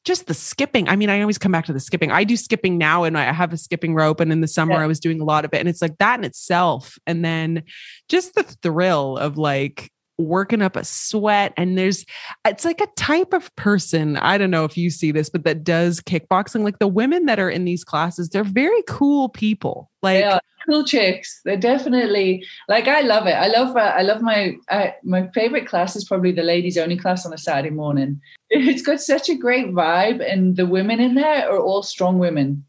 just 0.04 0.26
the 0.26 0.34
skipping. 0.34 0.88
I 0.88 0.96
mean, 0.96 1.10
I 1.10 1.20
always 1.20 1.36
come 1.36 1.52
back 1.52 1.66
to 1.66 1.72
the 1.72 1.80
skipping. 1.80 2.10
I 2.10 2.24
do 2.24 2.36
skipping 2.36 2.78
now 2.78 3.04
and 3.04 3.18
I 3.18 3.32
have 3.32 3.52
a 3.52 3.58
skipping 3.58 3.94
rope. 3.94 4.20
And 4.20 4.32
in 4.32 4.40
the 4.40 4.48
summer, 4.48 4.74
yeah. 4.74 4.82
I 4.82 4.86
was 4.86 5.00
doing 5.00 5.20
a 5.20 5.24
lot 5.24 5.44
of 5.44 5.52
it. 5.52 5.58
And 5.58 5.68
it's 5.68 5.82
like 5.82 5.98
that 5.98 6.18
in 6.18 6.24
itself. 6.24 6.96
And 7.06 7.24
then 7.24 7.64
just 8.08 8.34
the 8.34 8.44
thrill 8.44 9.18
of 9.18 9.36
like, 9.36 9.90
working 10.18 10.62
up 10.62 10.76
a 10.76 10.84
sweat 10.84 11.52
and 11.56 11.78
there's 11.78 12.04
it's 12.44 12.64
like 12.64 12.80
a 12.80 12.88
type 12.96 13.32
of 13.32 13.54
person 13.56 14.16
i 14.16 14.36
don't 14.36 14.50
know 14.50 14.64
if 14.64 14.76
you 14.76 14.90
see 14.90 15.12
this 15.12 15.30
but 15.30 15.44
that 15.44 15.62
does 15.62 16.00
kickboxing 16.00 16.64
like 16.64 16.78
the 16.80 16.88
women 16.88 17.26
that 17.26 17.38
are 17.38 17.50
in 17.50 17.64
these 17.64 17.84
classes 17.84 18.28
they're 18.28 18.44
very 18.44 18.82
cool 18.88 19.28
people 19.28 19.90
like 20.02 20.24
cool 20.68 20.84
chicks 20.84 21.40
they're 21.44 21.56
definitely 21.56 22.44
like 22.68 22.88
i 22.88 23.00
love 23.00 23.26
it 23.26 23.34
i 23.34 23.46
love 23.46 23.76
uh, 23.76 23.94
i 23.96 24.02
love 24.02 24.20
my 24.20 24.54
uh, 24.70 24.88
my 25.02 25.28
favorite 25.28 25.66
class 25.66 25.96
is 25.96 26.04
probably 26.04 26.32
the 26.32 26.42
ladies 26.42 26.76
only 26.76 26.96
class 26.96 27.24
on 27.24 27.32
a 27.32 27.38
saturday 27.38 27.74
morning. 27.74 28.20
It's 28.50 28.82
got 28.82 29.00
such 29.00 29.28
a 29.28 29.34
great 29.34 29.68
vibe 29.68 30.24
and 30.24 30.56
the 30.56 30.64
women 30.66 31.00
in 31.00 31.14
there 31.14 31.50
are 31.50 31.60
all 31.60 31.82
strong 31.82 32.18
women. 32.18 32.64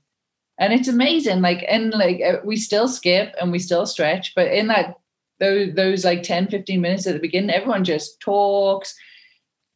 And 0.60 0.74
it's 0.74 0.90
amazing 0.90 1.42
like 1.42 1.64
and 1.70 1.92
like 1.92 2.22
uh, 2.22 2.40
we 2.44 2.58
still 2.58 2.90
skip 2.90 3.34
and 3.40 3.52
we 3.52 3.60
still 3.60 3.86
stretch 3.86 4.36
but 4.36 4.48
in 4.48 4.68
that 4.68 4.99
those 5.40 5.74
those 5.76 6.06
like 6.06 6.24
10 6.24 6.48
15 6.48 6.82
minutes 6.82 7.08
at 7.08 7.14
the 7.14 7.20
beginning 7.20 7.50
everyone 7.50 7.84
just 7.84 8.20
talks 8.20 8.96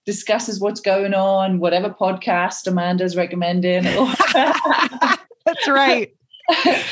discusses 0.06 0.60
what's 0.60 0.82
going 0.82 1.14
on 1.14 1.60
whatever 1.60 1.90
podcast 1.90 2.68
amanda's 2.68 3.16
recommending 3.16 3.84
that's 5.46 5.68
right. 5.68 6.16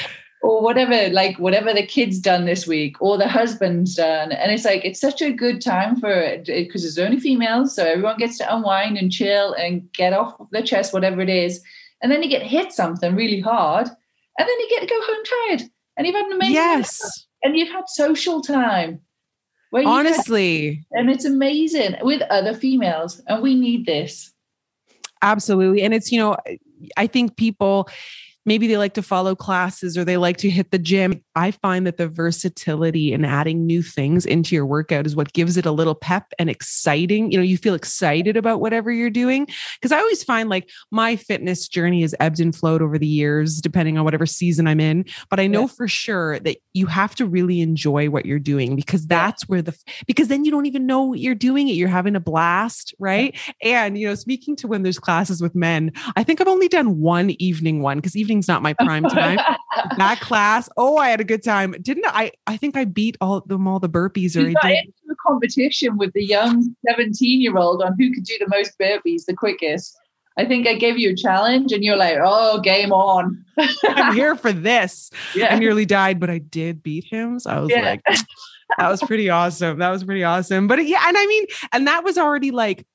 Or 0.43 0.63
whatever 0.63 1.09
like 1.09 1.38
whatever 1.38 1.72
the 1.72 1.86
kids 1.86 2.17
done 2.17 2.45
this 2.45 2.65
week 2.65 2.99
or 2.99 3.15
the 3.15 3.28
husband's 3.28 3.93
done. 3.93 4.32
And 4.32 4.51
it's 4.51 4.65
like 4.65 4.84
it's 4.84 4.99
such 4.99 5.22
a 5.22 5.32
good 5.32 5.61
time 5.61 5.99
for 5.99 6.09
it 6.09 6.45
because 6.47 6.84
it's 6.84 6.97
only 6.97 7.19
females 7.19 7.76
so 7.76 7.86
everyone 7.86 8.17
gets 8.17 8.39
to 8.39 8.55
unwind 8.55 8.97
and 8.97 9.11
chill 9.11 9.53
and 9.53 9.88
get 9.93 10.13
off 10.13 10.36
their 10.49 10.63
chest 10.63 10.93
whatever 10.93 11.22
it 11.22 11.30
is. 11.30 11.61
And 12.01 12.11
then 12.11 12.24
you 12.24 12.30
get 12.30 12.41
hit 12.41 12.72
something 12.72 13.15
really 13.15 13.39
hard 13.39 13.86
and 13.86 14.49
then 14.49 14.59
you 14.59 14.67
get 14.67 14.80
to 14.80 14.88
go 14.88 14.99
home 14.99 15.24
tired 15.24 15.69
and 15.95 16.07
you've 16.07 16.15
had 16.15 16.26
an 16.26 16.34
amazing 16.34 16.55
Yes. 16.55 17.28
And 17.44 17.58
you've 17.58 17.70
had 17.72 17.88
social 17.88 18.42
time. 18.42 19.02
Where 19.72 19.84
you've 19.84 19.92
had- 19.92 20.06
Honestly, 20.08 20.86
and 20.92 21.10
it's 21.10 21.26
amazing 21.26 21.96
with 22.02 22.22
other 22.30 22.54
females, 22.54 23.22
and 23.28 23.42
we 23.42 23.56
need 23.56 23.86
this. 23.86 24.34
absolutely. 25.24 25.84
And 25.84 25.94
it's, 25.94 26.12
you 26.12 26.20
know, 26.20 26.36
I 26.98 27.06
think 27.08 27.38
people 27.38 27.88
maybe 28.46 28.68
they 28.68 28.78
like 28.78 28.94
to 28.96 29.02
follow 29.02 29.36
classes 29.36 29.98
or 29.98 30.04
they 30.04 30.18
like 30.18 30.38
to 30.38 30.50
hit 30.50 30.72
the 30.72 30.80
gym. 30.80 31.24
I 31.36 31.52
find 31.52 31.86
that 31.88 31.98
the 31.98 32.08
versatility 32.08 33.14
and 33.14 33.26
adding 33.26 33.66
new 33.66 33.82
things 33.82 34.26
into 34.26 34.56
your 34.56 34.66
workout 34.66 35.06
is 35.06 35.16
what 35.16 35.34
gives 35.34 35.58
it 35.58 35.66
a 35.66 35.72
little 35.72 35.96
pep 35.96 36.34
and 36.39 36.50
exciting. 36.50 37.32
You 37.32 37.38
know, 37.38 37.44
you 37.44 37.58
feel 37.58 37.74
excited 37.76 38.38
about 38.38 38.60
whatever 38.60 38.92
you're 38.92 39.10
doing. 39.10 39.48
Because 39.76 39.92
I 39.92 40.00
always 40.00 40.24
find 40.24 40.50
like 40.50 40.70
my 40.92 41.16
fitness 41.16 41.68
journey 41.68 42.02
has 42.02 42.16
ebbed 42.20 42.39
and 42.39 42.56
flowed 42.56 42.82
over 42.82 42.98
the 42.98 43.08
years, 43.08 43.62
depending 43.62 43.98
on 43.98 44.06
whatever 44.06 44.26
season 44.26 44.68
I'm 44.68 44.80
in. 44.80 45.06
But 45.30 45.39
I 45.39 45.48
know 45.48 45.62
Yeah. 45.62 45.68
for 45.68 45.88
sure 45.88 46.39
that 46.39 46.58
you 46.74 46.88
have 46.88 47.16
to 47.16 47.26
really 47.26 47.62
enjoy 47.62 48.10
what 48.10 48.26
you're 48.26 48.39
doing 48.39 48.76
because 48.76 49.06
that's 49.06 49.48
where 49.48 49.62
the, 49.62 49.78
because 50.08 50.28
then 50.30 50.46
you 50.46 50.52
don't 50.52 50.66
even 50.66 50.86
know 50.86 51.04
what 51.04 51.20
you're 51.20 51.36
doing 51.36 51.68
it. 51.68 51.74
You're 51.74 51.89
having 51.89 52.16
a 52.16 52.20
blast, 52.20 52.94
right? 53.00 53.38
And, 53.62 53.98
you 53.98 54.08
know, 54.08 54.16
speaking 54.16 54.56
to 54.58 54.68
when 54.68 54.84
there's 54.84 55.00
classes 55.00 55.42
with 55.42 55.54
men, 55.56 55.92
I 56.16 56.24
think 56.24 56.42
I've 56.42 56.48
only 56.48 56.68
done 56.68 57.00
one 57.00 57.32
evening 57.42 57.82
one 57.82 57.98
because 57.98 58.16
evening's 58.32 58.47
not 58.47 58.61
my 58.61 58.73
prime 58.73 59.03
time. 59.03 59.38
that 59.97 60.19
class, 60.21 60.69
oh, 60.77 60.97
I 60.97 61.09
had 61.09 61.19
a 61.19 61.25
good 61.25 61.43
time. 61.43 61.75
Didn't 61.82 62.05
I? 62.07 62.32
I 62.47 62.55
think 62.57 62.77
I 62.77 62.86
beat 62.86 63.17
all 63.19 63.41
them, 63.41 63.67
all 63.67 63.79
the 63.79 63.89
burpees, 63.89 64.36
or 64.38 64.47
you 64.47 64.55
I 64.63 64.69
got 64.69 64.71
into 64.71 64.91
a 65.11 65.15
competition 65.27 65.97
with 65.97 66.13
the 66.13 66.23
young 66.23 66.73
17 66.88 67.41
year 67.41 67.57
old 67.57 67.84
on 67.84 67.95
who 67.99 68.13
could 68.13 68.23
do 68.23 68.38
the 68.39 68.47
most 68.47 68.77
burpees 68.79 69.25
the 69.25 69.36
quickest. 69.36 69.97
I 70.38 70.45
think 70.45 70.65
I 70.65 70.75
gave 70.75 70.97
you 70.97 71.11
a 71.11 71.15
challenge 71.15 71.73
and 71.73 71.84
you're 71.84 71.97
like, 71.97 72.17
oh, 72.23 72.61
game 72.61 72.93
on. 72.93 73.43
I'm 73.84 74.15
here 74.15 74.38
for 74.38 74.53
this. 74.53 75.11
Yeah. 75.36 75.53
I 75.53 75.59
nearly 75.59 75.86
died, 75.86 76.21
but 76.21 76.29
I 76.29 76.38
did 76.38 76.82
beat 76.82 77.03
him. 77.03 77.38
So 77.38 77.49
I 77.49 77.59
was 77.59 77.69
Yeah. 77.69 77.82
like, 77.82 78.01
that 78.77 78.89
was 78.89 79.01
pretty 79.01 79.29
awesome. 79.29 79.79
That 79.79 79.89
was 79.89 80.05
pretty 80.05 80.23
awesome. 80.23 80.67
But 80.69 80.88
yeah, 80.88 81.03
and 81.05 81.17
I 81.17 81.25
mean, 81.25 81.45
and 81.73 81.86
that 81.86 82.05
was 82.05 82.17
already 82.17 82.51
like 82.51 82.88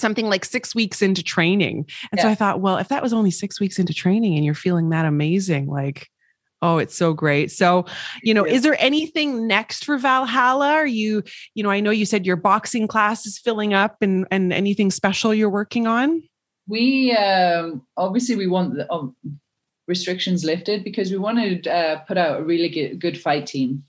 something 0.00 0.26
like 0.26 0.44
six 0.44 0.74
weeks 0.74 1.02
into 1.02 1.22
training. 1.22 1.86
And 2.10 2.20
so 2.20 2.28
I 2.28 2.34
thought, 2.34 2.60
well, 2.60 2.78
if 2.78 2.88
that 2.88 3.02
was 3.02 3.12
only 3.12 3.30
six 3.30 3.60
weeks 3.60 3.78
into 3.78 3.94
training 3.94 4.36
and 4.36 4.44
you're 4.44 4.54
feeling 4.54 4.90
that 4.90 5.04
amazing, 5.04 5.66
like, 5.68 6.08
oh, 6.62 6.78
it's 6.78 6.96
so 6.96 7.14
great. 7.14 7.50
So, 7.50 7.86
you 8.22 8.34
know, 8.34 8.46
Yeah. 8.46 8.54
is 8.54 8.62
there 8.62 8.76
anything 8.78 9.46
next 9.46 9.84
for 9.84 9.96
Valhalla? 9.96 10.72
Are 10.72 10.86
you, 10.86 11.22
you 11.54 11.62
know, 11.62 11.70
I 11.70 11.80
know 11.80 11.90
you 11.90 12.04
said 12.04 12.26
your 12.26 12.36
boxing 12.36 12.86
class 12.88 13.26
is 13.26 13.38
filling 13.38 13.72
up 13.74 13.96
and 14.02 14.26
and 14.30 14.52
anything 14.52 14.90
special 14.90 15.32
you're 15.32 15.50
working 15.50 15.86
on? 15.86 16.22
we 16.70 17.12
um, 17.12 17.82
obviously 17.96 18.36
we 18.36 18.46
want 18.46 18.74
the 18.74 18.90
um, 18.92 19.14
restrictions 19.88 20.44
lifted 20.44 20.84
because 20.84 21.10
we 21.10 21.18
want 21.18 21.64
to 21.64 21.70
uh, 21.70 21.96
put 22.06 22.16
out 22.16 22.40
a 22.40 22.44
really 22.44 22.68
good, 22.68 23.00
good 23.00 23.20
fight 23.20 23.44
team 23.44 23.82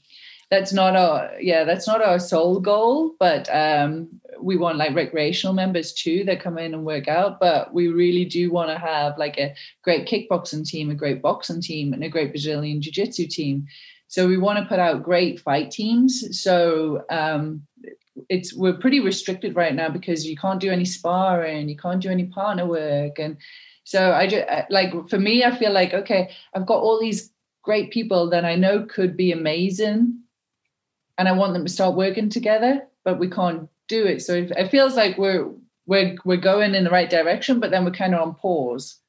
that's 0.51 0.73
not 0.73 0.95
our 0.95 1.31
yeah 1.39 1.63
that's 1.63 1.87
not 1.87 2.01
our 2.01 2.19
sole 2.19 2.59
goal 2.59 3.15
but 3.19 3.49
um, 3.55 4.07
we 4.39 4.57
want 4.57 4.77
like 4.77 4.93
recreational 4.93 5.53
members 5.53 5.93
too 5.93 6.23
that 6.25 6.41
come 6.41 6.57
in 6.57 6.73
and 6.73 6.85
work 6.85 7.07
out 7.07 7.39
but 7.39 7.73
we 7.73 7.87
really 7.87 8.25
do 8.25 8.51
want 8.51 8.69
to 8.69 8.77
have 8.77 9.17
like 9.17 9.37
a 9.39 9.55
great 9.83 10.07
kickboxing 10.07 10.67
team 10.67 10.91
a 10.91 10.95
great 10.95 11.21
boxing 11.21 11.61
team 11.61 11.93
and 11.93 12.03
a 12.03 12.09
great 12.09 12.31
brazilian 12.31 12.81
jiu-jitsu 12.81 13.27
team. 13.27 13.65
So 14.09 14.27
we 14.27 14.37
want 14.37 14.59
to 14.59 14.65
put 14.65 14.77
out 14.77 15.03
great 15.03 15.39
fight 15.39 15.71
teams 15.71 16.37
so 16.43 17.05
um, 17.09 17.63
it's 18.29 18.53
we're 18.53 18.77
pretty 18.77 18.99
restricted 18.99 19.55
right 19.55 19.73
now 19.73 19.89
because 19.89 20.25
you 20.25 20.35
can't 20.35 20.59
do 20.59 20.71
any 20.71 20.85
sparring, 20.85 21.69
you 21.69 21.77
can't 21.77 22.01
do 22.01 22.09
any 22.09 22.25
partner 22.25 22.65
work, 22.65 23.19
and 23.19 23.37
so 23.83 24.11
I 24.11 24.27
just 24.27 24.45
like 24.69 24.91
for 25.09 25.17
me, 25.17 25.43
I 25.43 25.57
feel 25.57 25.71
like 25.71 25.93
okay, 25.93 26.29
I've 26.53 26.65
got 26.65 26.81
all 26.81 26.99
these 26.99 27.31
great 27.63 27.91
people 27.91 28.29
that 28.29 28.45
I 28.45 28.55
know 28.55 28.85
could 28.85 29.15
be 29.15 29.31
amazing, 29.31 30.20
and 31.17 31.27
I 31.27 31.33
want 31.33 31.53
them 31.53 31.65
to 31.65 31.71
start 31.71 31.95
working 31.95 32.29
together, 32.29 32.87
but 33.03 33.19
we 33.19 33.29
can't 33.29 33.69
do 33.87 34.05
it. 34.05 34.21
So 34.21 34.33
it, 34.33 34.51
it 34.51 34.71
feels 34.71 34.95
like 34.95 35.17
we're 35.17 35.49
we're 35.85 36.15
we're 36.25 36.37
going 36.37 36.75
in 36.75 36.83
the 36.83 36.89
right 36.89 37.09
direction, 37.09 37.59
but 37.59 37.71
then 37.71 37.85
we're 37.85 37.91
kind 37.91 38.15
of 38.15 38.21
on 38.21 38.35
pause, 38.35 38.99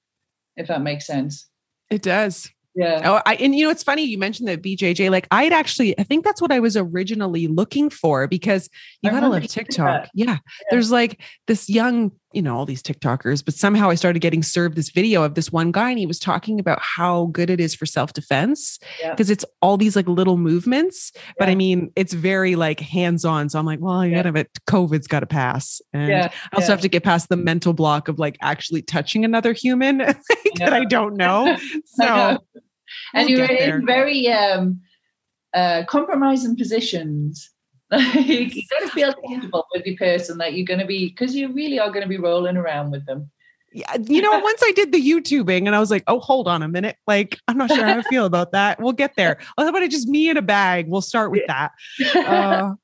if 0.56 0.68
that 0.68 0.82
makes 0.82 1.06
sense. 1.06 1.46
It 1.90 2.02
does. 2.02 2.50
Yeah. 2.74 3.00
Oh, 3.04 3.22
I, 3.26 3.34
and 3.34 3.54
you 3.54 3.64
know, 3.64 3.70
it's 3.70 3.82
funny 3.82 4.02
you 4.02 4.16
mentioned 4.16 4.48
that 4.48 4.62
BJJ. 4.62 5.10
Like, 5.10 5.28
I'd 5.30 5.52
actually, 5.52 5.98
I 5.98 6.04
think 6.04 6.24
that's 6.24 6.40
what 6.40 6.50
I 6.50 6.58
was 6.58 6.76
originally 6.76 7.46
looking 7.46 7.90
for 7.90 8.26
because 8.26 8.70
you 9.02 9.10
I 9.10 9.12
gotta 9.12 9.28
love 9.28 9.46
TikTok. 9.46 10.04
that. 10.04 10.10
Yeah. 10.14 10.38
There's 10.70 10.90
like 10.90 11.20
this 11.46 11.68
young, 11.68 12.12
you 12.34 12.42
know, 12.42 12.56
all 12.56 12.66
these 12.66 12.82
TikTokers, 12.82 13.44
but 13.44 13.54
somehow 13.54 13.90
I 13.90 13.94
started 13.94 14.20
getting 14.20 14.42
served 14.42 14.76
this 14.76 14.90
video 14.90 15.22
of 15.22 15.34
this 15.34 15.52
one 15.52 15.72
guy 15.72 15.90
and 15.90 15.98
he 15.98 16.06
was 16.06 16.18
talking 16.18 16.58
about 16.60 16.78
how 16.80 17.26
good 17.26 17.50
it 17.50 17.60
is 17.60 17.74
for 17.74 17.86
self 17.86 18.12
defense 18.12 18.78
Yeah. 19.00 19.10
because 19.10 19.30
it's 19.30 19.44
all 19.60 19.76
these 19.76 19.96
like 19.96 20.08
little 20.08 20.36
movements. 20.36 21.12
But 21.38 21.48
I 21.48 21.54
mean, 21.54 21.90
it's 21.96 22.12
very 22.12 22.56
like 22.56 22.80
hands 22.80 23.24
on. 23.24 23.48
So 23.48 23.58
I'm 23.58 23.66
like, 23.66 23.80
well, 23.80 24.04
Yeah. 24.04 24.16
gotta, 24.18 24.32
but 24.32 24.48
COVID's 24.66 25.06
got 25.06 25.20
to 25.20 25.26
pass. 25.26 25.80
And 25.92 26.08
Yeah. 26.08 26.30
I 26.52 26.56
also 26.56 26.66
yeah. 26.66 26.70
have 26.72 26.80
to 26.82 26.88
get 26.88 27.04
past 27.04 27.28
the 27.28 27.36
mental 27.36 27.72
block 27.72 28.08
of 28.08 28.18
like 28.18 28.36
actually 28.42 28.82
touching 28.82 29.24
another 29.24 29.52
human 29.52 29.98
that 30.56 30.72
I 30.72 30.84
don't 30.84 31.16
know. 31.16 31.56
So, 31.84 32.04
know. 32.04 32.38
and 33.14 33.28
we'll 33.28 33.38
you're 33.38 33.46
in 33.46 33.86
very 33.86 34.28
um, 34.28 34.80
uh, 35.54 35.84
compromising 35.86 36.56
positions. 36.56 37.50
Like, 37.92 38.54
you 38.54 38.62
got 38.70 38.80
to 38.80 38.88
feel 38.88 39.12
comfortable 39.12 39.66
with 39.74 39.84
the 39.84 39.96
person 39.96 40.38
that 40.38 40.54
you're 40.54 40.66
going 40.66 40.80
to 40.80 40.86
be, 40.86 41.10
because 41.10 41.34
you 41.34 41.52
really 41.52 41.78
are 41.78 41.90
going 41.90 42.02
to 42.02 42.08
be 42.08 42.16
rolling 42.16 42.56
around 42.56 42.90
with 42.90 43.04
them. 43.06 43.30
Yeah, 43.74 43.96
you 44.06 44.20
know, 44.20 44.38
once 44.38 44.60
I 44.62 44.72
did 44.72 44.92
the 44.92 45.00
YouTubing 45.00 45.66
and 45.66 45.74
I 45.74 45.80
was 45.80 45.90
like, 45.90 46.04
oh, 46.06 46.20
hold 46.20 46.46
on 46.46 46.62
a 46.62 46.68
minute. 46.68 46.96
Like, 47.06 47.38
I'm 47.48 47.56
not 47.56 47.70
sure 47.70 47.84
how 47.84 47.98
I 47.98 48.02
feel 48.02 48.26
about 48.26 48.52
that. 48.52 48.80
We'll 48.80 48.92
get 48.92 49.12
there. 49.16 49.38
How 49.56 49.66
about 49.66 49.82
it 49.82 49.90
just 49.90 50.08
me 50.08 50.28
in 50.28 50.36
a 50.36 50.42
bag? 50.42 50.88
We'll 50.88 51.00
start 51.00 51.30
with 51.30 51.46
that. 51.46 51.72
Uh, 52.14 52.74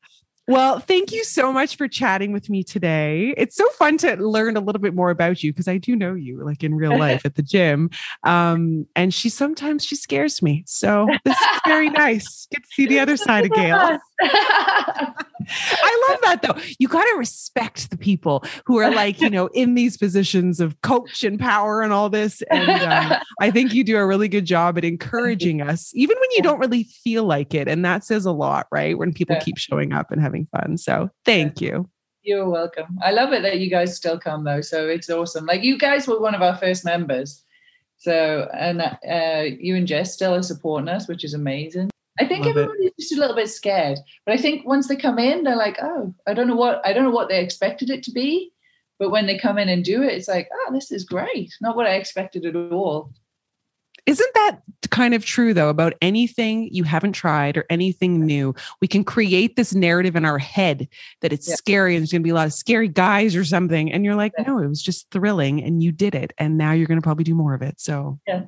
well, 0.49 0.79
thank 0.79 1.13
you 1.13 1.25
so 1.25 1.53
much 1.53 1.77
for 1.77 1.87
chatting 1.87 2.33
with 2.33 2.49
me 2.49 2.65
today. 2.65 3.35
It's 3.37 3.55
so 3.55 3.69
fun 3.71 3.99
to 3.99 4.17
learn 4.17 4.57
a 4.57 4.61
little 4.61 4.81
bit 4.81 4.95
more 4.95 5.11
about 5.11 5.43
you 5.43 5.53
because 5.53 5.69
I 5.69 5.77
do 5.77 5.95
know 5.95 6.15
you 6.15 6.43
like 6.43 6.65
in 6.65 6.75
real 6.75 6.99
life 6.99 7.27
at 7.27 7.35
the 7.35 7.43
gym. 7.43 7.91
Um, 8.25 8.87
and 8.97 9.13
she 9.13 9.29
sometimes 9.29 9.85
she 9.85 9.95
scares 9.95 10.41
me. 10.41 10.65
So 10.67 11.07
this 11.27 11.37
is 11.37 11.61
very 11.67 11.91
nice. 11.91 12.49
Get 12.51 12.63
to 12.63 12.69
see 12.71 12.87
the 12.87 12.99
other 12.99 13.19
side 13.19 13.45
of 13.45 13.53
Gail. 13.53 13.99
I 14.21 16.07
love 16.09 16.21
that 16.23 16.43
though. 16.43 16.61
You 16.79 16.89
got 16.89 17.05
to 17.05 17.15
respect 17.17 17.91
the 17.91 17.97
people 17.97 18.45
who 18.65 18.79
are 18.79 18.91
like, 18.91 19.21
you 19.21 19.31
know, 19.31 19.49
in 19.49 19.75
these 19.75 19.97
positions 19.97 20.61
of 20.61 20.81
coach 20.83 21.25
and 21.25 21.39
power 21.39 21.83
and 21.83 21.93
all 21.93 22.09
this. 22.09 22.43
And 22.51 22.71
um, 22.71 23.21
I 23.41 23.51
think 23.51 23.75
you 23.75 23.85
do 23.85 23.97
a 23.97 24.07
really 24.07 24.29
good 24.29 24.45
job 24.45 24.79
at 24.79 24.85
encouraging 24.85 25.63
us, 25.63 25.93
even 25.95 26.17
when 26.19 26.31
you 26.33 26.43
don't 26.43 26.59
really 26.59 26.85
feel 26.85 27.25
like 27.25 27.55
it. 27.55 27.69
And 27.69 27.85
that 27.85 28.05
says 28.05 28.25
a 28.25 28.33
lot, 28.33 28.67
right? 28.73 28.99
When 28.99 29.13
people 29.13 29.37
keep 29.41 29.59
showing 29.59 29.93
up 29.93 30.11
and 30.11 30.21
having 30.21 30.38
fun. 30.47 30.77
So 30.79 31.11
thank 31.25 31.61
you. 31.61 31.89
You're 32.23 32.49
welcome. 32.49 32.99
I 33.03 33.13
love 33.13 33.33
it 33.33 33.43
that 33.43 33.59
you 33.59 33.71
guys 33.71 33.97
still 33.97 34.19
come 34.19 34.45
though. 34.45 34.61
So 34.61 34.89
it's 34.89 35.09
awesome. 35.09 35.47
Like 35.47 35.63
you 35.63 35.79
guys 35.79 36.07
were 36.07 36.21
one 36.21 36.35
of 36.35 36.43
our 36.43 36.57
first 36.57 36.85
members. 36.85 37.43
So, 37.97 38.49
and 38.55 38.81
uh, 38.81 39.45
you 39.59 39.75
and 39.75 39.87
Jess 39.87 40.15
still 40.15 40.35
are 40.35 40.43
supporting 40.43 40.89
us, 40.89 41.09
which 41.09 41.25
is 41.25 41.35
amazing. 41.35 41.91
I 42.21 42.27
think 42.27 42.45
Love 42.45 42.57
it. 42.57 42.61
everybody's 42.61 42.93
just 42.99 43.13
a 43.13 43.21
little 43.21 43.37
bit 43.37 43.49
scared, 43.49 43.99
but 44.27 44.35
I 44.35 44.39
think 44.39 44.67
once 44.67 44.89
they 44.89 44.97
come 44.97 45.19
in, 45.19 45.45
they're 45.45 45.57
like, 45.57 45.79
"Oh, 45.81 46.15
I 46.27 46.35
don't 46.35 46.49
know 46.49 46.57
what 46.57 46.81
I 46.85 46.93
don't 46.93 47.05
know 47.05 47.11
what 47.11 47.29
they 47.29 47.41
expected 47.41 47.91
it 47.91 48.03
to 48.05 48.13
be," 48.13 48.53
but 48.99 49.11
when 49.11 49.27
they 49.27 49.39
come 49.39 49.59
in 49.59 49.69
and 49.69 49.85
do 49.85 50.03
it, 50.03 50.13
it's 50.13 50.29
like, 50.29 50.49
"Oh, 50.53 50.73
this 50.73 50.91
is 50.91 51.05
great! 51.05 51.53
Not 51.61 51.77
what 51.77 51.87
I 51.87 51.95
expected 51.95 52.45
at 52.45 52.57
all." 52.57 53.13
Isn't 54.09 54.35
that 54.35 54.61
kind 54.91 55.13
of 55.13 55.23
true 55.23 55.53
though 55.53 55.69
about 55.69 55.93
anything 56.01 56.71
you 56.73 56.83
haven't 56.83 57.13
tried 57.13 57.59
or 57.59 57.67
anything 57.69 58.25
new? 58.25 58.55
We 58.81 58.89
can 58.89 59.05
create 59.05 59.55
this 59.57 59.75
narrative 59.75 60.17
in 60.17 60.25
our 60.25 60.39
head 60.39 60.89
that 61.21 61.31
it's 61.33 61.47
Yeah. 61.47 61.57
scary 61.57 61.95
and 61.95 62.03
there's 62.03 62.11
going 62.13 62.23
to 62.23 62.25
be 62.25 62.31
a 62.31 62.35
lot 62.35 62.47
of 62.47 62.55
scary 62.55 62.89
guys 62.89 63.37
or 63.37 63.45
something. 63.45 63.93
And 63.93 64.05
you're 64.07 64.15
like, 64.15 64.33
Yeah. 64.39 64.45
no, 64.47 64.59
it 64.61 64.67
was 64.67 64.81
just 64.83 65.11
thrilling 65.11 65.63
and 65.63 65.83
you 65.83 65.93
did 65.93 66.15
it. 66.15 66.33
And 66.39 66.57
now 66.57 66.73
you're 66.73 66.87
going 66.87 66.99
to 66.99 67.03
probably 67.05 67.25
do 67.25 67.35
more 67.35 67.53
of 67.53 67.61
it. 67.61 67.79
So, 67.81 68.19
Yeah, 68.27 68.45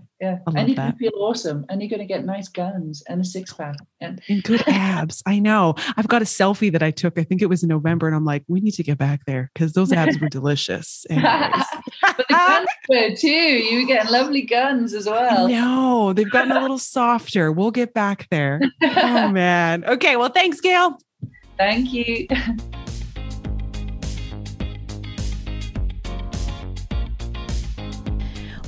love 0.46 0.56
and 0.56 0.68
you 0.70 0.74
that. 0.76 0.90
can 0.92 0.98
feel 0.98 1.12
awesome, 1.16 1.64
and 1.68 1.80
you're 1.82 1.88
going 1.90 2.00
to 2.00 2.06
get 2.06 2.24
nice 2.26 2.48
guns 2.48 3.02
and 3.08 3.20
a 3.22 3.24
six 3.24 3.52
pack, 3.54 3.76
and 4.02 4.20
and 4.28 4.42
good 4.42 4.62
abs. 4.66 5.22
I 5.26 5.38
know. 5.38 5.74
I've 5.96 6.08
got 6.08 6.20
a 6.20 6.26
selfie 6.26 6.70
that 6.72 6.82
I 6.82 6.90
took. 6.90 7.18
I 7.18 7.22
think 7.24 7.40
it 7.42 7.46
was 7.46 7.62
in 7.62 7.68
November. 7.70 8.06
And 8.06 8.14
I'm 8.16 8.24
like, 8.26 8.44
we 8.48 8.60
need 8.60 8.72
to 8.74 8.82
get 8.82 8.98
back 8.98 9.24
there 9.26 9.50
because 9.54 9.72
those 9.72 9.92
abs 9.92 10.18
were 10.20 10.28
delicious. 10.38 11.04
Anyways. 11.10 11.64
But 12.02 12.16
the 12.16 12.24
guns 12.28 12.68
were 12.88 13.14
too. 13.16 13.28
You 13.28 13.80
were 13.80 13.86
getting 13.86 14.10
lovely 14.12 14.42
guns 14.42 14.94
as 14.94 15.06
well. 15.06 15.48
No, 15.48 16.12
they've 16.12 16.30
gotten 16.30 16.52
a 16.52 16.60
little 16.60 16.78
softer. 16.96 17.52
We'll 17.52 17.70
get 17.70 17.94
back 17.94 18.26
there. 18.30 18.60
Oh, 18.82 19.28
man. 19.32 19.84
Okay. 19.84 20.16
Well, 20.16 20.30
thanks, 20.30 20.60
Gail. 20.60 20.98
Thank 21.58 21.92
you. 21.92 22.26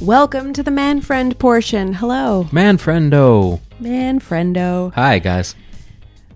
Welcome 0.00 0.52
to 0.54 0.62
the 0.64 0.70
man 0.70 1.00
friend 1.00 1.38
portion. 1.38 1.92
Hello, 1.92 2.48
Man 2.50 2.76
friendo. 2.76 3.60
man 3.78 4.18
friendo. 4.18 4.92
Hi 4.94 5.18
guys. 5.20 5.54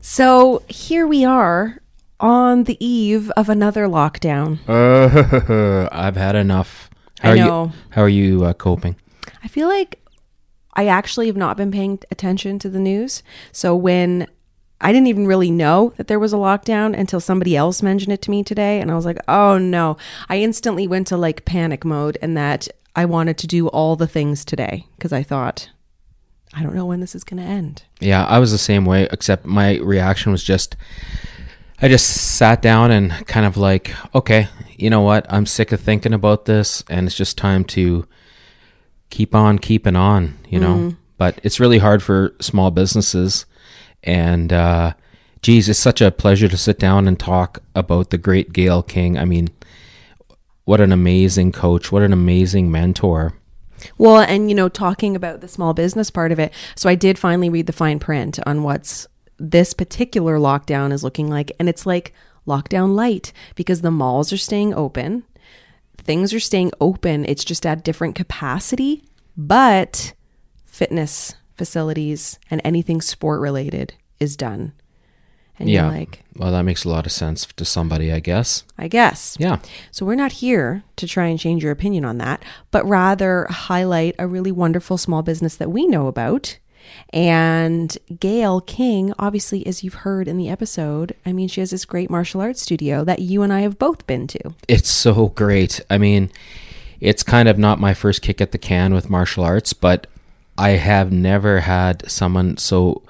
So 0.01 0.63
here 0.69 1.07
we 1.07 1.25
are 1.25 1.81
on 2.21 2.65
the 2.65 2.77
eve 2.85 3.31
of 3.37 3.49
another 3.49 3.87
lockdown. 3.89 4.59
Uh, 4.69 5.89
I've 5.91 6.17
had 6.17 6.37
enough. 6.37 6.86
How 7.21 7.31
I 7.31 7.33
are 7.33 7.37
know. 7.37 7.65
you 7.65 7.73
how 7.91 8.03
are 8.03 8.09
you 8.09 8.45
uh, 8.45 8.53
coping? 8.53 8.97
I 9.43 9.49
feel 9.49 9.69
like 9.69 10.01
I 10.75 10.87
actually 10.87 11.27
have 11.27 11.37
not 11.37 11.57
been 11.57 11.73
paying 11.73 11.99
attention 12.11 12.59
to 12.61 12.69
the 12.69 12.79
news. 12.79 13.23
So 13.53 13.75
when 13.75 14.27
I 14.81 14.93
didn't 14.93 15.07
even 15.07 15.27
really 15.27 15.51
know 15.51 15.95
that 15.97 16.07
there 16.07 16.19
was 16.19 16.33
a 16.33 16.37
lockdown 16.37 16.97
until 16.97 17.21
somebody 17.21 17.57
else 17.57 17.83
mentioned 17.83 18.13
it 18.13 18.21
to 18.23 18.31
me 18.31 18.45
today. 18.45 18.81
And 18.81 18.91
I 18.91 18.95
was 18.95 19.07
like, 19.07 19.19
oh 19.27 19.57
no. 19.57 19.97
I 20.29 20.39
instantly 20.39 20.87
went 20.87 21.07
to 21.09 21.17
like 21.17 21.47
panic 21.47 21.85
mode 21.85 22.19
and 22.21 22.37
that 22.37 22.69
I 22.95 23.07
wanted 23.07 23.39
to 23.39 23.47
do 23.47 23.69
all 23.69 23.97
the 23.97 24.07
things 24.07 24.45
today 24.45 24.87
because 24.97 25.13
I 25.13 25.23
thought, 25.23 25.71
I 26.55 26.63
don't 26.63 26.75
know 26.75 26.87
when 26.87 27.01
this 27.01 27.15
is 27.15 27.25
going 27.25 27.43
to 27.43 27.49
end. 27.49 27.85
Yeah, 28.01 28.25
I 28.27 28.39
was 28.39 28.53
the 28.53 28.59
same 28.59 28.85
way, 28.85 29.09
except 29.11 29.45
my 29.45 29.77
reaction 29.79 30.33
was 30.33 30.45
just, 30.45 30.77
I 31.81 31.89
just 31.89 32.37
sat 32.37 32.63
down 32.63 32.91
and 32.91 33.13
kind 33.27 33.45
of 33.45 33.57
like, 33.57 33.95
okay, 34.15 34.49
you 34.77 34.89
know 34.89 35.03
what? 35.03 35.27
I'm 35.29 35.45
sick 35.47 35.73
of 35.73 35.81
thinking 35.81 36.15
about 36.15 36.47
this, 36.47 36.83
and 36.89 37.07
it's 37.07 37.17
just 37.17 37.37
time 37.37 37.65
to 37.65 38.07
keep 39.11 39.35
on 39.35 39.59
keeping 39.59 39.97
on, 39.97 40.39
you 40.49 40.59
know? 40.59 40.95
But 41.19 41.39
it's 41.43 41.61
really 41.61 41.79
hard 41.79 42.03
for 42.03 42.35
small 42.41 42.71
businesses. 42.71 43.47
And, 44.03 44.53
uh, 44.53 44.95
geez, 45.43 45.69
it's 45.69 45.79
such 45.79 46.01
a 46.01 46.11
pleasure 46.11 46.49
to 46.49 46.57
sit 46.57 46.79
down 46.79 47.07
and 47.07 47.19
talk 47.19 47.61
about 47.75 48.11
the 48.11 48.19
great 48.19 48.53
Gail 48.53 48.83
King. 48.83 49.19
I 49.19 49.25
mean, 49.25 49.49
what 50.65 50.81
an 50.81 50.93
amazing 50.93 51.53
coach, 51.53 51.93
what 51.93 52.03
an 52.03 52.13
amazing 52.13 52.71
mentor. 52.71 53.35
Well, 53.99 54.19
and 54.19 54.49
you 54.49 54.55
know, 54.55 54.69
talking 54.69 55.15
about 55.15 55.41
the 55.41 55.49
small 55.49 55.75
business 55.75 56.11
part 56.11 56.33
of 56.33 56.39
it, 56.39 56.53
so 56.75 56.89
I 56.89 56.95
did 56.95 57.19
finally 57.19 57.51
read 57.51 57.67
the 57.67 57.73
fine 57.73 57.99
print 57.99 58.39
on 58.47 58.63
what's 58.63 59.07
this 59.39 59.75
particular 59.75 60.39
lockdown 60.39 60.93
is 60.93 61.05
looking 61.05 61.29
like, 61.29 61.53
and 61.59 61.69
it's 61.69 61.87
like 61.87 62.13
lockdown 62.47 62.95
light 62.95 63.33
because 63.55 63.81
the 63.83 63.91
malls 63.91 64.33
are 64.33 64.37
staying 64.39 64.73
open, 64.75 65.25
things 65.99 66.33
are 66.33 66.41
staying 66.41 66.71
open. 66.81 67.25
It's 67.27 67.45
just 67.45 67.67
at 67.67 67.85
different 67.85 68.15
capacity, 68.15 69.03
but 69.37 70.15
fitness 70.65 71.35
facilities 71.57 72.39
and 72.51 72.61
anything 72.65 73.01
sport 73.01 73.41
related 73.41 73.95
is 74.21 74.37
done. 74.37 74.73
And 75.59 75.71
Yeah. 75.71 75.85
you're 75.85 75.93
like, 75.99 76.23
Well, 76.37 76.53
that 76.53 76.65
makes 76.65 76.85
a 76.85 76.91
lot 76.91 77.07
of 77.07 77.13
sense 77.13 77.47
to 77.57 77.65
somebody, 77.65 78.13
I 78.13 78.21
guess. 78.21 78.63
I 78.77 78.89
guess. 78.89 79.37
Yeah. 79.41 79.59
So 79.91 80.05
we're 80.05 80.15
not 80.15 80.33
here 80.33 80.83
to 80.97 81.07
try 81.07 81.27
and 81.29 81.39
change 81.39 81.63
your 81.63 81.73
opinion 81.73 82.05
on 82.05 82.19
that, 82.19 82.43
but 82.71 82.87
rather 82.87 83.47
highlight 83.49 84.15
a 84.19 84.27
really 84.27 84.53
wonderful 84.53 84.99
small 84.99 85.23
business 85.23 85.57
that 85.57 85.71
we 85.71 85.87
know 85.87 86.09
about. 86.09 86.59
And 87.13 87.97
Gail 88.21 88.61
King, 88.61 89.13
obviously, 89.19 89.67
as 89.67 89.83
you've 89.85 89.95
heard 89.95 90.29
in 90.29 90.37
the 90.37 90.49
episode, 90.49 91.15
I 91.25 91.33
mean, 91.33 91.49
she 91.49 91.61
has 91.61 91.71
this 91.71 91.85
great 91.85 92.11
martial 92.11 92.41
arts 92.41 92.63
studio 92.63 93.05
that 93.05 93.21
you 93.21 93.43
and 93.43 93.53
I 93.53 93.61
have 93.61 93.79
both 93.79 94.07
been 94.07 94.27
to. 94.29 94.55
It's 94.69 94.91
so 94.91 95.29
great. 95.29 95.81
I 95.89 95.99
mean, 95.99 96.31
it's 97.01 97.23
kind 97.23 97.49
of 97.49 97.59
not 97.59 97.81
my 97.81 97.95
first 97.95 98.23
kick 98.23 98.41
at 98.41 98.53
the 98.53 98.59
can 98.59 98.95
with 98.95 99.11
martial 99.11 99.45
arts, 99.45 99.73
but 99.73 100.07
I 100.59 100.71
have 100.71 101.13
never 101.13 101.61
had 101.61 102.11
someone 102.11 102.57
so 102.57 103.03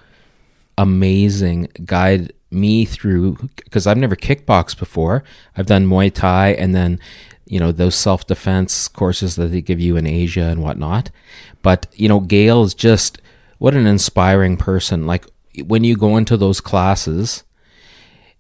amazing 0.78 1.68
guide 1.84 2.32
me 2.50 2.84
through 2.84 3.36
because 3.56 3.86
I've 3.86 3.96
never 3.96 4.16
kickboxed 4.16 4.78
before. 4.78 5.24
I've 5.56 5.66
done 5.66 5.86
Muay 5.86 6.12
Thai 6.12 6.50
and 6.50 6.74
then, 6.74 7.00
you 7.46 7.60
know, 7.60 7.72
those 7.72 7.94
self 7.94 8.26
defense 8.26 8.88
courses 8.88 9.36
that 9.36 9.48
they 9.48 9.60
give 9.60 9.80
you 9.80 9.96
in 9.96 10.06
Asia 10.06 10.42
and 10.44 10.62
whatnot. 10.62 11.10
But, 11.62 11.86
you 11.94 12.08
know, 12.08 12.20
Gail 12.20 12.62
is 12.62 12.74
just 12.74 13.20
what 13.59 13.74
an 13.74 13.86
inspiring 13.86 14.57
person. 14.57 15.07
Like 15.07 15.26
when 15.64 15.84
you 15.84 15.96
go 15.96 16.16
into 16.16 16.36
those 16.36 16.61
classes, 16.61 17.44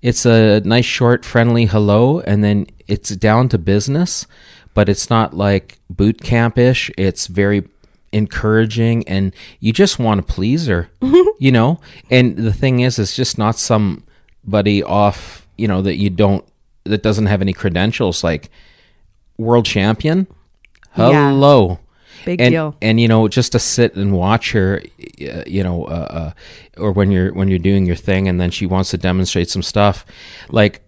it's 0.02 0.26
a 0.26 0.60
nice 0.60 0.84
short 0.84 1.24
friendly 1.24 1.64
hello 1.66 2.20
and 2.20 2.44
then 2.44 2.66
it's 2.86 3.10
down 3.16 3.48
to 3.48 3.58
business 3.58 4.26
but 4.74 4.88
it's 4.90 5.08
not 5.08 5.32
like 5.34 5.78
boot 5.88 6.20
camp-ish 6.20 6.90
it's 6.98 7.26
very 7.26 7.66
encouraging 8.12 9.06
and 9.08 9.34
you 9.58 9.72
just 9.72 9.98
want 9.98 10.24
to 10.24 10.32
please 10.34 10.66
her 10.66 10.88
you 11.38 11.50
know 11.50 11.80
and 12.10 12.36
the 12.36 12.52
thing 12.52 12.80
is 12.80 12.98
it's 12.98 13.16
just 13.16 13.38
not 13.38 13.58
somebody 13.58 14.82
off 14.82 15.48
you 15.56 15.66
know 15.66 15.82
that 15.82 15.96
you 15.96 16.10
don't 16.10 16.44
that 16.84 17.02
doesn't 17.02 17.26
have 17.26 17.40
any 17.40 17.52
credentials 17.54 18.22
like 18.22 18.50
world 19.38 19.64
champion 19.64 20.26
Yeah. 21.12 21.32
Big 22.26 22.40
and, 22.42 22.52
deal. 22.52 22.76
and 22.82 23.00
you 23.00 23.08
know 23.08 23.26
just 23.28 23.52
to 23.52 23.58
sit 23.58 23.94
and 23.96 24.12
watch 24.12 24.52
her 24.52 24.82
uh, 25.22 25.42
you 25.46 25.62
know 25.62 25.84
uh, 25.86 26.32
uh, 26.76 26.80
or 26.82 26.92
when 26.92 27.10
you're 27.10 27.32
when 27.32 27.48
you're 27.48 27.58
doing 27.70 27.86
your 27.86 27.96
thing 27.96 28.28
and 28.28 28.38
then 28.40 28.50
she 28.50 28.66
wants 28.66 28.90
to 28.90 28.98
demonstrate 28.98 29.48
some 29.48 29.62
stuff 29.62 30.04
like 30.50 30.82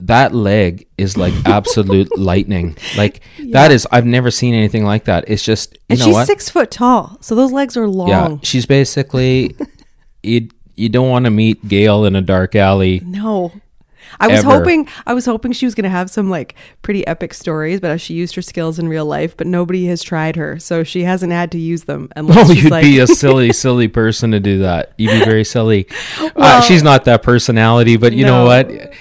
that 0.00 0.34
leg 0.34 0.86
is 0.98 1.16
like 1.16 1.32
absolute 1.46 2.08
lightning 2.18 2.76
like 2.96 3.20
that 3.52 3.70
is 3.70 3.86
i've 3.92 4.06
never 4.06 4.30
seen 4.30 4.54
anything 4.54 4.84
like 4.84 5.04
that 5.04 5.24
it's 5.28 5.44
just 5.44 5.74
you 5.74 5.78
And 5.90 5.98
know 6.00 6.04
she's 6.06 6.14
what 6.14 6.26
six 6.26 6.48
foot 6.50 6.70
tall, 6.70 7.16
so 7.20 7.34
those 7.34 7.52
legs 7.52 7.76
are 7.76 7.86
long. 7.88 8.08
yeah 8.08 8.36
she's 8.42 8.66
basically 8.66 9.54
you 10.22 10.48
you 10.74 10.88
don't 10.88 11.10
want 11.10 11.26
to 11.26 11.30
meet 11.30 11.66
gail 11.68 12.04
in 12.06 12.16
a 12.16 12.22
dark 12.22 12.54
alley 12.56 13.00
No. 13.04 13.52
I 14.18 14.28
was 14.28 14.40
Ever. 14.40 14.50
hoping 14.58 14.88
I 15.06 15.14
was 15.14 15.26
hoping 15.26 15.52
she 15.52 15.66
was 15.66 15.74
going 15.74 15.84
to 15.84 15.90
have 15.90 16.10
some 16.10 16.28
like 16.30 16.54
pretty 16.82 17.06
epic 17.06 17.34
stories 17.34 17.78
about 17.78 17.90
how 17.90 17.96
she 17.96 18.14
used 18.14 18.34
her 18.34 18.42
skills 18.42 18.78
in 18.78 18.88
real 18.88 19.04
life, 19.06 19.36
but 19.36 19.46
nobody 19.46 19.86
has 19.86 20.02
tried 20.02 20.36
her, 20.36 20.58
so 20.58 20.82
she 20.82 21.04
hasn't 21.04 21.32
had 21.32 21.52
to 21.52 21.58
use 21.58 21.84
them. 21.84 22.08
Unless 22.16 22.50
Oh, 22.50 22.54
she's 22.54 22.64
you'd 22.64 22.70
like, 22.72 22.82
be 22.82 22.98
a 22.98 23.06
silly, 23.22 23.52
silly 23.52 23.88
person 23.88 24.30
to 24.32 24.40
do 24.40 24.58
that. 24.60 24.92
You'd 24.98 25.10
be 25.12 25.24
very 25.24 25.44
silly. 25.44 25.86
uh, 26.36 26.60
she's 26.62 26.82
not 26.82 27.04
that 27.04 27.22
personality, 27.22 27.96
but 27.96 28.12
you 28.12 28.24
know 28.24 28.44
what? 28.44 28.92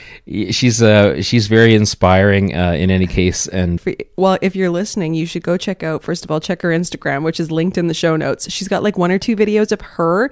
She's 0.51 0.79
uh 0.83 1.23
she's 1.23 1.47
very 1.47 1.73
inspiring 1.73 2.55
uh, 2.55 2.73
in 2.73 2.91
any 2.91 3.07
case, 3.07 3.47
and 3.47 3.81
well, 4.15 4.37
if 4.43 4.55
you're 4.55 4.69
listening, 4.69 5.15
you 5.15 5.25
should 5.25 5.41
go 5.41 5.57
check 5.57 5.81
out. 5.81 6.03
First 6.03 6.23
of 6.23 6.29
all, 6.29 6.39
check 6.39 6.61
her 6.61 6.69
Instagram, 6.69 7.23
which 7.23 7.39
is 7.39 7.49
linked 7.49 7.79
in 7.79 7.87
the 7.87 7.95
show 7.95 8.15
notes. 8.15 8.51
She's 8.51 8.67
got 8.67 8.83
like 8.83 8.95
one 8.95 9.11
or 9.11 9.17
two 9.17 9.35
videos 9.35 9.71
of 9.71 9.81
her 9.81 10.29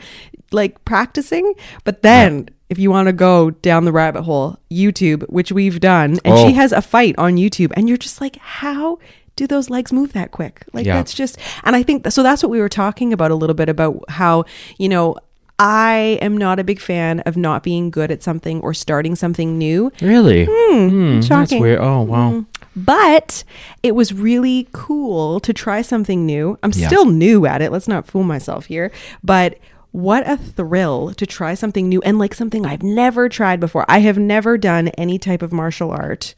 like 0.51 0.83
practicing, 0.85 1.53
but 1.83 2.01
then. 2.01 2.49
If 2.69 2.77
you 2.77 2.91
want 2.91 3.07
to 3.07 3.13
go 3.13 3.51
down 3.51 3.85
the 3.85 3.93
rabbit 3.93 4.23
hole, 4.23 4.59
YouTube, 4.69 5.23
which 5.29 5.53
we've 5.53 5.79
done, 5.79 6.17
and 6.25 6.33
Oh. 6.33 6.45
she 6.45 6.51
has 6.55 6.73
a 6.73 6.81
fight 6.81 7.15
on 7.17 7.37
YouTube, 7.37 7.71
and 7.77 7.87
you're 7.87 7.95
just 7.97 8.19
like, 8.19 8.35
how 8.41 8.99
do 9.37 9.47
those 9.47 9.69
legs 9.69 9.93
move 9.93 10.11
that 10.11 10.31
quick? 10.31 10.65
Like 10.73 10.85
Yeah. 10.85 10.95
that's 10.97 11.13
just, 11.13 11.37
and 11.63 11.77
I 11.77 11.83
think 11.83 12.05
so. 12.11 12.23
That's 12.23 12.43
what 12.43 12.49
we 12.49 12.59
were 12.59 12.67
talking 12.67 13.13
about 13.13 13.31
a 13.31 13.35
little 13.35 13.53
bit 13.53 13.69
about 13.69 14.03
how 14.09 14.43
you 14.77 14.89
know 14.89 15.15
I 15.59 16.19
am 16.21 16.35
not 16.35 16.59
a 16.59 16.63
big 16.65 16.81
fan 16.81 17.21
of 17.21 17.37
not 17.37 17.63
being 17.63 17.89
good 17.89 18.11
at 18.11 18.21
something 18.21 18.59
or 18.59 18.73
starting 18.73 19.15
something 19.15 19.57
new. 19.57 19.89
really, 20.01 20.45
Hmm, 20.51 21.13
that's 21.15 21.27
shocking. 21.27 21.61
weird. 21.61 21.79
Oh 21.79 22.01
wow, 22.01 22.43
But 22.75 23.45
it 23.81 23.95
was 23.95 24.11
really 24.13 24.67
cool 24.73 25.39
to 25.39 25.53
try 25.53 25.81
something 25.81 26.25
new. 26.25 26.59
I'm 26.63 26.73
Yeah. 26.75 26.87
still 26.87 27.05
new 27.05 27.45
at 27.45 27.61
it. 27.61 27.71
Let's 27.71 27.87
not 27.87 28.07
fool 28.07 28.23
myself 28.23 28.65
here. 28.65 28.91
But 29.23 29.57
what 29.97 30.29
a 30.29 30.37
thrill 30.37 31.11
to 31.15 31.25
try 31.25 31.55
something 31.55 31.89
new 31.89 31.99
and 32.03 32.19
like 32.19 32.35
something 32.35 32.67
I've 32.67 32.83
never 32.83 33.27
tried 33.27 33.59
before. 33.59 33.83
I 33.89 33.97
have 34.01 34.19
never 34.19 34.55
done 34.55 34.89
any 34.89 35.17
type 35.17 35.41
of 35.41 35.51
martial 35.51 35.89
art. 35.89 36.35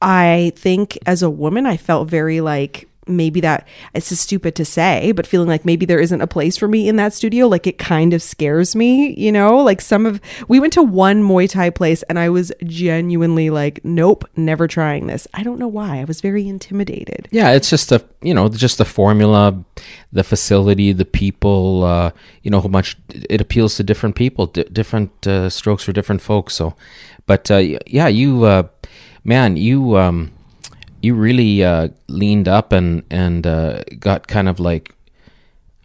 I 0.00 0.52
think 0.56 0.96
as 1.04 1.22
a 1.22 1.28
woman, 1.28 1.66
I 1.66 1.76
felt 1.76 2.08
very 2.08 2.40
like 2.40 2.88
maybe 3.16 3.40
that 3.40 3.66
it's 3.94 4.16
stupid 4.18 4.54
to 4.56 4.64
say, 4.64 5.12
but 5.12 5.26
feeling 5.26 5.48
like 5.48 5.64
maybe 5.64 5.86
there 5.86 6.00
isn't 6.00 6.20
a 6.20 6.26
place 6.26 6.56
for 6.56 6.68
me 6.68 6.88
in 6.88 6.96
that 6.96 7.12
studio. 7.12 7.46
Like 7.46 7.66
it 7.66 7.78
kind 7.78 8.14
of 8.14 8.22
scares 8.22 8.74
me, 8.74 9.14
you 9.18 9.30
know? 9.30 9.58
Like 9.58 9.80
some 9.80 10.06
of, 10.06 10.20
we 10.48 10.60
went 10.60 10.72
to 10.74 10.82
one 10.82 11.22
Muay 11.22 11.48
Thai 11.48 11.70
place 11.70 12.02
and 12.04 12.18
I 12.18 12.28
was 12.28 12.52
genuinely 12.64 13.50
like, 13.50 13.80
nope, 13.84 14.24
never 14.36 14.66
trying 14.66 15.06
this. 15.06 15.26
I 15.34 15.42
don't 15.42 15.58
know 15.58 15.68
why. 15.68 16.00
I 16.00 16.04
was 16.04 16.20
very 16.20 16.48
intimidated. 16.48 17.28
yeah. 17.30 17.50
It's 17.52 17.68
just 17.68 17.92
a 17.92 18.02
you 18.22 18.34
know 18.34 18.48
just 18.48 18.78
the 18.78 18.84
formula, 18.84 19.64
the 20.12 20.24
facility, 20.24 20.92
the 20.92 21.04
people. 21.04 21.84
Uh, 21.84 22.10
you 22.42 22.50
know 22.50 22.60
how 22.60 22.68
much 22.68 22.96
it 23.08 23.40
appeals 23.40 23.76
to 23.76 23.82
different 23.82 24.16
people, 24.16 24.46
di 24.46 24.64
different 24.64 25.26
uh, 25.26 25.50
strokes 25.50 25.84
for 25.84 25.92
different 25.92 26.22
folks. 26.22 26.54
So, 26.54 26.74
but 27.26 27.50
uh, 27.50 27.58
yeah, 27.86 28.08
you 28.08 28.44
uh, 28.44 28.64
man, 29.24 29.56
you 29.56 29.96
um, 29.96 30.30
you 31.02 31.14
really 31.14 31.64
uh, 31.64 31.88
leaned 32.08 32.48
up 32.48 32.72
and 32.72 33.02
and 33.10 33.46
uh, 33.46 33.82
got 33.98 34.26
kind 34.26 34.48
of 34.48 34.60
like. 34.60 34.94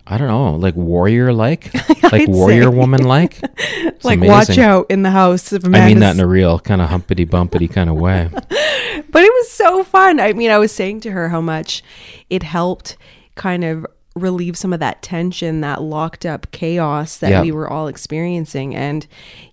I 0.07 0.19
don't 0.19 0.27
know, 0.27 0.51
like 0.51 0.75
warrior 0.91 1.33
like, 1.33 1.73
like 2.11 2.27
warrior 2.27 2.69
woman 2.69 3.03
like. 3.05 3.41
like, 4.03 4.19
watch 4.19 4.55
out 4.59 4.85
in 4.91 5.01
the 5.01 5.09
house 5.09 5.51
of 5.51 5.65
I 5.65 5.87
mean 5.87 5.97
that 6.01 6.13
in 6.13 6.21
a 6.21 6.27
real 6.27 6.59
kind 6.59 6.79
of 6.79 6.89
humpity 6.89 7.25
bumpity 7.25 7.67
kind 7.67 7.89
of 7.89 7.95
way. 7.95 8.29
but 8.31 9.23
it 9.23 9.33
was 9.33 9.51
so 9.51 9.83
fun. 9.83 10.19
I 10.19 10.33
mean, 10.33 10.51
I 10.51 10.59
was 10.59 10.71
saying 10.71 10.99
to 11.01 11.11
her 11.11 11.29
how 11.29 11.41
much 11.41 11.81
it 12.29 12.43
helped 12.43 12.97
kind 13.33 13.63
of 13.63 13.87
relieve 14.15 14.55
some 14.57 14.71
of 14.71 14.79
that 14.79 15.01
tension, 15.01 15.59
that 15.59 15.81
locked 15.81 16.25
up 16.25 16.49
chaos 16.51 17.17
that 17.17 17.29
Yeah. 17.31 17.41
we 17.41 17.51
were 17.51 17.69
all 17.69 17.87
experiencing. 17.89 18.73
And, 18.73 19.05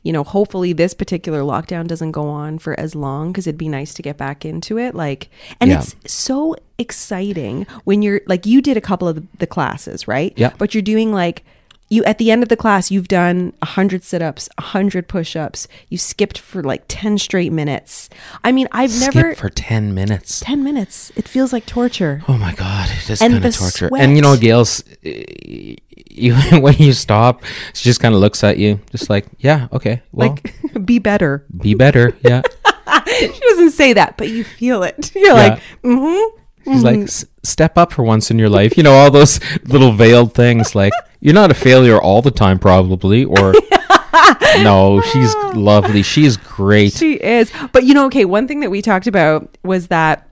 you 0.05 0.13
know, 0.13 0.23
hopefully 0.23 0.73
this 0.73 0.95
particular 0.95 1.41
lockdown 1.41 1.89
doesn't 1.89 2.13
go 2.13 2.29
on 2.29 2.59
for 2.59 2.79
as 2.79 2.95
long 2.95 3.33
because 3.33 3.49
it'd 3.49 3.59
be 3.59 3.69
nice 3.69 3.93
to 3.95 4.03
get 4.03 4.17
back 4.17 4.45
into 4.45 4.79
it. 4.79 4.95
Like, 4.95 5.29
and 5.61 5.71
Yeah. 5.71 5.81
it's 5.81 5.97
so 6.07 6.55
exciting 6.79 7.67
when 7.85 8.03
you're 8.03 8.21
like, 8.29 8.47
you 8.47 8.63
did 8.63 8.77
a 8.77 8.81
couple 8.81 9.09
of 9.09 9.27
the 9.39 9.47
classes, 9.49 10.07
right? 10.07 10.33
Yeah. 10.37 10.53
But 10.59 10.75
you're 10.75 10.83
doing 10.83 11.13
like, 11.13 11.45
you 11.93 12.03
at 12.05 12.19
the 12.19 12.31
end 12.31 12.43
of 12.43 12.49
the 12.49 12.57
class 12.57 12.91
you've 12.91 13.09
done 13.09 13.53
100 13.61 14.03
sit-ups 14.03 14.49
100 14.59 15.07
push-ups 15.09 15.69
you 15.89 15.99
skipped 15.99 16.39
for 16.39 16.63
like 16.63 16.83
10 16.89 17.19
straight 17.19 17.53
minutes 17.53 18.09
i 18.43 18.51
mean 18.51 18.67
i've 18.73 18.91
Skip 18.91 19.15
never 19.15 19.35
for 19.35 19.51
10 19.51 19.95
minutes. 19.95 20.41
10 20.41 20.65
minutes 20.65 21.13
it 21.17 21.29
feels 21.29 21.53
like 21.53 21.67
torture 21.67 22.23
Oh 22.29 22.39
my 22.39 22.55
god, 22.55 22.89
it 22.91 23.11
is 23.11 23.19
kind 23.19 23.35
of 23.35 23.43
torture. 23.43 23.89
sweat. 23.89 24.01
And 24.03 24.17
you 24.17 24.23
know, 24.23 24.37
Gail's, 24.37 24.83
eh, 25.05 25.75
you 26.11 26.35
when 26.61 26.75
you 26.79 26.93
stop, 26.93 27.43
she 27.75 27.85
just 27.85 28.01
kind 28.01 28.15
of 28.15 28.21
looks 28.21 28.43
at 28.45 28.59
you, 28.59 28.81
just 28.91 29.11
like, 29.11 29.27
yeah, 29.39 29.69
okay, 29.73 30.03
well, 30.13 30.31
like 30.31 30.55
be 30.87 30.99
better 30.99 31.45
be 31.57 31.75
better, 31.75 32.17
yeah. 32.23 32.43
she 33.07 33.41
doesn't 33.41 33.73
say 33.73 33.93
that 33.93 34.17
but 34.17 34.29
you 34.29 34.45
feel 34.45 34.83
it 34.83 35.15
you're 35.15 35.35
like 35.35 35.61
mm-hmm 35.83 36.42
She's 36.65 36.85
like, 36.85 36.97
mm-hmm. 36.97 37.05
"S- 37.05 37.25
step 37.43 37.77
up 37.77 37.93
for 37.93 38.03
once 38.03 38.31
in 38.31 38.39
your 38.39 38.49
life. 38.49 38.77
You 38.77 38.83
know, 38.83 38.93
all 38.93 39.11
those 39.11 39.41
little 39.65 39.93
veiled 39.93 40.35
things. 40.35 40.75
Like, 40.75 40.93
you're 41.21 41.35
not 41.35 41.51
a 41.51 41.55
failure 41.55 42.01
all 42.01 42.23
the 42.23 42.31
time, 42.31 42.59
probably. 42.59 43.25
Or, 43.25 43.55
no, 44.57 45.01
she's 45.01 45.35
lovely. 45.55 46.03
She's 46.03 46.37
great. 46.37 46.93
She 46.93 47.15
is. 47.15 47.51
But 47.73 47.85
you 47.85 47.95
know, 47.95 48.07
okay, 48.07 48.25
one 48.25 48.47
thing 48.47 48.61
that 48.61 48.71
we 48.71 48.83
talked 48.83 49.07
about 49.07 49.57
was 49.63 49.89
that 49.89 50.29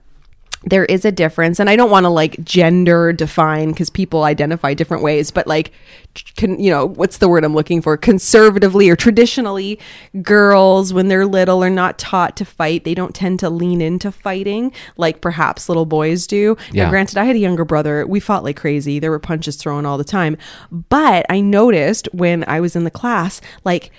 there 0.63 0.85
is 0.85 1.05
a 1.05 1.11
difference 1.11 1.59
and 1.59 1.69
I 1.69 1.75
don't 1.75 1.89
want 1.89 2.03
to 2.03 2.09
like 2.09 2.43
gender 2.43 3.13
define 3.13 3.73
cuz 3.73 3.89
people 3.89 4.23
identify 4.23 4.73
different 4.73 5.03
ways, 5.03 5.31
but 5.31 5.47
like 5.47 5.71
can 6.35 6.59
you 6.59 6.69
know, 6.69 6.85
what's 6.85 7.17
the 7.17 7.29
word 7.29 7.43
I'm 7.43 7.55
looking 7.55 7.81
for? 7.81 7.97
Conservatively 7.97 8.89
or 8.89 8.95
traditionally, 8.95 9.79
girls 10.21 10.93
when 10.93 11.07
they're 11.07 11.25
little 11.25 11.63
are 11.63 11.69
not 11.69 11.97
taught 11.97 12.35
to 12.37 12.45
fight. 12.45 12.83
They 12.83 12.93
don't 12.93 13.15
tend 13.15 13.39
to 13.39 13.49
lean 13.49 13.81
into 13.81 14.11
fighting 14.11 14.71
like 14.97 15.21
perhaps 15.21 15.69
little 15.69 15.85
boys 15.85 16.27
do. 16.27 16.57
Now, 16.73 16.89
granted, 16.89 17.17
I 17.17 17.25
had 17.25 17.35
a 17.35 17.39
younger 17.39 17.65
brother. 17.65 18.05
We 18.05 18.19
fought 18.19 18.43
like 18.43 18.57
crazy. 18.57 18.99
There 18.99 19.11
were 19.11 19.19
punches 19.19 19.55
thrown 19.55 19.85
all 19.85 19.97
the 19.97 20.03
time. 20.03 20.37
But 20.71 21.25
I 21.29 21.39
noticed 21.41 22.07
when 22.11 22.43
I 22.47 22.59
was 22.59 22.75
in 22.75 22.83
the 22.83 22.91
class, 22.91 23.41
like 23.63 23.91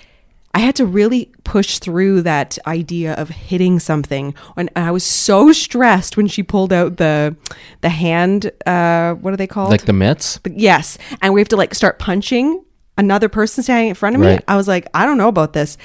I 0.55 0.59
had 0.59 0.75
to 0.75 0.85
really 0.85 1.31
push 1.43 1.79
through 1.79 2.21
that 2.23 2.59
idea 2.67 3.13
of 3.13 3.29
hitting 3.29 3.79
something. 3.79 4.35
And 4.55 4.69
I 4.75 4.91
was 4.91 5.03
so 5.03 5.51
stressed 5.51 6.15
when 6.15 6.27
she 6.27 6.43
pulled 6.43 6.71
out 6.71 6.97
the 6.97 7.35
the 7.81 7.89
hand. 7.89 8.51
Uh, 8.65 9.15
what 9.15 9.33
are 9.33 9.37
they 9.37 9.47
called? 9.47 9.71
Like 9.71 9.85
the 9.85 9.93
mitts. 9.93 10.39
Yes, 10.45 10.97
and 11.21 11.33
we 11.33 11.41
have 11.41 11.49
to 11.49 11.57
like 11.57 11.73
start 11.73 11.97
punching 11.97 12.63
another 12.97 13.29
person 13.29 13.63
standing 13.63 13.89
in 13.89 13.95
front 13.95 14.15
of 14.15 14.21
me. 14.21 14.27
Right. 14.27 14.43
I 14.47 14.55
was 14.55 14.67
like, 14.67 14.87
I 14.93 15.05
don't 15.05 15.17
know 15.17 15.27
about 15.27 15.53
this. 15.53 15.77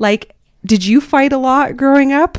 Like, 0.00 0.34
did 0.64 0.84
you 0.84 1.00
fight 1.00 1.32
a 1.32 1.38
lot 1.38 1.76
growing 1.76 2.12
up? 2.12 2.38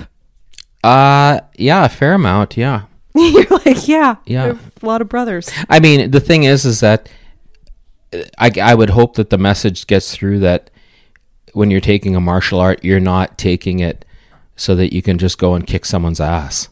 Uh, 0.84 1.40
yeah, 1.56 1.86
a 1.86 1.90
fair 1.90 2.14
amount. 2.14 2.58
Yeah. 2.58 2.84
You're 3.16 3.48
like, 3.66 3.88
yeah, 3.88 4.18
Yeah. 4.26 4.58
A 4.82 4.86
lot 4.86 5.02
of 5.02 5.10
brothers. 5.10 5.50
I 5.70 5.80
mean, 5.80 6.12
the 6.12 6.20
thing 6.20 6.44
is, 6.44 6.66
is 6.66 6.82
that 6.82 7.10
uh, 8.14 8.20
I, 8.38 8.52
I 8.62 8.76
would 8.76 8.92
hope 8.92 9.16
that 9.16 9.30
the 9.30 9.38
message 9.38 9.88
gets 9.88 10.14
through 10.14 10.40
that 10.40 10.70
when 11.58 11.72
you're 11.72 11.82
taking 11.82 12.16
a 12.16 12.22
martial 12.22 12.60
art, 12.60 12.84
you're 12.84 13.00
not 13.00 13.38
taking 13.38 13.80
it 13.80 14.06
so 14.56 14.76
that 14.76 14.94
you 14.94 15.02
can 15.02 15.18
just 15.18 15.38
go 15.38 15.54
and 15.56 15.68
kick 15.68 15.86
someone's 15.86 16.22
ass. 16.22 16.70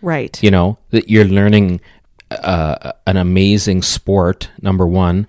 Right. 0.00 0.42
You 0.42 0.50
know, 0.50 0.78
that 0.90 1.08
you're 1.08 1.24
learning 1.24 1.80
uh, 2.30 2.92
an 3.06 3.16
amazing 3.16 3.82
sport, 3.82 4.50
number 4.60 4.86
one, 4.86 5.26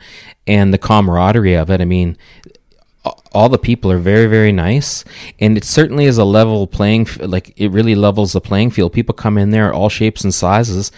and 0.48 0.74
the 0.74 0.78
camaraderie 0.78 1.56
of 1.56 1.70
it. 1.70 1.82
I 1.82 1.86
mean, 1.86 2.18
all 3.34 3.50
the 3.50 3.58
people 3.58 3.92
are 3.92 4.00
very, 4.00 4.28
very 4.28 4.52
nice, 4.52 5.04
and 5.40 5.58
it 5.58 5.64
certainly 5.66 6.06
is 6.06 6.18
a 6.18 6.24
level 6.26 6.66
playing. 6.68 7.02
f- 7.02 7.20
Like 7.22 7.54
it 7.58 7.70
really 7.72 7.96
levels 7.96 8.32
the 8.34 8.42
playing 8.42 8.72
field. 8.72 8.94
People 8.94 9.14
come 9.14 9.38
in 9.38 9.50
there 9.50 9.74
all 9.74 9.90
shapes 9.90 10.24
and 10.24 10.34
sizes, 10.34 10.92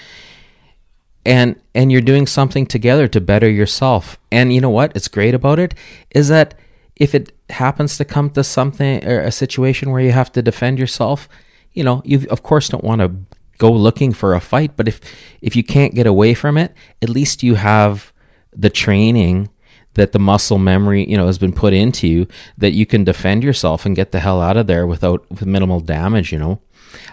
and 1.26 1.56
and 1.74 1.92
you're 1.92 2.02
doing 2.02 2.28
something 2.28 2.66
together 2.66 3.08
to 3.08 3.20
better 3.20 3.50
yourself. 3.50 4.20
And 4.32 4.54
you 4.54 4.62
know 4.62 4.70
what? 4.70 4.96
It's 4.96 5.08
great 5.08 5.34
about 5.34 5.60
it 5.60 5.74
is 6.12 6.28
that 6.28 6.54
if 6.96 7.16
it 7.16 7.35
happens 7.50 7.98
to 7.98 8.06
come 8.06 8.30
to 8.32 8.44
something 8.44 9.06
or 9.06 9.20
a 9.20 9.32
situation 9.32 9.92
where 9.92 10.02
you 10.02 10.12
have 10.12 10.32
to 10.34 10.42
defend 10.42 10.80
yourself, 10.80 11.30
you 11.74 11.84
know, 11.84 12.02
you 12.06 12.26
of 12.30 12.44
course 12.44 12.70
don't 12.70 12.84
want 12.84 13.02
to 13.02 13.12
go 13.58 13.72
looking 13.72 14.14
for 14.14 14.34
a 14.34 14.40
fight, 14.40 14.72
but 14.76 14.88
if 14.88 15.00
if 15.42 15.56
you 15.56 15.64
can't 15.64 15.96
get 15.96 16.08
away 16.08 16.34
from 16.34 16.58
it, 16.58 16.74
at 17.02 17.10
least 17.10 17.44
you 17.44 17.56
have 17.56 18.12
the 18.52 18.70
training 18.70 19.50
that 19.94 20.12
the 20.12 20.20
muscle 20.20 20.58
memory, 20.58 21.10
you 21.10 21.16
know, 21.18 21.28
has 21.28 21.38
been 21.38 21.54
put 21.54 21.74
into 21.74 22.08
you 22.08 22.28
that 22.58 22.72
you 22.72 22.86
can 22.86 23.04
defend 23.04 23.44
yourself 23.44 23.86
and 23.86 23.96
get 23.96 24.12
the 24.12 24.20
hell 24.20 24.42
out 24.42 24.58
of 24.58 24.68
there 24.68 24.86
without 24.86 25.30
with 25.30 25.46
minimal 25.46 25.80
damage, 25.80 26.32
you 26.32 26.40
know. 26.40 26.60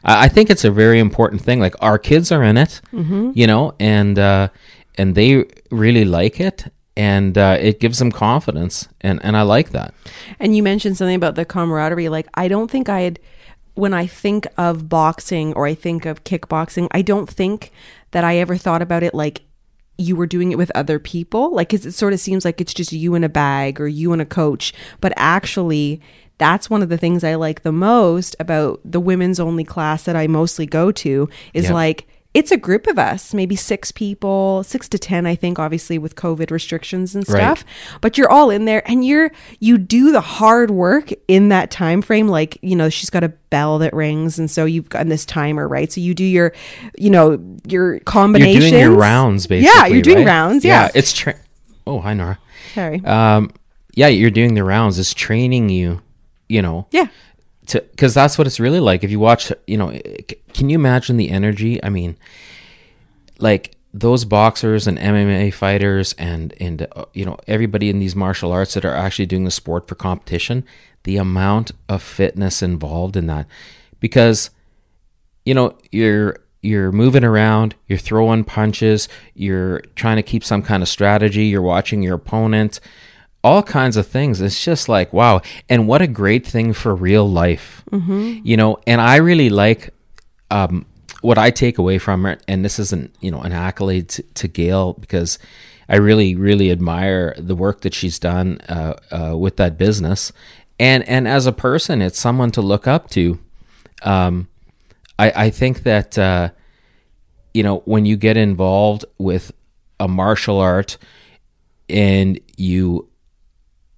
I 0.04 0.24
I 0.24 0.28
think 0.28 0.50
it's 0.50 0.64
a 0.64 0.70
very 0.70 0.98
important 0.98 1.42
thing. 1.42 1.60
Like 1.60 1.76
our 1.80 1.98
kids 1.98 2.32
are 2.32 2.42
in 2.42 2.56
it, 2.56 2.80
you 3.36 3.46
know, 3.46 3.74
and 3.78 4.18
uh, 4.18 4.48
and 4.96 5.14
they 5.14 5.44
really 5.70 6.04
like 6.04 6.40
it, 6.40 6.72
and 6.96 7.36
uh, 7.38 7.56
it 7.60 7.80
gives 7.80 7.98
them 7.98 8.12
confidence, 8.12 8.88
and 9.00 9.20
and 9.24 9.36
I 9.36 9.42
like 9.42 9.70
that. 9.70 9.94
And 10.38 10.56
you 10.56 10.62
mentioned 10.62 10.96
something 10.96 11.16
about 11.16 11.34
the 11.36 11.44
camaraderie. 11.44 12.08
Like, 12.08 12.28
I 12.34 12.48
don't 12.48 12.70
think 12.70 12.88
I 12.88 13.00
had, 13.00 13.18
when 13.74 13.94
I 13.94 14.06
think 14.06 14.46
of 14.58 14.88
boxing 14.88 15.54
or 15.54 15.66
I 15.66 15.74
think 15.74 16.04
of 16.06 16.24
kickboxing, 16.24 16.88
I 16.92 17.02
don't 17.02 17.28
think 17.28 17.70
that 18.10 18.24
I 18.24 18.36
ever 18.36 18.56
thought 18.56 18.82
about 18.82 19.02
it 19.02 19.14
like 19.14 19.42
you 19.98 20.16
were 20.16 20.26
doing 20.26 20.52
it 20.52 20.58
with 20.58 20.70
other 20.74 20.98
people. 20.98 21.54
Like, 21.54 21.68
'cause 21.70 21.86
it 21.86 21.92
sort 21.92 22.12
of 22.12 22.20
seems 22.20 22.44
like 22.44 22.60
it's 22.60 22.74
just 22.74 22.92
you 22.92 23.14
and 23.14 23.24
a 23.24 23.28
bag 23.28 23.80
or 23.80 23.86
you 23.88 24.12
and 24.12 24.20
a 24.20 24.26
coach. 24.26 24.72
But 25.00 25.12
actually, 25.16 26.00
that's 26.38 26.68
one 26.68 26.82
of 26.82 26.88
the 26.88 26.98
things 26.98 27.22
I 27.24 27.34
like 27.36 27.62
the 27.62 27.72
most 27.72 28.34
about 28.40 28.80
the 28.84 29.00
women's 29.00 29.38
only 29.38 29.64
class 29.64 30.02
that 30.04 30.16
I 30.16 30.26
mostly 30.26 30.66
go 30.66 30.90
to 30.92 31.28
is 31.54 31.66
Yeah. 31.66 31.74
like, 31.74 32.06
it's 32.34 32.50
a 32.50 32.56
group 32.56 32.86
of 32.86 32.98
us, 32.98 33.34
maybe 33.34 33.54
six 33.56 33.92
people, 33.92 34.62
six 34.64 34.88
to 34.88 34.98
10, 34.98 35.26
I 35.26 35.34
think, 35.34 35.58
obviously 35.58 35.98
with 35.98 36.14
COVID 36.16 36.50
restrictions 36.50 37.14
and 37.14 37.28
Right. 37.28 37.38
stuff 37.42 37.64
but 38.00 38.16
you're 38.16 38.30
all 38.30 38.48
in 38.50 38.64
there 38.64 38.82
and 38.90 39.04
you're 39.04 39.30
you 39.60 39.76
do 39.78 40.12
the 40.12 40.20
hard 40.20 40.70
work 40.70 41.10
in 41.28 41.50
that 41.50 41.70
time 41.70 42.00
frame 42.02 42.28
like 42.28 42.58
you 42.62 42.74
know 42.74 42.88
she's 42.88 43.10
got 43.10 43.22
a 43.22 43.28
bell 43.50 43.78
that 43.78 43.92
rings 43.92 44.38
and 44.38 44.50
so 44.50 44.64
you've 44.64 44.88
got 44.88 45.06
this 45.08 45.26
timer 45.26 45.68
right 45.68 45.92
so 45.92 46.00
you 46.00 46.14
do 46.14 46.24
your 46.24 46.52
you 46.98 47.10
know 47.10 47.38
your 47.66 47.98
combinations. 48.00 48.62
You're 48.64 48.70
doing 48.70 48.82
your 48.82 48.96
rounds, 48.98 49.46
basically. 49.46 49.72
yeah 49.74 49.86
you're 49.86 50.02
doing 50.02 50.18
right? 50.18 50.26
rounds 50.26 50.64
yeah, 50.64 50.88
it's 50.94 51.12
tra- 51.12 51.38
oh 51.86 52.00
hi 52.00 52.14
Nora. 52.14 52.38
sorry 52.74 53.04
Um, 53.04 53.50
yeah, 53.94 54.08
you're 54.08 54.30
doing 54.30 54.54
the 54.54 54.64
rounds. 54.64 54.98
It's 54.98 55.12
training 55.12 55.68
you, 55.68 56.00
you 56.48 56.62
know, 56.62 56.86
yeah 56.92 57.08
to 57.66 57.80
because 57.80 58.14
that's 58.14 58.38
what 58.38 58.46
it's 58.46 58.60
really 58.60 58.80
like. 58.80 59.04
If 59.04 59.10
you 59.10 59.20
watch, 59.20 59.52
you 59.66 59.76
know, 59.76 59.98
can 60.52 60.68
you 60.68 60.74
imagine 60.76 61.16
the 61.16 61.30
energy? 61.30 61.82
I 61.82 61.88
mean, 61.88 62.16
like 63.38 63.76
those 63.94 64.24
boxers 64.24 64.86
and 64.86 64.98
MMA 64.98 65.52
fighters 65.52 66.14
and 66.14 66.54
and 66.60 66.86
uh, 66.96 67.04
you 67.12 67.24
know 67.24 67.38
everybody 67.46 67.90
in 67.90 67.98
these 67.98 68.16
martial 68.16 68.52
arts 68.52 68.74
that 68.74 68.84
are 68.84 68.94
actually 68.94 69.26
doing 69.26 69.44
the 69.44 69.50
sport 69.50 69.86
for 69.86 69.94
competition, 69.94 70.64
the 71.04 71.16
amount 71.16 71.72
of 71.88 72.02
fitness 72.02 72.62
involved 72.62 73.16
in 73.16 73.26
that, 73.26 73.46
because 74.00 74.50
you 75.44 75.54
know 75.54 75.76
you're 75.90 76.38
you're 76.62 76.92
moving 76.92 77.24
around, 77.24 77.74
you're 77.88 77.98
throwing 77.98 78.44
punches, 78.44 79.08
you're 79.34 79.80
trying 79.96 80.16
to 80.16 80.22
keep 80.22 80.44
some 80.44 80.62
kind 80.62 80.82
of 80.82 80.88
strategy, 80.88 81.46
you're 81.46 81.60
watching 81.60 82.02
your 82.02 82.14
opponent, 82.14 82.80
all 83.44 83.62
kinds 83.62 83.96
of 83.96 84.06
things. 84.06 84.40
It's 84.40 84.64
just 84.64 84.88
like 84.88 85.12
wow, 85.12 85.42
and 85.68 85.88
what 85.88 86.02
a 86.02 86.06
great 86.06 86.46
thing 86.46 86.72
for 86.72 86.94
real 86.94 87.28
life, 87.28 87.84
mm-hmm. 87.90 88.38
you 88.44 88.56
know. 88.56 88.78
And 88.86 89.00
I 89.00 89.16
really 89.16 89.50
like 89.50 89.90
um, 90.50 90.86
what 91.20 91.38
I 91.38 91.50
take 91.50 91.78
away 91.78 91.98
from 91.98 92.26
it, 92.26 92.42
and 92.46 92.64
this 92.64 92.78
isn't 92.78 93.14
you 93.20 93.30
know 93.30 93.40
an 93.40 93.52
accolade 93.52 94.08
to, 94.10 94.22
to 94.22 94.48
Gail 94.48 94.94
because 94.94 95.38
I 95.88 95.96
really 95.96 96.34
really 96.34 96.70
admire 96.70 97.34
the 97.38 97.56
work 97.56 97.80
that 97.82 97.94
she's 97.94 98.18
done 98.18 98.60
uh, 98.68 98.94
uh, 99.10 99.36
with 99.36 99.56
that 99.56 99.76
business, 99.76 100.32
and 100.78 101.06
and 101.08 101.26
as 101.26 101.46
a 101.46 101.52
person, 101.52 102.00
it's 102.02 102.18
someone 102.18 102.50
to 102.52 102.62
look 102.62 102.86
up 102.86 103.10
to. 103.10 103.38
Um, 104.02 104.48
I, 105.18 105.32
I 105.46 105.50
think 105.50 105.82
that 105.82 106.16
uh, 106.18 106.50
you 107.54 107.62
know 107.62 107.78
when 107.84 108.06
you 108.06 108.16
get 108.16 108.36
involved 108.36 109.04
with 109.18 109.52
a 109.98 110.08
martial 110.08 110.58
art 110.58 110.98
and 111.88 112.40
you 112.56 113.08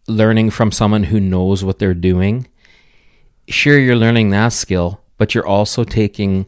learning 0.07 0.50
from 0.50 0.70
someone 0.72 1.05
who 1.05 1.20
knows 1.20 1.64
what 1.64 1.78
they're 1.78 1.94
doing. 1.94 2.46
Sure 3.48 3.78
you're 3.78 3.96
learning 3.96 4.30
that 4.30 4.48
skill 4.48 5.00
but 5.18 5.34
you're 5.34 5.46
also 5.46 5.84
taking 5.84 6.46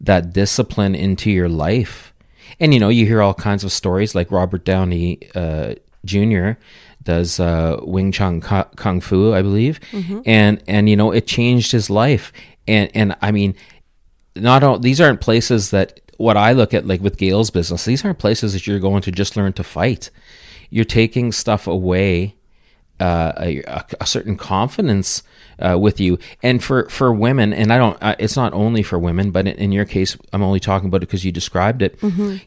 that 0.00 0.32
discipline 0.32 0.94
into 0.94 1.30
your 1.30 1.48
life. 1.48 2.12
And 2.60 2.74
you 2.74 2.80
know 2.80 2.88
you 2.88 3.06
hear 3.06 3.22
all 3.22 3.34
kinds 3.34 3.64
of 3.64 3.72
stories 3.72 4.14
like 4.14 4.30
robert 4.30 4.64
downey 4.64 5.18
uh, 5.34 5.74
jr 6.04 6.52
does 7.02 7.40
uh, 7.40 7.78
wing 7.82 8.12
chun 8.12 8.40
kung 8.40 9.00
fu 9.00 9.32
i 9.32 9.42
believe. 9.42 9.80
And 10.24 10.62
and 10.68 10.88
you 10.88 10.96
know 10.96 11.10
it 11.12 11.26
changed 11.26 11.72
his 11.72 11.90
life. 11.90 12.32
And 12.68 12.90
and 12.94 13.16
i 13.22 13.32
mean 13.32 13.54
not 14.36 14.62
all 14.62 14.78
these 14.78 15.00
aren't 15.00 15.20
places 15.20 15.70
that 15.70 16.00
what 16.18 16.36
I 16.36 16.52
look 16.52 16.72
at 16.72 16.86
like 16.86 17.00
with 17.00 17.16
Gail's 17.16 17.50
business, 17.50 17.84
these 17.84 18.04
aren't 18.04 18.18
places 18.18 18.52
that 18.52 18.66
you're 18.66 18.78
going 18.78 19.02
to 19.02 19.10
just 19.10 19.36
learn 19.36 19.52
to 19.54 19.64
fight. 19.64 20.10
You're 20.70 20.84
taking 20.84 21.32
stuff 21.32 21.66
away, 21.66 22.36
uh, 23.02 23.32
a, 23.38 23.62
a, 24.00 24.06
certain 24.06 24.36
confidence 24.36 25.22
uh, 25.58 25.76
with 25.78 25.98
you. 25.98 26.18
And 26.42 26.62
for 26.62 26.88
for 26.88 27.12
women, 27.12 27.52
and 27.52 27.72
I 27.72 27.78
don't, 27.78 27.98
uh, 28.02 28.14
it's 28.18 28.36
not 28.36 28.52
only 28.52 28.82
for 28.82 28.98
women, 28.98 29.30
but 29.32 29.48
in, 29.48 29.56
in 29.56 29.72
your 29.72 29.84
case, 29.84 30.16
I'm 30.32 30.42
only 30.42 30.60
talking 30.60 30.88
about 30.88 31.02
it 31.02 31.06
because 31.08 31.24
you 31.24 31.32
described 31.32 31.82
it. 31.82 31.98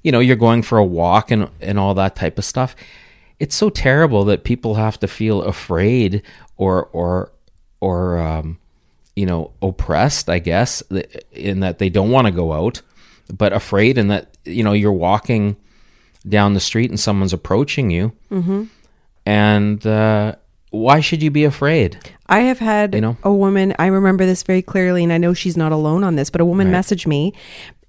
You 0.04 0.12
know, 0.12 0.22
you're 0.22 0.36
going 0.38 0.62
for 0.62 0.78
a 0.78 0.86
walk 0.86 1.32
and 1.32 1.50
and 1.60 1.78
all 1.78 1.94
that 1.96 2.16
type 2.16 2.38
of 2.38 2.46
stuff. 2.46 2.76
it's 3.40 3.56
so 3.56 3.70
terrible 3.70 4.24
that 4.26 4.44
people 4.44 4.76
have 4.76 4.98
to 5.00 5.08
feel 5.08 5.44
afraid 5.44 6.22
or 6.58 6.86
or 6.94 7.32
or 7.82 8.18
um, 8.18 8.58
you 9.16 9.26
know 9.26 9.52
oppressed 9.62 10.30
i 10.30 10.40
guess 10.40 10.82
in 11.32 11.60
that 11.62 11.80
they 11.80 11.90
don't 11.90 12.12
want 12.12 12.28
to 12.28 12.32
go 12.32 12.54
out 12.54 12.82
but 13.32 13.54
afraid 13.54 13.98
in 13.98 14.08
that 14.08 14.38
you 14.46 14.64
know 14.64 14.74
you're 14.74 14.92
walking 14.92 15.56
down 16.28 16.54
the 16.54 16.60
street 16.60 16.90
and 16.90 17.00
someone's 17.00 17.34
approaching 17.34 17.92
you 17.92 18.12
and 19.26 19.86
uh, 19.86 20.36
why 20.80 21.00
should 21.00 21.22
you 21.24 21.32
be 21.32 21.44
afraid 21.44 21.98
I 22.28 22.40
have 22.42 22.60
had 22.60 22.96
You 22.96 23.02
know? 23.02 23.18
a 23.24 23.32
woman, 23.34 23.74
I 23.78 23.86
remember 23.88 24.26
this 24.26 24.42
very 24.44 24.62
clearly, 24.64 25.04
and 25.04 25.14
I 25.14 25.18
know 25.18 25.34
she's 25.34 25.56
not 25.58 25.72
alone 25.72 26.04
on 26.04 26.16
this, 26.16 26.30
but 26.30 26.42
a 26.42 26.46
woman 26.46 26.72
Right. 26.72 26.80
messaged 26.84 27.06
me 27.08 27.34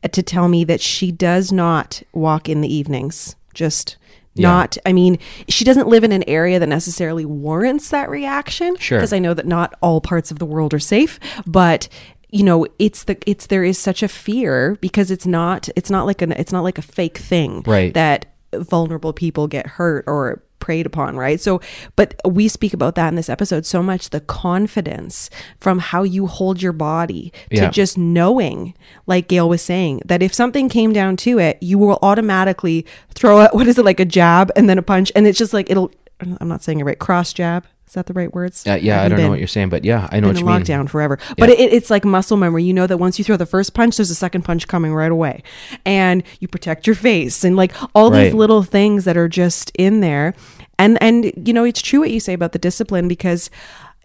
uh, 0.05 0.09
to 0.09 0.23
tell 0.23 0.49
me 0.49 0.63
that 0.65 0.81
she 0.81 1.11
does 1.11 1.51
not 1.53 2.03
walk 2.13 2.49
in 2.49 2.61
the 2.61 2.73
evenings. 2.73 3.35
Just 3.55 3.97
Yeah. 4.35 4.49
not, 4.51 4.77
I 4.85 4.93
mean, 4.93 5.19
she 5.49 5.65
doesn't 5.65 5.89
live 5.89 6.05
in 6.05 6.13
an 6.13 6.23
area 6.29 6.59
that 6.59 6.69
necessarily 6.69 7.25
warrants 7.25 7.89
that 7.89 8.11
reaction. 8.11 8.77
Sure. 8.79 8.99
Because 8.99 9.15
I 9.15 9.19
know 9.19 9.33
that 9.33 9.47
not 9.47 9.73
all 9.81 10.03
parts 10.03 10.31
of 10.31 10.39
the 10.39 10.45
world 10.45 10.75
are 10.75 10.79
safe, 10.79 11.19
but 11.47 11.89
you 12.29 12.43
know 12.43 12.67
it's 12.81 13.05
the 13.05 13.17
it's 13.25 13.47
there 13.47 13.63
is 13.65 13.79
such 13.79 14.03
a 14.03 14.09
fear 14.09 14.77
because 14.81 15.11
it's 15.13 15.27
not 15.27 15.69
it's 15.77 15.89
not 15.91 16.05
like 16.07 16.21
an 16.21 16.33
it's 16.33 16.53
not 16.53 16.65
like 16.65 16.77
a 16.77 16.83
fake 16.83 17.17
thing 17.17 17.63
Right. 17.65 17.95
that 17.95 18.27
vulnerable 18.53 19.13
people 19.13 19.47
get 19.47 19.67
hurt 19.67 20.05
or 20.09 20.43
preyed 20.67 20.85
upon, 20.85 21.17
right? 21.17 21.41
So, 21.41 21.61
but 21.95 22.15
we 22.25 22.49
speak 22.49 22.75
about 22.75 22.97
that 22.97 23.09
in 23.09 23.15
this 23.15 23.29
episode 23.29 23.65
so 23.65 23.85
much 23.85 24.11
the 24.11 24.21
confidence 24.21 25.31
from 25.61 25.79
how 25.79 26.03
you 26.03 26.27
hold 26.27 26.61
your 26.61 26.73
body 26.73 27.33
to 27.51 27.57
Yeah. 27.57 27.71
just 27.71 27.97
knowing, 27.97 28.75
like 29.07 29.29
Gail 29.29 29.49
was 29.49 29.63
saying, 29.63 30.01
that 30.07 30.23
if 30.25 30.35
something 30.35 30.69
came 30.69 30.93
down 30.93 31.17
to 31.19 31.39
it, 31.39 31.57
you 31.61 31.79
will 31.79 32.01
automatically 32.03 32.85
throw 33.15 33.43
it, 33.43 33.51
what 33.57 33.69
is 33.69 33.79
it, 33.79 33.85
like 33.85 34.01
a 34.01 34.05
jab 34.05 34.51
and 34.57 34.69
then 34.69 34.77
a 34.79 34.83
punch. 34.83 35.13
And 35.15 35.25
it's 35.27 35.39
just 35.39 35.53
like, 35.55 35.71
it'll, 35.71 35.93
I'm 36.21 36.49
not 36.49 36.65
saying 36.65 36.81
it 36.81 36.85
right, 36.85 36.99
cross 36.99 37.33
jab. 37.33 37.65
Is 37.87 37.93
that 37.93 38.07
the 38.07 38.15
right 38.15 38.35
words? 38.35 38.67
uh, 38.67 38.75
yeah 38.83 39.01
i 39.01 39.09
don't 39.09 39.17
know 39.21 39.29
what 39.31 39.39
you're 39.39 39.47
saying 39.47 39.69
but 39.69 39.85
yeah 39.85 40.09
i 40.11 40.19
know 40.19 40.27
been 40.33 40.35
what 40.35 40.41
you 40.41 40.45
mean 40.45 40.83
lockdown 40.85 40.91
forever. 40.91 41.21
But 41.39 41.51
it, 41.51 41.73
it's 41.73 41.89
like 41.89 42.05
muscle 42.05 42.37
memory. 42.37 42.65
You 42.65 42.75
know 42.75 42.85
that 42.89 42.97
once 42.99 43.17
you 43.17 43.25
throw 43.25 43.37
the 43.37 43.47
first 43.47 43.75
punch, 43.75 43.97
there's 43.97 44.11
a 44.11 44.15
second 44.17 44.43
punch 44.43 44.67
coming 44.67 44.93
right 44.93 45.13
away, 45.13 45.45
and 45.85 46.25
you 46.41 46.49
protect 46.49 46.89
your 46.89 46.97
face 46.97 47.45
and 47.45 47.55
like 47.55 47.73
all 47.95 48.11
these 48.11 48.35
little 48.35 48.65
things 48.65 49.05
that 49.05 49.17
are 49.17 49.29
just 49.29 49.71
in 49.79 50.01
there. 50.01 50.35
And 50.79 51.01
and 51.03 51.33
you 51.47 51.53
know 51.53 51.65
it's 51.65 51.81
true 51.83 52.01
what 52.01 52.11
you 52.11 52.21
say 52.21 52.33
about 52.35 52.53
the 52.53 52.59
discipline 52.59 53.09
because 53.09 53.51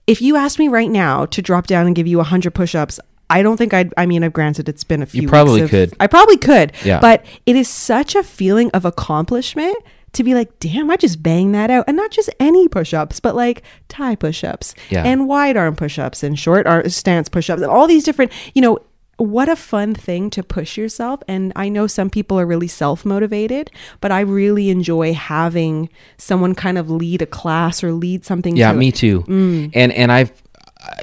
if 0.07 0.21
you 0.21 0.35
asked 0.35 0.57
me 0.59 0.67
right 0.67 0.89
now 0.89 1.25
to 1.27 1.41
drop 1.41 1.67
down 1.67 1.85
and 1.85 1.95
give 1.95 2.07
you 2.07 2.21
hundred 2.21 2.53
push-ups. 2.53 2.99
I 3.29 3.43
don't 3.43 3.55
think 3.55 3.73
I'd. 3.73 3.93
I 3.95 4.05
mean, 4.07 4.25
I've 4.25 4.33
granted 4.33 4.67
it's 4.67 4.83
been 4.83 5.01
a 5.01 5.05
few. 5.05 5.21
weeks 5.21 5.29
probably 5.29 5.61
of- 5.61 5.69
could. 5.69 5.93
I 6.01 6.07
probably 6.07 6.35
could. 6.35 6.73
Yeah. 6.83 6.99
But 6.99 7.25
it 7.45 7.55
is 7.55 7.69
such 7.69 8.13
a 8.13 8.23
feeling 8.23 8.69
of 8.71 8.83
accomplishment 8.83 9.77
to 10.11 10.23
be 10.25 10.33
like, 10.33 10.59
damn, 10.59 10.91
I 10.91 10.97
just 10.97 11.23
banged 11.23 11.55
that 11.55 11.71
out, 11.71 11.85
and 11.87 11.95
not 11.95 12.11
just 12.11 12.29
any 12.41 12.67
push-ups, 12.67 13.21
but 13.21 13.33
like 13.33 13.63
tie 13.87 14.15
push-ups 14.15 14.75
Yeah. 14.89 15.03
and 15.05 15.29
wide 15.29 15.55
arm 15.55 15.77
push-ups 15.77 16.23
and 16.23 16.37
short 16.37 16.67
arm 16.67 16.89
stance 16.89 17.29
push-ups 17.29 17.61
and 17.61 17.71
all 17.71 17.87
these 17.87 18.03
different 18.03 18.33
you 18.53 18.61
know 18.61 18.79
what 19.21 19.47
a 19.47 19.55
fun 19.55 19.93
thing 19.93 20.29
to 20.29 20.41
push 20.41 20.77
yourself 20.77 21.21
and 21.27 21.53
i 21.55 21.69
know 21.69 21.85
some 21.87 22.09
people 22.09 22.39
are 22.39 22.45
really 22.45 22.67
self-motivated 22.67 23.69
but 23.99 24.11
i 24.11 24.19
really 24.19 24.69
enjoy 24.69 25.13
having 25.13 25.87
someone 26.17 26.55
kind 26.55 26.77
of 26.77 26.89
lead 26.89 27.21
a 27.21 27.25
class 27.25 27.83
or 27.83 27.91
lead 27.91 28.25
something 28.25 28.57
yeah 28.57 28.71
to 28.71 28.77
me 28.77 28.87
it. 28.89 28.95
too 28.95 29.21
Mm. 29.27 29.71
and 29.73 29.91
and 29.93 30.11
i've 30.11 30.31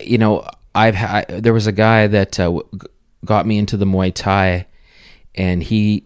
you 0.03 0.19
know 0.19 0.45
i've 0.75 0.95
ha- 0.97 1.25
there 1.29 1.53
was 1.53 1.67
a 1.67 1.73
guy 1.73 2.07
that 2.09 2.41
uh, 2.41 2.61
got 3.25 3.47
me 3.47 3.57
into 3.59 3.77
the 3.77 3.85
muay 3.87 4.13
thai 4.13 4.67
and 5.35 5.63
he 5.63 6.05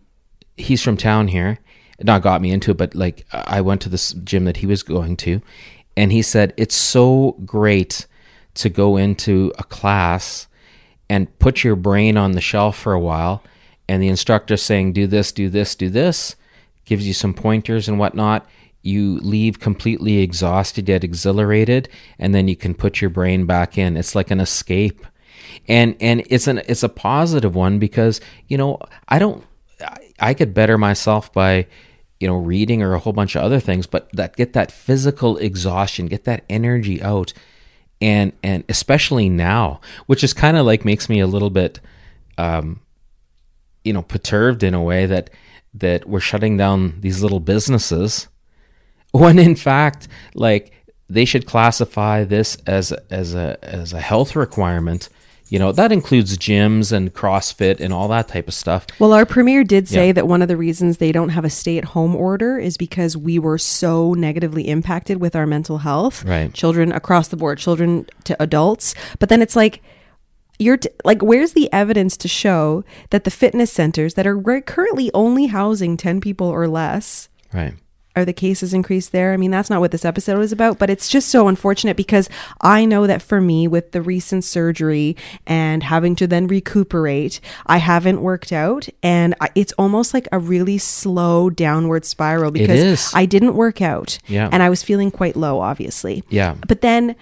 he's 0.56 0.82
from 0.82 0.96
town 0.96 1.28
here 1.28 1.58
not 2.02 2.20
got 2.22 2.40
me 2.42 2.50
into 2.50 2.72
it 2.72 2.76
but 2.76 2.94
like 2.94 3.24
i 3.32 3.60
went 3.60 3.80
to 3.80 3.88
this 3.88 4.12
gym 4.24 4.44
that 4.44 4.58
he 4.58 4.66
was 4.66 4.82
going 4.82 5.16
to 5.16 5.40
and 5.96 6.12
he 6.12 6.20
said 6.20 6.52
it's 6.56 6.74
so 6.74 7.36
great 7.46 8.06
to 8.54 8.68
go 8.68 8.96
into 8.96 9.52
a 9.58 9.64
class 9.64 10.46
and 11.12 11.38
put 11.38 11.62
your 11.62 11.76
brain 11.76 12.16
on 12.16 12.32
the 12.32 12.40
shelf 12.40 12.78
for 12.78 12.94
a 12.94 12.98
while 12.98 13.42
and 13.86 14.02
the 14.02 14.08
instructor 14.08 14.56
saying 14.56 14.94
do 14.94 15.06
this 15.06 15.30
do 15.30 15.50
this 15.50 15.74
do 15.74 15.90
this 15.90 16.36
gives 16.86 17.06
you 17.06 17.12
some 17.12 17.34
pointers 17.34 17.86
and 17.86 17.98
whatnot. 17.98 18.46
You 18.80 19.18
leave 19.18 19.60
completely 19.60 20.20
exhausted 20.20 20.88
yet 20.88 21.04
exhilarated 21.04 21.90
and 22.18 22.34
then 22.34 22.48
you 22.48 22.56
can 22.56 22.74
put 22.74 23.02
your 23.02 23.10
brain 23.10 23.44
back 23.44 23.76
in. 23.76 23.98
It's 23.98 24.14
like 24.14 24.30
an 24.30 24.40
escape. 24.40 25.06
And 25.68 25.96
and 26.00 26.22
it's 26.30 26.46
an 26.46 26.62
it's 26.66 26.82
a 26.82 26.88
positive 26.88 27.54
one 27.54 27.78
because 27.78 28.20
you 28.48 28.56
know 28.56 28.78
i 29.08 29.18
don't 29.18 29.44
I, 29.80 29.98
I 30.18 30.34
could 30.34 30.54
better 30.54 30.78
myself 30.78 31.30
by 31.30 31.66
you 32.20 32.26
know 32.26 32.36
reading 32.36 32.80
or 32.82 32.94
a 32.94 32.98
whole 32.98 33.12
bunch 33.12 33.36
of 33.36 33.42
other 33.42 33.60
things 33.60 33.86
but 33.86 34.08
that 34.14 34.36
get 34.36 34.54
that 34.54 34.72
physical 34.72 35.36
exhaustion 35.38 36.06
get 36.06 36.24
that 36.24 36.44
energy 36.48 37.02
out 37.02 37.34
and 38.02 38.32
and 38.42 38.64
especially 38.68 39.28
now 39.28 39.80
which 40.06 40.24
is 40.24 40.34
kind 40.34 40.56
of 40.56 40.66
like 40.66 40.84
makes 40.84 41.08
me 41.08 41.20
a 41.20 41.26
little 41.26 41.50
bit 41.50 41.80
um 42.36 42.80
you 43.84 43.92
know 43.92 44.02
perturbed 44.02 44.62
in 44.62 44.74
a 44.74 44.82
way 44.82 45.06
that 45.06 45.30
that 45.72 46.06
we're 46.06 46.20
shutting 46.20 46.56
down 46.56 47.00
these 47.00 47.22
little 47.22 47.40
businesses 47.40 48.28
when 49.12 49.38
in 49.38 49.54
fact 49.54 50.08
like 50.34 50.72
they 51.08 51.24
should 51.24 51.46
classify 51.46 52.24
this 52.24 52.56
as 52.66 52.92
as 53.10 53.34
a 53.34 53.56
as 53.62 53.92
a 53.92 54.00
health 54.00 54.34
requirement 54.34 55.08
you 55.52 55.58
know 55.58 55.70
that 55.70 55.92
includes 55.92 56.38
gyms 56.38 56.92
and 56.92 57.12
crossfit 57.12 57.78
and 57.78 57.92
all 57.92 58.08
that 58.08 58.26
type 58.28 58.48
of 58.48 58.54
stuff 58.54 58.86
Well, 58.98 59.12
our 59.12 59.26
premier 59.26 59.62
did 59.64 59.86
say 59.86 60.06
Yeah. 60.06 60.12
that 60.14 60.26
one 60.26 60.40
of 60.40 60.48
the 60.48 60.56
reasons 60.56 60.96
they 60.96 61.12
don't 61.12 61.28
have 61.36 61.44
a 61.44 61.50
stay 61.50 61.76
at 61.76 61.84
home 61.96 62.16
order 62.16 62.58
is 62.58 62.76
because 62.78 63.16
we 63.16 63.38
were 63.38 63.58
so 63.58 64.14
negatively 64.14 64.64
impacted 64.68 65.20
with 65.20 65.36
our 65.36 65.46
mental 65.46 65.78
health. 65.78 66.24
Right. 66.24 66.50
Children 66.54 66.90
across 66.92 67.28
the 67.28 67.36
board, 67.36 67.58
children 67.58 68.06
to 68.24 68.32
adults. 68.42 68.94
But 69.18 69.28
then 69.28 69.42
it's 69.42 69.54
like, 69.56 69.82
you're 70.58 70.78
t- 70.78 70.88
like, 71.04 71.20
where's 71.22 71.52
the 71.52 71.70
evidence 71.72 72.16
to 72.18 72.28
show 72.28 72.84
that 73.10 73.24
the 73.24 73.30
fitness 73.30 73.70
centers 73.72 74.14
that 74.14 74.26
are 74.26 74.38
re- 74.38 74.60
currently 74.62 75.10
only 75.12 75.46
housing 75.46 75.96
10 75.98 76.20
people 76.20 76.46
or 76.48 76.66
less 76.66 77.28
right 77.52 77.74
are 78.14 78.24
the 78.24 78.32
cases 78.32 78.74
increased 78.74 79.12
there? 79.12 79.32
I 79.32 79.36
mean, 79.36 79.50
that's 79.50 79.70
not 79.70 79.80
what 79.80 79.90
this 79.90 80.04
episode 80.04 80.40
is 80.40 80.52
about, 80.52 80.78
but 80.78 80.90
it's 80.90 81.08
just 81.08 81.28
so 81.28 81.48
unfortunate 81.48 81.96
because 81.96 82.28
I 82.60 82.84
know 82.84 83.06
that 83.06 83.22
for 83.22 83.40
me, 83.40 83.66
with 83.68 83.92
the 83.92 84.02
recent 84.02 84.44
surgery 84.44 85.16
and 85.46 85.82
having 85.82 86.14
to 86.16 86.26
then 86.26 86.46
recuperate, 86.46 87.40
I 87.66 87.78
haven't 87.78 88.20
worked 88.22 88.52
out, 88.52 88.88
and 89.02 89.34
I, 89.40 89.48
it's 89.54 89.72
almost 89.78 90.12
like 90.14 90.28
a 90.32 90.38
really 90.38 90.78
slow 90.78 91.50
downward 91.50 92.04
spiral 92.04 92.50
because. 92.50 93.12
I 93.14 93.26
didn't 93.26 93.54
work 93.54 93.80
out, 93.82 94.18
Yeah. 94.26 94.48
and 94.52 94.62
I 94.62 94.68
was 94.70 94.82
feeling 94.82 95.10
quite 95.10 95.36
low, 95.36 95.60
obviously, 95.60 96.22
yeah 96.30 96.54
but 96.66 96.80
then 96.80 97.14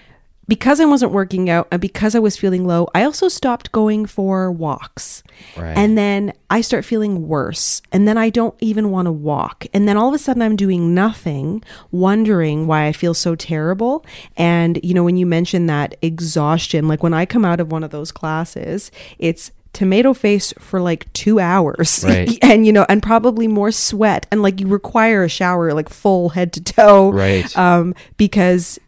because 0.51 0.81
I 0.81 0.85
wasn't 0.85 1.13
working 1.13 1.49
out 1.49 1.69
and 1.71 1.81
because 1.81 2.15
I 2.15 2.19
was 2.19 2.37
feeling 2.37 2.67
low, 2.67 2.89
I 2.93 3.05
also 3.05 3.29
stopped 3.29 3.71
going 3.71 4.05
for 4.05 4.51
walks. 4.51 5.23
Right. 5.57 5.79
And 5.79 5.97
then 5.97 6.33
I 6.51 6.61
start 6.61 6.85
feeling 6.85 7.29
worse. 7.29 7.81
And 7.93 8.07
then 8.09 8.19
I 8.19 8.31
don't 8.31 8.55
even 8.61 8.91
want 8.91 9.07
to 9.07 9.13
walk. 9.13 9.65
And 9.73 9.87
then 9.89 9.97
all 9.97 10.09
of 10.09 10.15
a 10.15 10.19
sudden 10.19 10.43
I'm 10.43 10.57
doing 10.57 10.93
nothing, 10.93 11.63
wondering 11.93 12.67
why 12.67 12.87
I 12.87 12.93
feel 12.93 13.15
so 13.15 13.35
terrible. 13.37 14.05
And, 14.37 14.81
you 14.83 14.93
know, 14.93 15.05
when 15.05 15.17
you 15.17 15.25
mention 15.25 15.67
that 15.67 15.95
exhaustion, 16.03 16.89
like 16.89 17.03
when 17.03 17.15
I 17.15 17.27
come 17.27 17.45
out 17.45 17.61
of 17.61 17.71
one 17.71 17.85
of 17.85 17.91
those 17.93 18.11
classes, 18.13 18.91
it's 19.19 19.53
tomato 19.73 20.13
face 20.13 20.53
for 20.59 20.81
like 20.81 21.11
two 21.13 21.39
hours 21.39 22.03
Right. 22.09 22.37
and 22.43 22.67
you 22.67 22.73
know 22.73 22.85
and 22.89 23.01
probably 23.01 23.47
more 23.47 23.71
sweat 23.71 24.27
and 24.33 24.43
like 24.43 24.59
you 24.59 24.67
require 24.67 25.23
a 25.23 25.29
shower 25.29 25.73
like 25.75 25.89
full 25.89 26.31
head 26.31 26.53
to 26.55 26.61
toe 26.61 27.11
Right. 27.13 27.57
um 27.57 27.95
because 28.17 28.81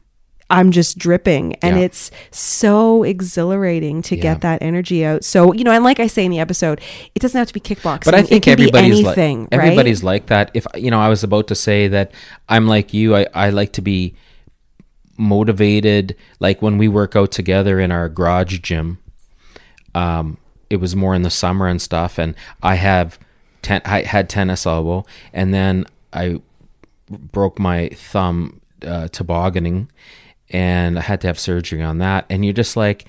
I'm 0.53 0.71
just 0.71 0.99
dripping 0.99 1.57
and 1.63 1.77
Yeah. 1.79 1.85
it's 1.87 2.11
so 2.31 3.03
exhilarating 3.03 4.03
to 4.03 4.15
Yeah. 4.17 4.23
get 4.23 4.41
that 4.43 4.63
energy 4.63 5.05
out. 5.05 5.25
So, 5.25 5.53
you 5.53 5.65
know, 5.65 5.73
and 5.73 5.83
like 5.83 5.99
I 5.99 6.07
say 6.07 6.25
in 6.25 6.31
the 6.31 6.39
episode, 6.41 6.81
it 7.15 7.21
doesn't 7.21 7.39
have 7.39 7.49
to 7.49 7.55
be 7.55 7.61
kickboxing. 7.61 8.05
but 8.05 8.15
I 8.15 8.23
think 8.23 8.33
it 8.33 8.43
can 8.45 8.53
everybody's 8.53 8.99
be 8.99 9.05
like 9.05 9.19
anything, 9.19 9.41
right? 9.51 9.53
everybody's 9.61 10.05
like 10.05 10.27
that. 10.27 10.51
If 10.55 10.67
you 10.77 10.91
know, 10.91 11.01
I 11.01 11.09
was 11.09 11.25
about 11.25 11.49
to 11.49 11.55
say 11.55 11.89
that 11.89 12.13
I'm 12.49 12.69
like 12.69 12.93
you. 12.95 13.17
I, 13.17 13.27
I 13.35 13.49
like 13.51 13.73
to 13.73 13.83
be 13.83 14.15
motivated. 15.17 16.17
Like 16.41 16.63
when 16.63 16.79
we 16.79 16.89
work 16.89 17.17
out 17.17 17.33
together 17.33 17.81
in 17.81 17.91
our 17.91 18.09
garage 18.09 18.59
gym, 18.61 18.99
um, 19.95 20.37
it 20.71 20.77
was 20.77 20.97
more 20.97 21.15
in 21.15 21.23
the 21.23 21.31
summer 21.31 21.67
and 21.67 21.81
stuff. 21.81 22.19
And 22.19 22.35
I 22.63 22.77
have, 22.77 23.19
ten, 23.63 23.81
I 23.85 24.03
had 24.03 24.29
tennis 24.29 24.67
elbow, 24.67 25.05
and 25.33 25.53
then 25.53 25.87
I 26.13 26.41
broke 27.09 27.59
my 27.59 27.89
thumb 27.91 28.61
uh, 28.87 29.09
tobogganing, 29.09 29.89
and 30.53 30.99
I 30.99 31.03
had 31.03 31.21
to 31.23 31.27
have 31.27 31.39
surgery 31.39 31.83
on 31.83 31.99
that. 31.99 32.27
And 32.31 32.45
you're 32.45 32.55
just 32.55 32.77
like, 32.77 33.07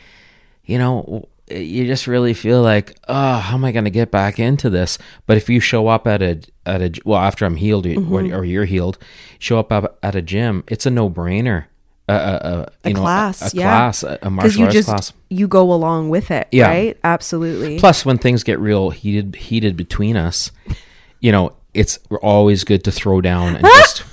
you 0.66 0.78
know, 0.78 1.28
you 1.52 1.86
just 1.86 2.08
really 2.08 2.34
feel 2.34 2.62
like, 2.62 2.98
oh, 3.08 3.36
how 3.38 3.56
am 3.56 3.66
I 3.66 3.72
going 3.72 3.84
to 3.86 3.91
get 3.91 4.12
back 4.12 4.39
into 4.39 4.70
this? 4.70 4.98
But 5.28 5.38
if 5.38 5.50
you 5.50 5.60
show 5.60 5.88
up 5.88 6.08
at 6.08 6.22
a 6.22 6.39
at 6.66 6.82
a 6.82 7.02
well 7.06 7.20
after 7.20 7.46
I'm 7.46 7.58
healed 7.58 7.86
or- 7.86 8.36
or 8.36 8.46
you're 8.46 8.66
healed, 8.66 8.98
show 9.39 9.60
up 9.60 9.72
at- 10.02 10.16
a 10.16 10.22
gym, 10.22 10.64
it's 10.68 10.86
a 10.86 10.89
no 10.89 11.10
brainer. 11.10 11.66
Uh, 12.10 12.12
uh, 12.12 12.16
uh, 12.16 12.66
you 12.84 12.91
a 12.91 12.94
know, 12.96 13.00
class, 13.02 13.41
a, 13.41 13.46
a 13.46 13.60
yeah. 13.60 13.64
class, 13.64 14.04
a, 14.04 14.08
a 14.08 14.12
because 14.18 14.32
martial 14.32 14.60
you 14.60 14.66
arts 14.66 14.74
just 14.76 14.88
class. 14.89 15.14
you 15.30 15.48
go 15.48 15.72
along 15.72 16.10
with 16.10 16.32
it, 16.32 16.48
Yeah. 16.52 16.68
right? 16.68 16.98
Absolutely. 17.04 17.80
Plus, 17.80 18.06
when 18.06 18.18
things 18.18 18.44
get 18.44 18.60
real 18.60 18.89
heated, 18.89 19.36
heated 19.38 19.78
between 19.78 20.18
us, 20.18 20.52
you 21.22 21.32
know, 21.32 21.54
it's 21.74 22.00
always 22.22 22.66
good 22.66 22.84
to 22.84 22.91
throw 22.91 23.22
down 23.22 23.56
and 23.56 23.66
just 23.78 24.04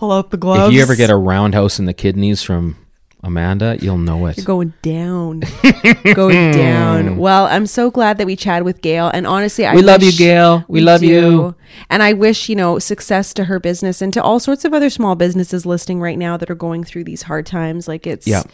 Pull 0.00 0.12
out 0.12 0.30
the 0.30 0.38
gloves. 0.38 0.68
If 0.68 0.72
you 0.72 0.80
ever 0.80 0.96
get 0.96 1.10
a 1.10 1.14
roundhouse 1.14 1.78
in 1.78 1.84
the 1.84 1.92
kidneys 1.92 2.42
from 2.42 2.74
Amanda, 3.22 3.76
you'll 3.82 3.98
know 3.98 4.24
it. 4.24 4.38
You're 4.38 4.46
going 4.46 4.72
down. 4.80 5.42
going 6.14 6.52
down. 6.52 7.06
Hmm. 7.06 7.16
Well, 7.18 7.44
I'm 7.44 7.66
so 7.66 7.90
glad 7.90 8.16
that 8.16 8.26
we 8.26 8.34
chatted 8.34 8.64
with 8.64 8.80
Gail. 8.80 9.10
And 9.12 9.26
honestly, 9.26 9.66
I 9.66 9.74
We 9.74 9.82
love 9.82 10.02
you, 10.02 10.12
Gail. 10.12 10.64
We 10.68 10.80
love 10.80 11.02
you. 11.02 11.54
And 11.90 12.02
I 12.02 12.14
wish, 12.14 12.48
you 12.48 12.56
know, 12.56 12.78
success 12.78 13.34
to 13.34 13.44
her 13.44 13.60
business 13.60 14.00
and 14.00 14.10
to 14.14 14.22
all 14.22 14.40
sorts 14.40 14.64
of 14.64 14.72
other 14.72 14.88
small 14.88 15.16
businesses 15.16 15.66
listing 15.66 16.00
right 16.00 16.16
now 16.16 16.38
that 16.38 16.48
are 16.50 16.54
going 16.54 16.82
through 16.82 17.04
these 17.04 17.20
hard 17.20 17.44
times. 17.44 17.86
Like 17.86 18.06
it's 18.06 18.26
Yeah. 18.26 18.44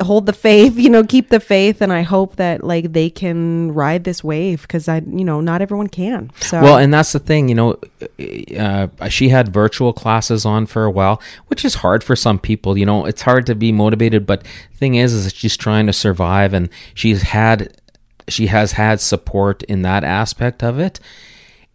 Hold 0.00 0.26
the 0.26 0.32
faith, 0.32 0.76
you 0.78 0.90
know, 0.90 1.04
keep 1.04 1.28
the 1.28 1.40
faith. 1.40 1.80
And 1.80 1.92
I 1.92 2.02
hope 2.02 2.36
that 2.36 2.64
like 2.64 2.92
they 2.92 3.10
can 3.10 3.72
ride 3.72 4.04
this 4.04 4.22
wave 4.22 4.62
because 4.62 4.88
I, 4.88 4.96
you 4.98 5.24
know, 5.24 5.40
not 5.40 5.62
everyone 5.62 5.88
can. 5.88 6.30
So 6.40 6.60
Well, 6.60 6.78
and 6.78 6.92
that's 6.92 7.12
the 7.12 7.18
thing, 7.18 7.48
you 7.48 7.54
know, 7.54 7.78
uh, 8.58 9.08
she 9.08 9.28
had 9.28 9.48
virtual 9.48 9.92
classes 9.92 10.44
on 10.44 10.66
for 10.66 10.84
a 10.84 10.90
while, 10.90 11.20
which 11.48 11.64
is 11.64 11.76
hard 11.76 12.02
for 12.02 12.16
some 12.16 12.38
people. 12.38 12.76
You 12.76 12.86
know, 12.86 13.06
it's 13.06 13.22
hard 13.22 13.46
to 13.46 13.54
be 13.54 13.72
motivated, 13.72 14.26
but 14.26 14.46
thing 14.74 14.94
is, 14.94 15.12
is 15.12 15.32
she's 15.34 15.56
trying 15.56 15.86
to 15.86 15.92
survive, 15.92 16.54
and 16.54 16.68
she's 16.94 17.22
had, 17.22 17.76
she 18.28 18.46
has 18.46 18.72
had 18.72 19.00
support 19.00 19.62
in 19.64 19.82
that 19.82 20.04
aspect 20.04 20.62
of 20.62 20.78
it, 20.78 21.00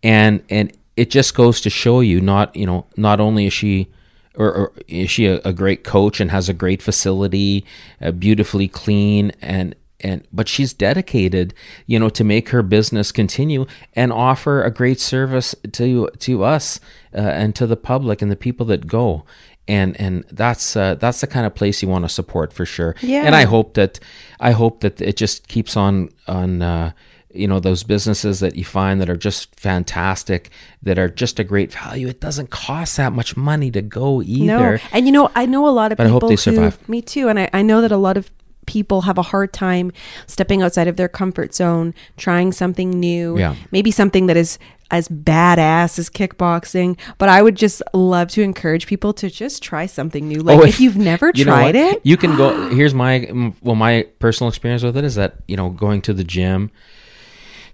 and 0.01 0.43
and 0.49 0.75
it 0.95 1.09
just 1.09 1.35
goes 1.35 1.61
to 1.61 1.69
show 1.69 1.99
you, 1.99 2.21
not 2.21 2.55
you 2.55 2.65
know, 2.65 2.85
not 2.97 3.19
only 3.19 3.47
is 3.47 3.53
she. 3.53 3.89
Or, 4.35 4.51
or 4.51 4.71
is 4.87 5.11
she 5.11 5.27
a, 5.27 5.39
a 5.45 5.53
great 5.53 5.83
coach 5.83 6.19
and 6.19 6.31
has 6.31 6.49
a 6.49 6.53
great 6.53 6.81
facility, 6.81 7.63
uh, 8.01 8.11
beautifully 8.11 8.67
clean, 8.67 9.31
and 9.41 9.75
and 9.99 10.27
but 10.33 10.47
she's 10.49 10.73
dedicated 10.73 11.53
you 11.85 11.97
know 11.99 12.09
to 12.09 12.23
make 12.23 12.49
her 12.49 12.61
business 12.61 13.11
continue 13.11 13.65
and 13.93 14.11
offer 14.11 14.61
a 14.63 14.69
great 14.71 14.99
service 14.99 15.55
to 15.71 16.09
to 16.19 16.43
us 16.43 16.79
uh, 17.15 17.19
and 17.19 17.55
to 17.55 17.65
the 17.65 17.77
public 17.77 18.21
and 18.21 18.29
the 18.31 18.35
people 18.35 18.65
that 18.65 18.85
go 18.87 19.23
and 19.67 19.95
and 20.01 20.25
that's 20.29 20.75
uh, 20.75 20.95
that's 20.95 21.21
the 21.21 21.27
kind 21.27 21.45
of 21.45 21.55
place 21.55 21.81
you 21.81 21.87
want 21.87 22.03
to 22.03 22.09
support 22.09 22.51
for 22.51 22.65
sure 22.65 22.95
Yeah. 23.01 23.23
and 23.25 23.33
i 23.35 23.45
hope 23.45 23.75
that 23.75 23.97
i 24.41 24.51
hope 24.51 24.81
that 24.81 24.99
it 24.99 25.15
just 25.15 25.47
keeps 25.47 25.77
on 25.77 26.09
on 26.27 26.61
uh, 26.61 26.91
you 27.33 27.47
know 27.47 27.59
those 27.59 27.83
businesses 27.83 28.39
that 28.39 28.55
you 28.55 28.63
find 28.65 29.01
that 29.01 29.09
are 29.09 29.15
just 29.17 29.57
fantastic 29.59 30.49
that 30.81 30.97
are 30.99 31.09
just 31.09 31.39
a 31.39 31.43
great 31.43 31.71
value 31.71 32.07
it 32.07 32.19
doesn't 32.19 32.49
cost 32.49 32.97
that 32.97 33.11
much 33.13 33.35
money 33.37 33.71
to 33.71 33.81
go 33.81 34.21
either 34.21 34.45
No, 34.45 34.77
and 34.91 35.05
you 35.05 35.11
know, 35.11 35.31
I 35.35 35.45
know 35.45 35.67
a 35.67 35.71
lot 35.71 35.91
of 35.91 35.97
But 35.97 36.05
I 36.05 36.09
people 36.09 36.19
hope 36.21 36.29
they 36.29 36.33
who, 36.51 36.55
survive. 36.55 36.89
me 36.89 37.01
too, 37.01 37.27
and 37.29 37.39
I, 37.39 37.49
I 37.53 37.61
know 37.61 37.81
that 37.81 37.91
a 37.91 37.97
lot 37.97 38.17
of 38.17 38.29
people 38.65 39.01
have 39.01 39.17
a 39.17 39.21
hard 39.23 39.51
time 39.51 39.91
stepping 40.25 40.61
outside 40.61 40.87
of 40.87 40.95
their 40.95 41.09
comfort 41.09 41.53
zone, 41.53 41.93
trying 42.15 42.51
something 42.53 42.89
new, 42.91 43.37
Yeah. 43.37 43.55
maybe 43.71 43.91
something 43.91 44.27
that 44.27 44.37
is 44.37 44.57
as 44.89 45.09
badass 45.09 45.97
as 45.99 46.09
kickboxing. 46.09 46.97
But 47.17 47.27
I 47.27 47.41
would 47.41 47.55
just 47.55 47.81
love 47.93 48.29
to 48.29 48.41
encourage 48.41 48.85
people 48.87 49.11
to 49.13 49.29
just 49.29 49.63
try 49.63 49.85
something 49.85 50.27
new. 50.29 50.39
Like 50.41 50.59
Oh, 50.59 50.63
if, 50.63 50.79
you've 50.79 50.95
never 50.97 51.31
you 51.35 51.43
tried 51.45 51.75
it, 51.75 51.99
you 52.05 52.15
can 52.15 52.37
go. 52.37 52.69
Here's 52.75 52.93
my 52.93 53.27
well, 53.61 53.75
my 53.75 54.07
personal 54.19 54.47
experience 54.49 54.83
with 54.83 54.95
it 54.95 55.03
is 55.03 55.15
that 55.15 55.35
you 55.47 55.57
know 55.57 55.69
going 55.69 56.01
to 56.03 56.13
the 56.13 56.23
gym, 56.23 56.71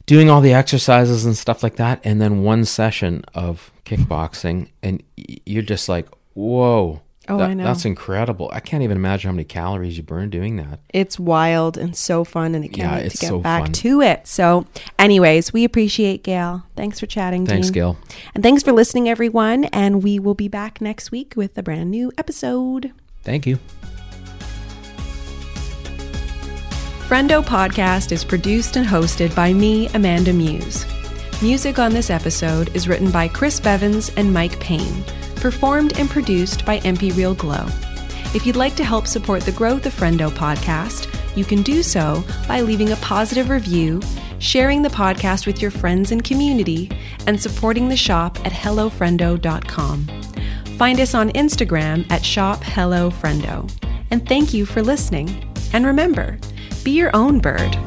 doing 0.09 0.27
all 0.27 0.41
the 0.41 0.53
exercises 0.53 1.23
and 1.23 1.37
stuff 1.37 1.61
like 1.61 1.75
that, 1.75 2.01
and 2.03 2.19
then 2.19 2.41
one 2.41 2.65
session 2.65 3.23
of 3.35 3.71
kickboxing, 3.85 4.69
and 4.81 5.03
you're 5.45 5.61
just 5.61 5.87
like, 5.87 6.07
whoa. 6.33 7.01
Oh, 7.27 7.37
that- 7.37 7.51
I 7.51 7.53
know. 7.53 7.63
That's 7.63 7.85
incredible. 7.85 8.49
I 8.51 8.59
can't 8.59 8.81
even 8.81 8.97
imagine 8.97 9.29
how 9.29 9.33
many 9.35 9.43
calories 9.43 9.97
you 9.97 10.01
burn 10.01 10.31
doing 10.31 10.55
that. 10.55 10.79
it's 10.91 11.19
wild 11.19 11.77
and 11.77 11.95
so 11.95 12.23
fun, 12.23 12.55
and 12.55 12.63
I 12.65 12.69
can't 12.69 12.77
Yeah, 12.79 12.95
wait 12.97 13.11
to 13.11 13.17
get 13.19 13.27
so 13.27 13.37
back 13.39 13.65
fun. 13.65 13.71
to 13.73 14.01
it. 14.01 14.25
So, 14.27 14.65
anyways, 14.97 15.53
we 15.53 15.63
appreciate 15.63 16.23
Gail. 16.23 16.63
Thanks 16.75 16.99
for 16.99 17.05
chatting. 17.05 17.45
Thanks, 17.45 17.67
Dean. 17.67 17.73
Gail. 17.75 17.97
And 18.33 18.43
thanks 18.43 18.63
for 18.63 18.71
listening, 18.71 19.07
everyone. 19.07 19.65
And 19.65 20.01
we 20.01 20.17
will 20.17 20.33
be 20.33 20.47
back 20.47 20.81
next 20.81 21.11
week 21.11 21.35
with 21.35 21.55
a 21.55 21.61
brand 21.61 21.91
new 21.91 22.11
episode. 22.17 22.93
Thank 23.23 23.45
you. 23.45 23.59
Friendo 27.09 27.43
Podcast 27.43 28.11
is 28.11 28.23
produced 28.23 28.75
and 28.75 28.85
hosted 28.85 29.35
by 29.35 29.51
me, 29.51 29.87
Amanda 29.95 30.31
Muse. 30.31 30.85
Music 31.41 31.79
on 31.79 31.91
this 31.91 32.11
episode 32.11 32.69
is 32.75 32.87
written 32.87 33.09
by 33.09 33.27
Chris 33.27 33.59
Bevins 33.59 34.11
and 34.15 34.31
Mike 34.31 34.59
Payne, 34.59 35.03
performed 35.37 35.97
and 35.97 36.07
produced 36.07 36.67
by 36.67 36.77
MP 36.81 37.11
Real 37.17 37.33
Glow. 37.33 37.65
If 38.35 38.45
you'd 38.45 38.55
like 38.55 38.75
to 38.75 38.83
help 38.83 39.07
support 39.07 39.41
the 39.41 39.51
growth 39.51 39.87
of 39.87 39.93
Friendo 39.95 40.29
Podcast, 40.29 41.07
you 41.35 41.43
can 41.43 41.63
do 41.63 41.81
so 41.81 42.23
by 42.47 42.61
leaving 42.61 42.91
a 42.91 42.97
positive 42.97 43.49
review, 43.49 44.01
sharing 44.37 44.83
the 44.83 44.89
podcast 44.89 45.47
with 45.47 45.63
your 45.63 45.71
friends 45.71 46.11
and 46.11 46.23
community, 46.23 46.91
and 47.25 47.41
supporting 47.41 47.89
the 47.89 47.97
shop 47.97 48.37
at 48.45 48.51
hellofriendo.com. 48.51 50.07
Find 50.77 50.99
us 50.99 51.15
on 51.15 51.31
Instagram 51.31 52.05
at 52.11 52.21
shophellofriendo. 52.21 53.67
And 54.11 54.29
thank 54.29 54.53
you 54.53 54.67
for 54.67 54.83
listening. 54.83 55.43
And 55.73 55.87
remember, 55.87 56.37
be 56.83 56.91
your 56.91 57.15
own 57.15 57.39
bird. 57.39 57.77